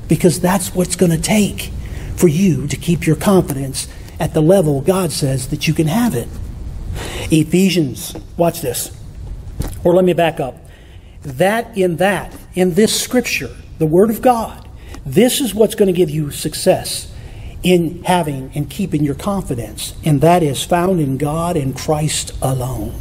Because 0.06 0.38
that's 0.38 0.74
what's 0.74 0.94
going 0.94 1.12
to 1.12 1.20
take 1.20 1.70
for 2.18 2.28
you 2.28 2.66
to 2.66 2.76
keep 2.76 3.06
your 3.06 3.16
confidence 3.16 3.88
at 4.18 4.34
the 4.34 4.42
level 4.42 4.80
God 4.80 5.12
says 5.12 5.48
that 5.48 5.68
you 5.68 5.74
can 5.74 5.86
have 5.86 6.14
it. 6.14 6.28
Ephesians, 7.30 8.14
watch 8.36 8.60
this. 8.60 8.90
Or 9.84 9.94
let 9.94 10.04
me 10.04 10.12
back 10.12 10.40
up. 10.40 10.56
That 11.22 11.76
in 11.76 11.96
that, 11.96 12.36
in 12.54 12.74
this 12.74 13.00
scripture, 13.00 13.54
the 13.78 13.86
Word 13.86 14.10
of 14.10 14.22
God, 14.22 14.68
this 15.06 15.40
is 15.40 15.54
what's 15.54 15.74
going 15.74 15.86
to 15.86 15.96
give 15.96 16.10
you 16.10 16.30
success 16.30 17.12
in 17.62 18.02
having 18.04 18.50
and 18.54 18.70
keeping 18.70 19.04
your 19.04 19.14
confidence, 19.14 19.94
and 20.04 20.20
that 20.20 20.42
is 20.42 20.62
found 20.64 21.00
in 21.00 21.18
God 21.18 21.56
and 21.56 21.76
Christ 21.76 22.32
alone. 22.40 22.94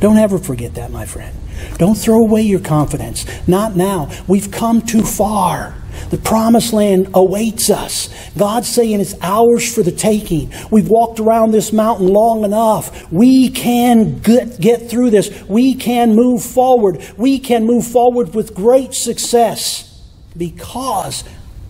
Don't 0.00 0.16
ever 0.16 0.38
forget 0.38 0.74
that, 0.74 0.90
my 0.90 1.06
friend. 1.06 1.36
Don't 1.78 1.96
throw 1.96 2.18
away 2.18 2.42
your 2.42 2.60
confidence. 2.60 3.26
Not 3.48 3.76
now. 3.76 4.10
We've 4.26 4.50
come 4.50 4.82
too 4.82 5.02
far. 5.02 5.74
The 6.10 6.18
promised 6.18 6.72
land 6.72 7.10
awaits 7.14 7.70
us. 7.70 8.08
God's 8.36 8.68
saying 8.68 9.00
it's 9.00 9.14
ours 9.22 9.72
for 9.72 9.82
the 9.82 9.92
taking. 9.92 10.52
We've 10.70 10.88
walked 10.88 11.20
around 11.20 11.52
this 11.52 11.72
mountain 11.72 12.08
long 12.08 12.44
enough. 12.44 13.10
We 13.12 13.50
can 13.50 14.18
get, 14.18 14.60
get 14.60 14.90
through 14.90 15.10
this. 15.10 15.42
We 15.48 15.74
can 15.74 16.14
move 16.14 16.42
forward. 16.42 17.04
We 17.16 17.38
can 17.38 17.64
move 17.64 17.86
forward 17.86 18.34
with 18.34 18.54
great 18.54 18.94
success 18.94 20.02
because 20.36 21.24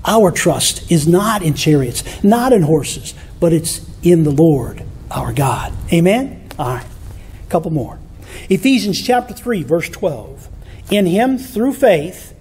our 0.05 0.31
trust 0.31 0.91
is 0.91 1.07
not 1.07 1.43
in 1.43 1.55
chariots, 1.55 2.03
not 2.23 2.53
in 2.53 2.63
horses, 2.63 3.15
but 3.41 3.53
it's 3.53 3.85
in 4.03 4.25
the 4.25 4.31
Lord 4.31 4.83
our 5.11 5.33
God. 5.33 5.73
Amen? 5.93 6.49
All 6.59 6.75
right. 6.75 6.87
A 7.47 7.51
couple 7.51 7.71
more. 7.71 7.99
Ephesians 8.51 9.01
chapter 9.01 9.33
3, 9.33 9.63
verse 9.63 9.89
12. 9.89 10.49
In 10.91 11.07
him, 11.07 11.39
through 11.39 11.73
faith, 11.73 12.34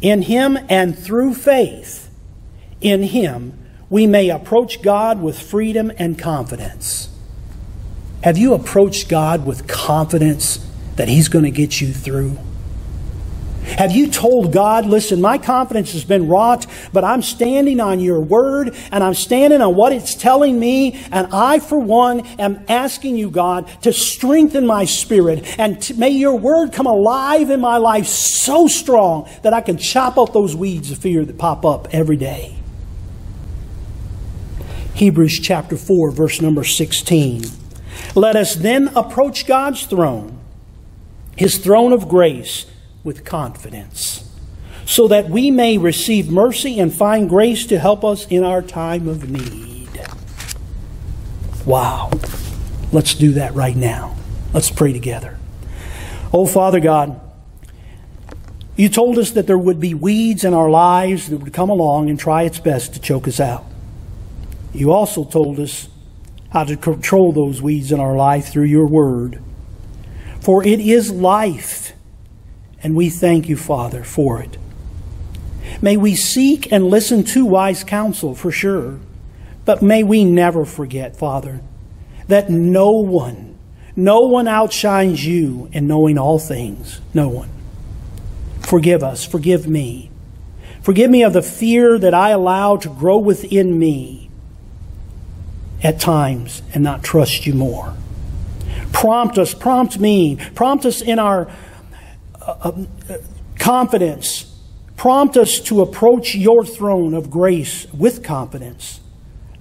in 0.00 0.22
him 0.22 0.58
and 0.68 0.98
through 0.98 1.34
faith, 1.34 2.10
in 2.80 3.02
him, 3.02 3.58
we 3.88 4.06
may 4.06 4.30
approach 4.30 4.82
God 4.82 5.20
with 5.22 5.40
freedom 5.40 5.92
and 5.98 6.18
confidence. 6.18 7.08
Have 8.22 8.36
you 8.36 8.54
approached 8.54 9.08
God 9.08 9.46
with 9.46 9.68
confidence 9.68 10.58
that 10.96 11.08
He's 11.08 11.28
going 11.28 11.44
to 11.44 11.50
get 11.50 11.80
you 11.80 11.92
through? 11.92 12.38
Have 13.66 13.92
you 13.92 14.08
told 14.08 14.52
God, 14.52 14.86
listen, 14.86 15.20
my 15.20 15.38
confidence 15.38 15.92
has 15.92 16.04
been 16.04 16.28
wrought, 16.28 16.66
but 16.92 17.04
I'm 17.04 17.20
standing 17.20 17.80
on 17.80 18.00
your 18.00 18.20
word 18.20 18.74
and 18.90 19.04
I'm 19.04 19.12
standing 19.12 19.60
on 19.60 19.74
what 19.74 19.92
it's 19.92 20.14
telling 20.14 20.58
me, 20.58 20.94
and 21.10 21.26
I, 21.32 21.58
for 21.58 21.78
one, 21.78 22.20
am 22.38 22.64
asking 22.68 23.16
you, 23.16 23.28
God, 23.28 23.68
to 23.82 23.92
strengthen 23.92 24.66
my 24.66 24.84
spirit 24.84 25.58
and 25.58 25.98
may 25.98 26.10
your 26.10 26.36
word 26.36 26.72
come 26.72 26.86
alive 26.86 27.50
in 27.50 27.60
my 27.60 27.76
life 27.76 28.06
so 28.06 28.66
strong 28.66 29.28
that 29.42 29.52
I 29.52 29.60
can 29.60 29.76
chop 29.76 30.16
out 30.16 30.32
those 30.32 30.54
weeds 30.54 30.90
of 30.90 30.98
fear 30.98 31.24
that 31.24 31.36
pop 31.36 31.64
up 31.64 31.88
every 31.92 32.16
day. 32.16 32.56
Hebrews 34.94 35.40
chapter 35.40 35.76
4, 35.76 36.12
verse 36.12 36.40
number 36.40 36.64
16. 36.64 37.44
Let 38.14 38.36
us 38.36 38.54
then 38.54 38.88
approach 38.96 39.46
God's 39.46 39.84
throne, 39.84 40.38
his 41.36 41.58
throne 41.58 41.92
of 41.92 42.08
grace 42.08 42.64
with 43.06 43.24
confidence, 43.24 44.28
so 44.84 45.08
that 45.08 45.30
we 45.30 45.50
may 45.50 45.78
receive 45.78 46.28
mercy 46.28 46.78
and 46.78 46.92
find 46.92 47.28
grace 47.28 47.64
to 47.66 47.78
help 47.78 48.04
us 48.04 48.26
in 48.26 48.44
our 48.44 48.60
time 48.60 49.08
of 49.08 49.30
need. 49.30 49.88
Wow. 51.64 52.10
Let's 52.92 53.14
do 53.14 53.32
that 53.32 53.54
right 53.54 53.76
now. 53.76 54.16
Let's 54.52 54.70
pray 54.70 54.92
together. 54.92 55.38
Oh, 56.32 56.46
Father 56.46 56.80
God, 56.80 57.20
you 58.76 58.88
told 58.88 59.18
us 59.18 59.30
that 59.30 59.46
there 59.46 59.58
would 59.58 59.80
be 59.80 59.94
weeds 59.94 60.44
in 60.44 60.52
our 60.52 60.68
lives 60.68 61.28
that 61.28 61.38
would 61.38 61.52
come 61.52 61.70
along 61.70 62.10
and 62.10 62.18
try 62.18 62.42
its 62.42 62.58
best 62.58 62.94
to 62.94 63.00
choke 63.00 63.26
us 63.26 63.40
out. 63.40 63.64
You 64.72 64.92
also 64.92 65.24
told 65.24 65.58
us 65.58 65.88
how 66.50 66.64
to 66.64 66.76
control 66.76 67.32
those 67.32 67.62
weeds 67.62 67.90
in 67.90 68.00
our 68.00 68.16
life 68.16 68.48
through 68.48 68.64
your 68.64 68.86
word. 68.86 69.42
For 70.40 70.62
it 70.64 70.80
is 70.80 71.10
life 71.10 71.85
and 72.82 72.94
we 72.94 73.10
thank 73.10 73.48
you, 73.48 73.56
Father, 73.56 74.04
for 74.04 74.40
it. 74.40 74.56
May 75.82 75.96
we 75.96 76.14
seek 76.14 76.70
and 76.72 76.88
listen 76.88 77.24
to 77.24 77.44
wise 77.44 77.84
counsel 77.84 78.34
for 78.34 78.50
sure, 78.50 78.98
but 79.64 79.82
may 79.82 80.02
we 80.02 80.24
never 80.24 80.64
forget, 80.64 81.16
Father, 81.16 81.60
that 82.28 82.48
no 82.50 82.90
one, 82.92 83.58
no 83.94 84.20
one 84.20 84.48
outshines 84.48 85.26
you 85.26 85.68
in 85.72 85.86
knowing 85.86 86.18
all 86.18 86.38
things. 86.38 87.00
No 87.12 87.28
one. 87.28 87.50
Forgive 88.60 89.02
us, 89.02 89.24
forgive 89.24 89.68
me. 89.68 90.10
Forgive 90.82 91.10
me 91.10 91.22
of 91.24 91.32
the 91.32 91.42
fear 91.42 91.98
that 91.98 92.14
I 92.14 92.30
allow 92.30 92.76
to 92.76 92.88
grow 92.88 93.18
within 93.18 93.78
me 93.78 94.30
at 95.82 96.00
times 96.00 96.62
and 96.72 96.82
not 96.84 97.02
trust 97.02 97.46
you 97.46 97.54
more. 97.54 97.94
Prompt 98.92 99.36
us, 99.36 99.52
prompt 99.52 99.98
me, 99.98 100.36
prompt 100.54 100.86
us 100.86 101.00
in 101.00 101.18
our 101.18 101.50
Uh, 102.46 102.56
um, 102.62 102.88
uh, 103.10 103.16
confidence. 103.58 104.54
Prompt 104.96 105.36
us 105.36 105.58
to 105.58 105.82
approach 105.82 106.34
your 106.34 106.64
throne 106.64 107.12
of 107.12 107.28
grace 107.28 107.92
with 107.92 108.22
confidence, 108.22 109.00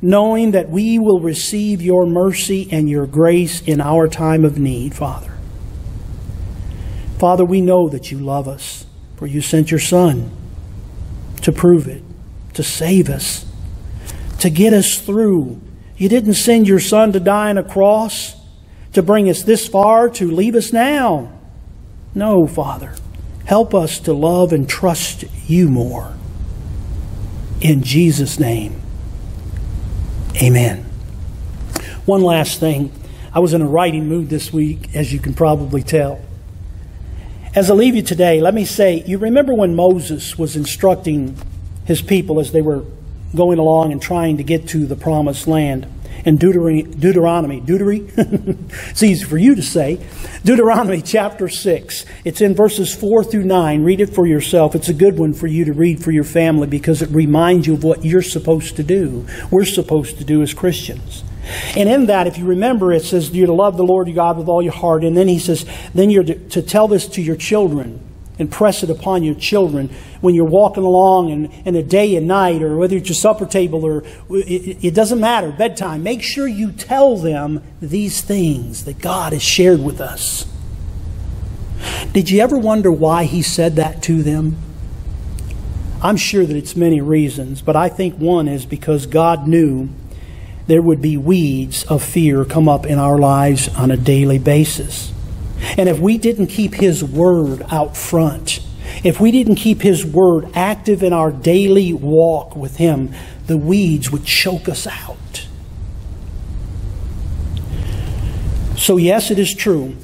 knowing 0.01 0.51
that 0.51 0.69
we 0.69 0.99
will 0.99 1.19
receive 1.19 1.81
your 1.81 2.05
mercy 2.05 2.69
and 2.71 2.87
your 2.87 3.07
grace 3.07 3.61
in 3.61 3.81
our 3.81 4.07
time 4.07 4.45
of 4.45 4.59
need, 4.59 4.93
Father. 4.93 5.35
Father, 7.17 7.43
we 7.43 7.59
know 7.59 7.89
that 7.89 8.11
you 8.11 8.19
love 8.19 8.47
us, 8.47 8.85
for 9.17 9.25
you 9.25 9.41
sent 9.41 9.71
your 9.71 9.79
Son 9.79 10.29
to 11.41 11.51
prove 11.51 11.87
it, 11.87 12.03
to 12.53 12.63
save 12.63 13.09
us, 13.09 13.45
to 14.39 14.49
get 14.49 14.73
us 14.73 14.99
through. 14.99 15.59
You 15.97 16.07
didn't 16.07 16.35
send 16.35 16.67
your 16.67 16.79
Son 16.79 17.11
to 17.13 17.19
die 17.19 17.49
on 17.49 17.57
a 17.57 17.63
cross 17.63 18.35
to 18.93 19.01
bring 19.03 19.29
us 19.29 19.43
this 19.43 19.67
far, 19.67 20.07
to 20.09 20.29
leave 20.29 20.55
us 20.55 20.71
now. 20.71 21.34
No, 22.15 22.47
Father. 22.47 22.95
Help 23.45 23.75
us 23.75 23.99
to 23.99 24.13
love 24.13 24.51
and 24.51 24.67
trust 24.67 25.25
you 25.47 25.69
more. 25.69 26.15
In 27.61 27.83
Jesus' 27.83 28.39
name, 28.39 28.81
amen. 30.41 30.83
One 32.05 32.21
last 32.21 32.59
thing. 32.59 32.91
I 33.33 33.39
was 33.39 33.53
in 33.53 33.61
a 33.61 33.67
writing 33.67 34.07
mood 34.07 34.29
this 34.29 34.53
week, 34.53 34.95
as 34.95 35.11
you 35.11 35.19
can 35.19 35.33
probably 35.33 35.83
tell. 35.83 36.21
As 37.53 37.69
I 37.69 37.73
leave 37.73 37.95
you 37.95 38.01
today, 38.01 38.41
let 38.41 38.53
me 38.53 38.65
say 38.65 39.03
you 39.05 39.17
remember 39.17 39.53
when 39.53 39.75
Moses 39.75 40.37
was 40.37 40.55
instructing 40.55 41.37
his 41.85 42.01
people 42.01 42.39
as 42.39 42.51
they 42.51 42.61
were 42.61 42.83
going 43.35 43.59
along 43.59 43.91
and 43.91 44.01
trying 44.01 44.37
to 44.37 44.43
get 44.43 44.67
to 44.69 44.85
the 44.85 44.95
promised 44.95 45.47
land? 45.47 45.87
In 46.25 46.37
Deuteronomy, 46.37 46.81
Deuteronomy, 46.83 47.59
it's 48.17 49.03
easy 49.03 49.23
for 49.23 49.37
you 49.37 49.53
to 49.53 49.61
say, 49.61 50.03
Deuteronomy 50.43 51.01
chapter 51.01 51.47
6. 51.47 52.05
It's 52.25 52.41
in 52.41 52.55
verses 52.55 52.93
4 52.95 53.23
through 53.23 53.43
9. 53.43 53.83
Read 53.83 54.01
it 54.01 54.09
for 54.09 54.25
yourself. 54.25 54.73
It's 54.73 54.89
a 54.89 54.93
good 54.93 55.19
one 55.19 55.33
for 55.33 55.45
you 55.45 55.65
to 55.65 55.73
read 55.73 56.03
for 56.03 56.11
your 56.11 56.23
family 56.23 56.67
because 56.67 57.03
it 57.03 57.09
reminds 57.11 57.67
you 57.67 57.75
of 57.75 57.83
what 57.83 58.03
you're 58.03 58.23
supposed 58.23 58.75
to 58.77 58.83
do. 58.83 59.27
We're 59.51 59.65
supposed 59.65 60.17
to 60.17 60.23
do 60.23 60.41
as 60.41 60.53
Christians. 60.53 61.23
And 61.75 61.87
in 61.87 62.07
that, 62.07 62.25
if 62.25 62.39
you 62.39 62.45
remember, 62.45 62.91
it 62.91 63.03
says 63.03 63.29
you're 63.29 63.45
to 63.45 63.53
love 63.53 63.77
the 63.77 63.85
Lord 63.85 64.07
your 64.07 64.15
God 64.15 64.39
with 64.39 64.47
all 64.47 64.63
your 64.63 64.73
heart. 64.73 65.03
And 65.03 65.15
then 65.15 65.27
he 65.27 65.37
says, 65.37 65.63
then 65.93 66.09
you're 66.09 66.23
to 66.23 66.61
tell 66.63 66.87
this 66.87 67.07
to 67.09 67.21
your 67.21 67.35
children 67.35 68.01
and 68.37 68.51
press 68.51 68.83
it 68.83 68.89
upon 68.89 69.23
your 69.23 69.35
children 69.35 69.89
when 70.21 70.35
you're 70.35 70.45
walking 70.45 70.83
along 70.83 71.29
in, 71.29 71.45
in 71.65 71.75
a 71.75 71.83
day 71.83 72.15
and 72.15 72.27
night 72.27 72.61
or 72.61 72.77
whether 72.77 72.95
it's 72.95 73.09
your 73.09 73.15
supper 73.15 73.45
table 73.45 73.85
or 73.85 74.03
it, 74.29 74.83
it 74.83 74.93
doesn't 74.93 75.19
matter, 75.19 75.51
bedtime. 75.51 76.03
Make 76.03 76.21
sure 76.21 76.47
you 76.47 76.71
tell 76.71 77.17
them 77.17 77.63
these 77.81 78.21
things 78.21 78.85
that 78.85 78.99
God 78.99 79.33
has 79.33 79.43
shared 79.43 79.83
with 79.83 80.01
us. 80.01 80.47
Did 82.11 82.29
you 82.29 82.41
ever 82.41 82.57
wonder 82.57 82.91
why 82.91 83.25
he 83.25 83.41
said 83.41 83.75
that 83.75 84.01
to 84.03 84.23
them? 84.23 84.57
I'm 86.01 86.17
sure 86.17 86.45
that 86.45 86.55
it's 86.55 86.75
many 86.75 87.01
reasons, 87.01 87.61
but 87.61 87.75
I 87.75 87.89
think 87.89 88.15
one 88.15 88.47
is 88.47 88.65
because 88.65 89.05
God 89.05 89.47
knew 89.47 89.89
there 90.67 90.81
would 90.81 91.01
be 91.01 91.17
weeds 91.17 91.83
of 91.85 92.03
fear 92.03 92.43
come 92.45 92.67
up 92.67 92.85
in 92.85 92.99
our 92.99 93.17
lives 93.17 93.69
on 93.69 93.91
a 93.91 93.97
daily 93.97 94.39
basis. 94.39 95.11
And 95.77 95.89
if 95.89 95.99
we 95.99 96.17
didn't 96.17 96.47
keep 96.47 96.75
His 96.75 97.03
Word 97.03 97.63
out 97.69 97.97
front, 97.97 98.59
if 99.03 99.19
we 99.19 99.31
didn't 99.31 99.55
keep 99.55 99.81
His 99.81 100.05
Word 100.05 100.49
active 100.53 101.03
in 101.03 101.13
our 101.13 101.31
daily 101.31 101.93
walk 101.93 102.55
with 102.55 102.77
Him, 102.77 103.13
the 103.47 103.57
weeds 103.57 104.11
would 104.11 104.25
choke 104.25 104.69
us 104.69 104.87
out. 104.87 105.47
So, 108.77 108.97
yes, 108.97 109.31
it 109.31 109.39
is 109.39 109.53
true 109.53 109.95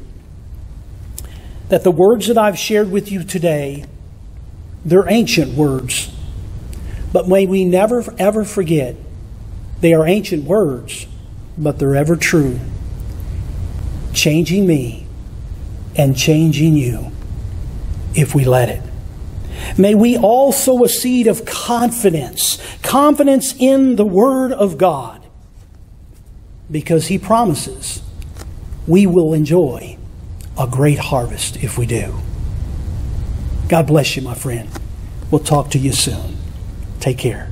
that 1.70 1.84
the 1.84 1.92
words 1.92 2.28
that 2.28 2.38
I've 2.38 2.58
shared 2.58 2.92
with 2.92 3.12
you 3.12 3.24
today, 3.24 3.86
they're 4.84 5.10
ancient 5.10 5.54
words. 5.54 6.14
But 7.14 7.28
may 7.28 7.46
we 7.46 7.64
never, 7.66 8.04
ever 8.18 8.44
forget 8.44 8.96
they 9.80 9.94
are 9.94 10.08
ancient 10.08 10.46
words, 10.46 11.08
but 11.58 11.80
they're 11.80 11.96
ever 11.96 12.16
true, 12.16 12.60
changing 14.14 14.66
me 14.66 15.08
and 15.96 16.18
changing 16.18 16.76
you 16.76 17.12
if 18.14 18.34
we 18.36 18.46
let 18.46 18.70
it. 18.70 18.82
May 19.78 19.96
we 19.96 20.18
all 20.18 20.52
sow 20.52 20.84
a 20.84 20.90
seed 20.90 21.28
of 21.28 21.46
confidence, 21.46 22.58
confidence 22.82 23.56
in 23.58 23.96
the 23.96 24.06
Word 24.06 24.52
of 24.52 24.78
God, 24.78 25.26
because 26.70 27.08
He 27.08 27.18
promises 27.18 28.02
we 28.88 29.06
will 29.06 29.34
enjoy 29.34 29.98
a 30.58 30.68
great 30.68 30.98
harvest 30.98 31.58
if 31.58 31.78
we 31.78 31.86
do. 31.86 32.16
God 33.70 33.88
bless 33.88 34.16
you, 34.16 34.22
my 34.22 34.34
friend. 34.34 34.70
We'll 35.30 35.44
talk 35.44 35.70
to 35.72 35.80
you 35.80 35.94
soon. 35.94 36.38
Take 37.00 37.18
care. 37.18 37.51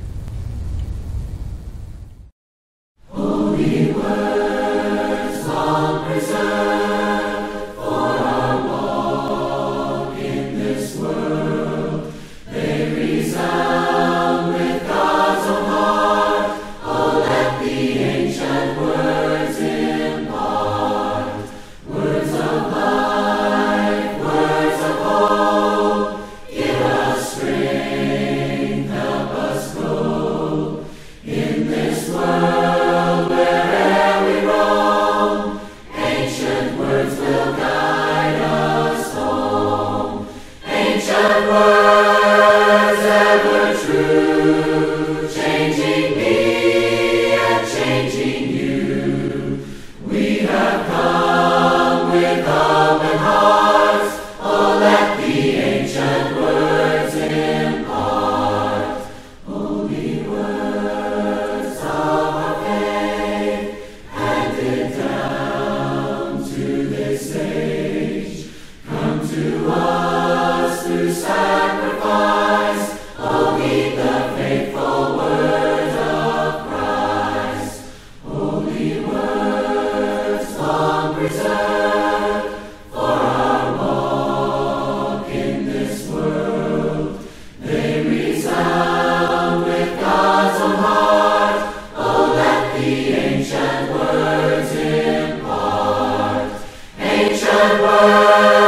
Lord. 97.90 98.59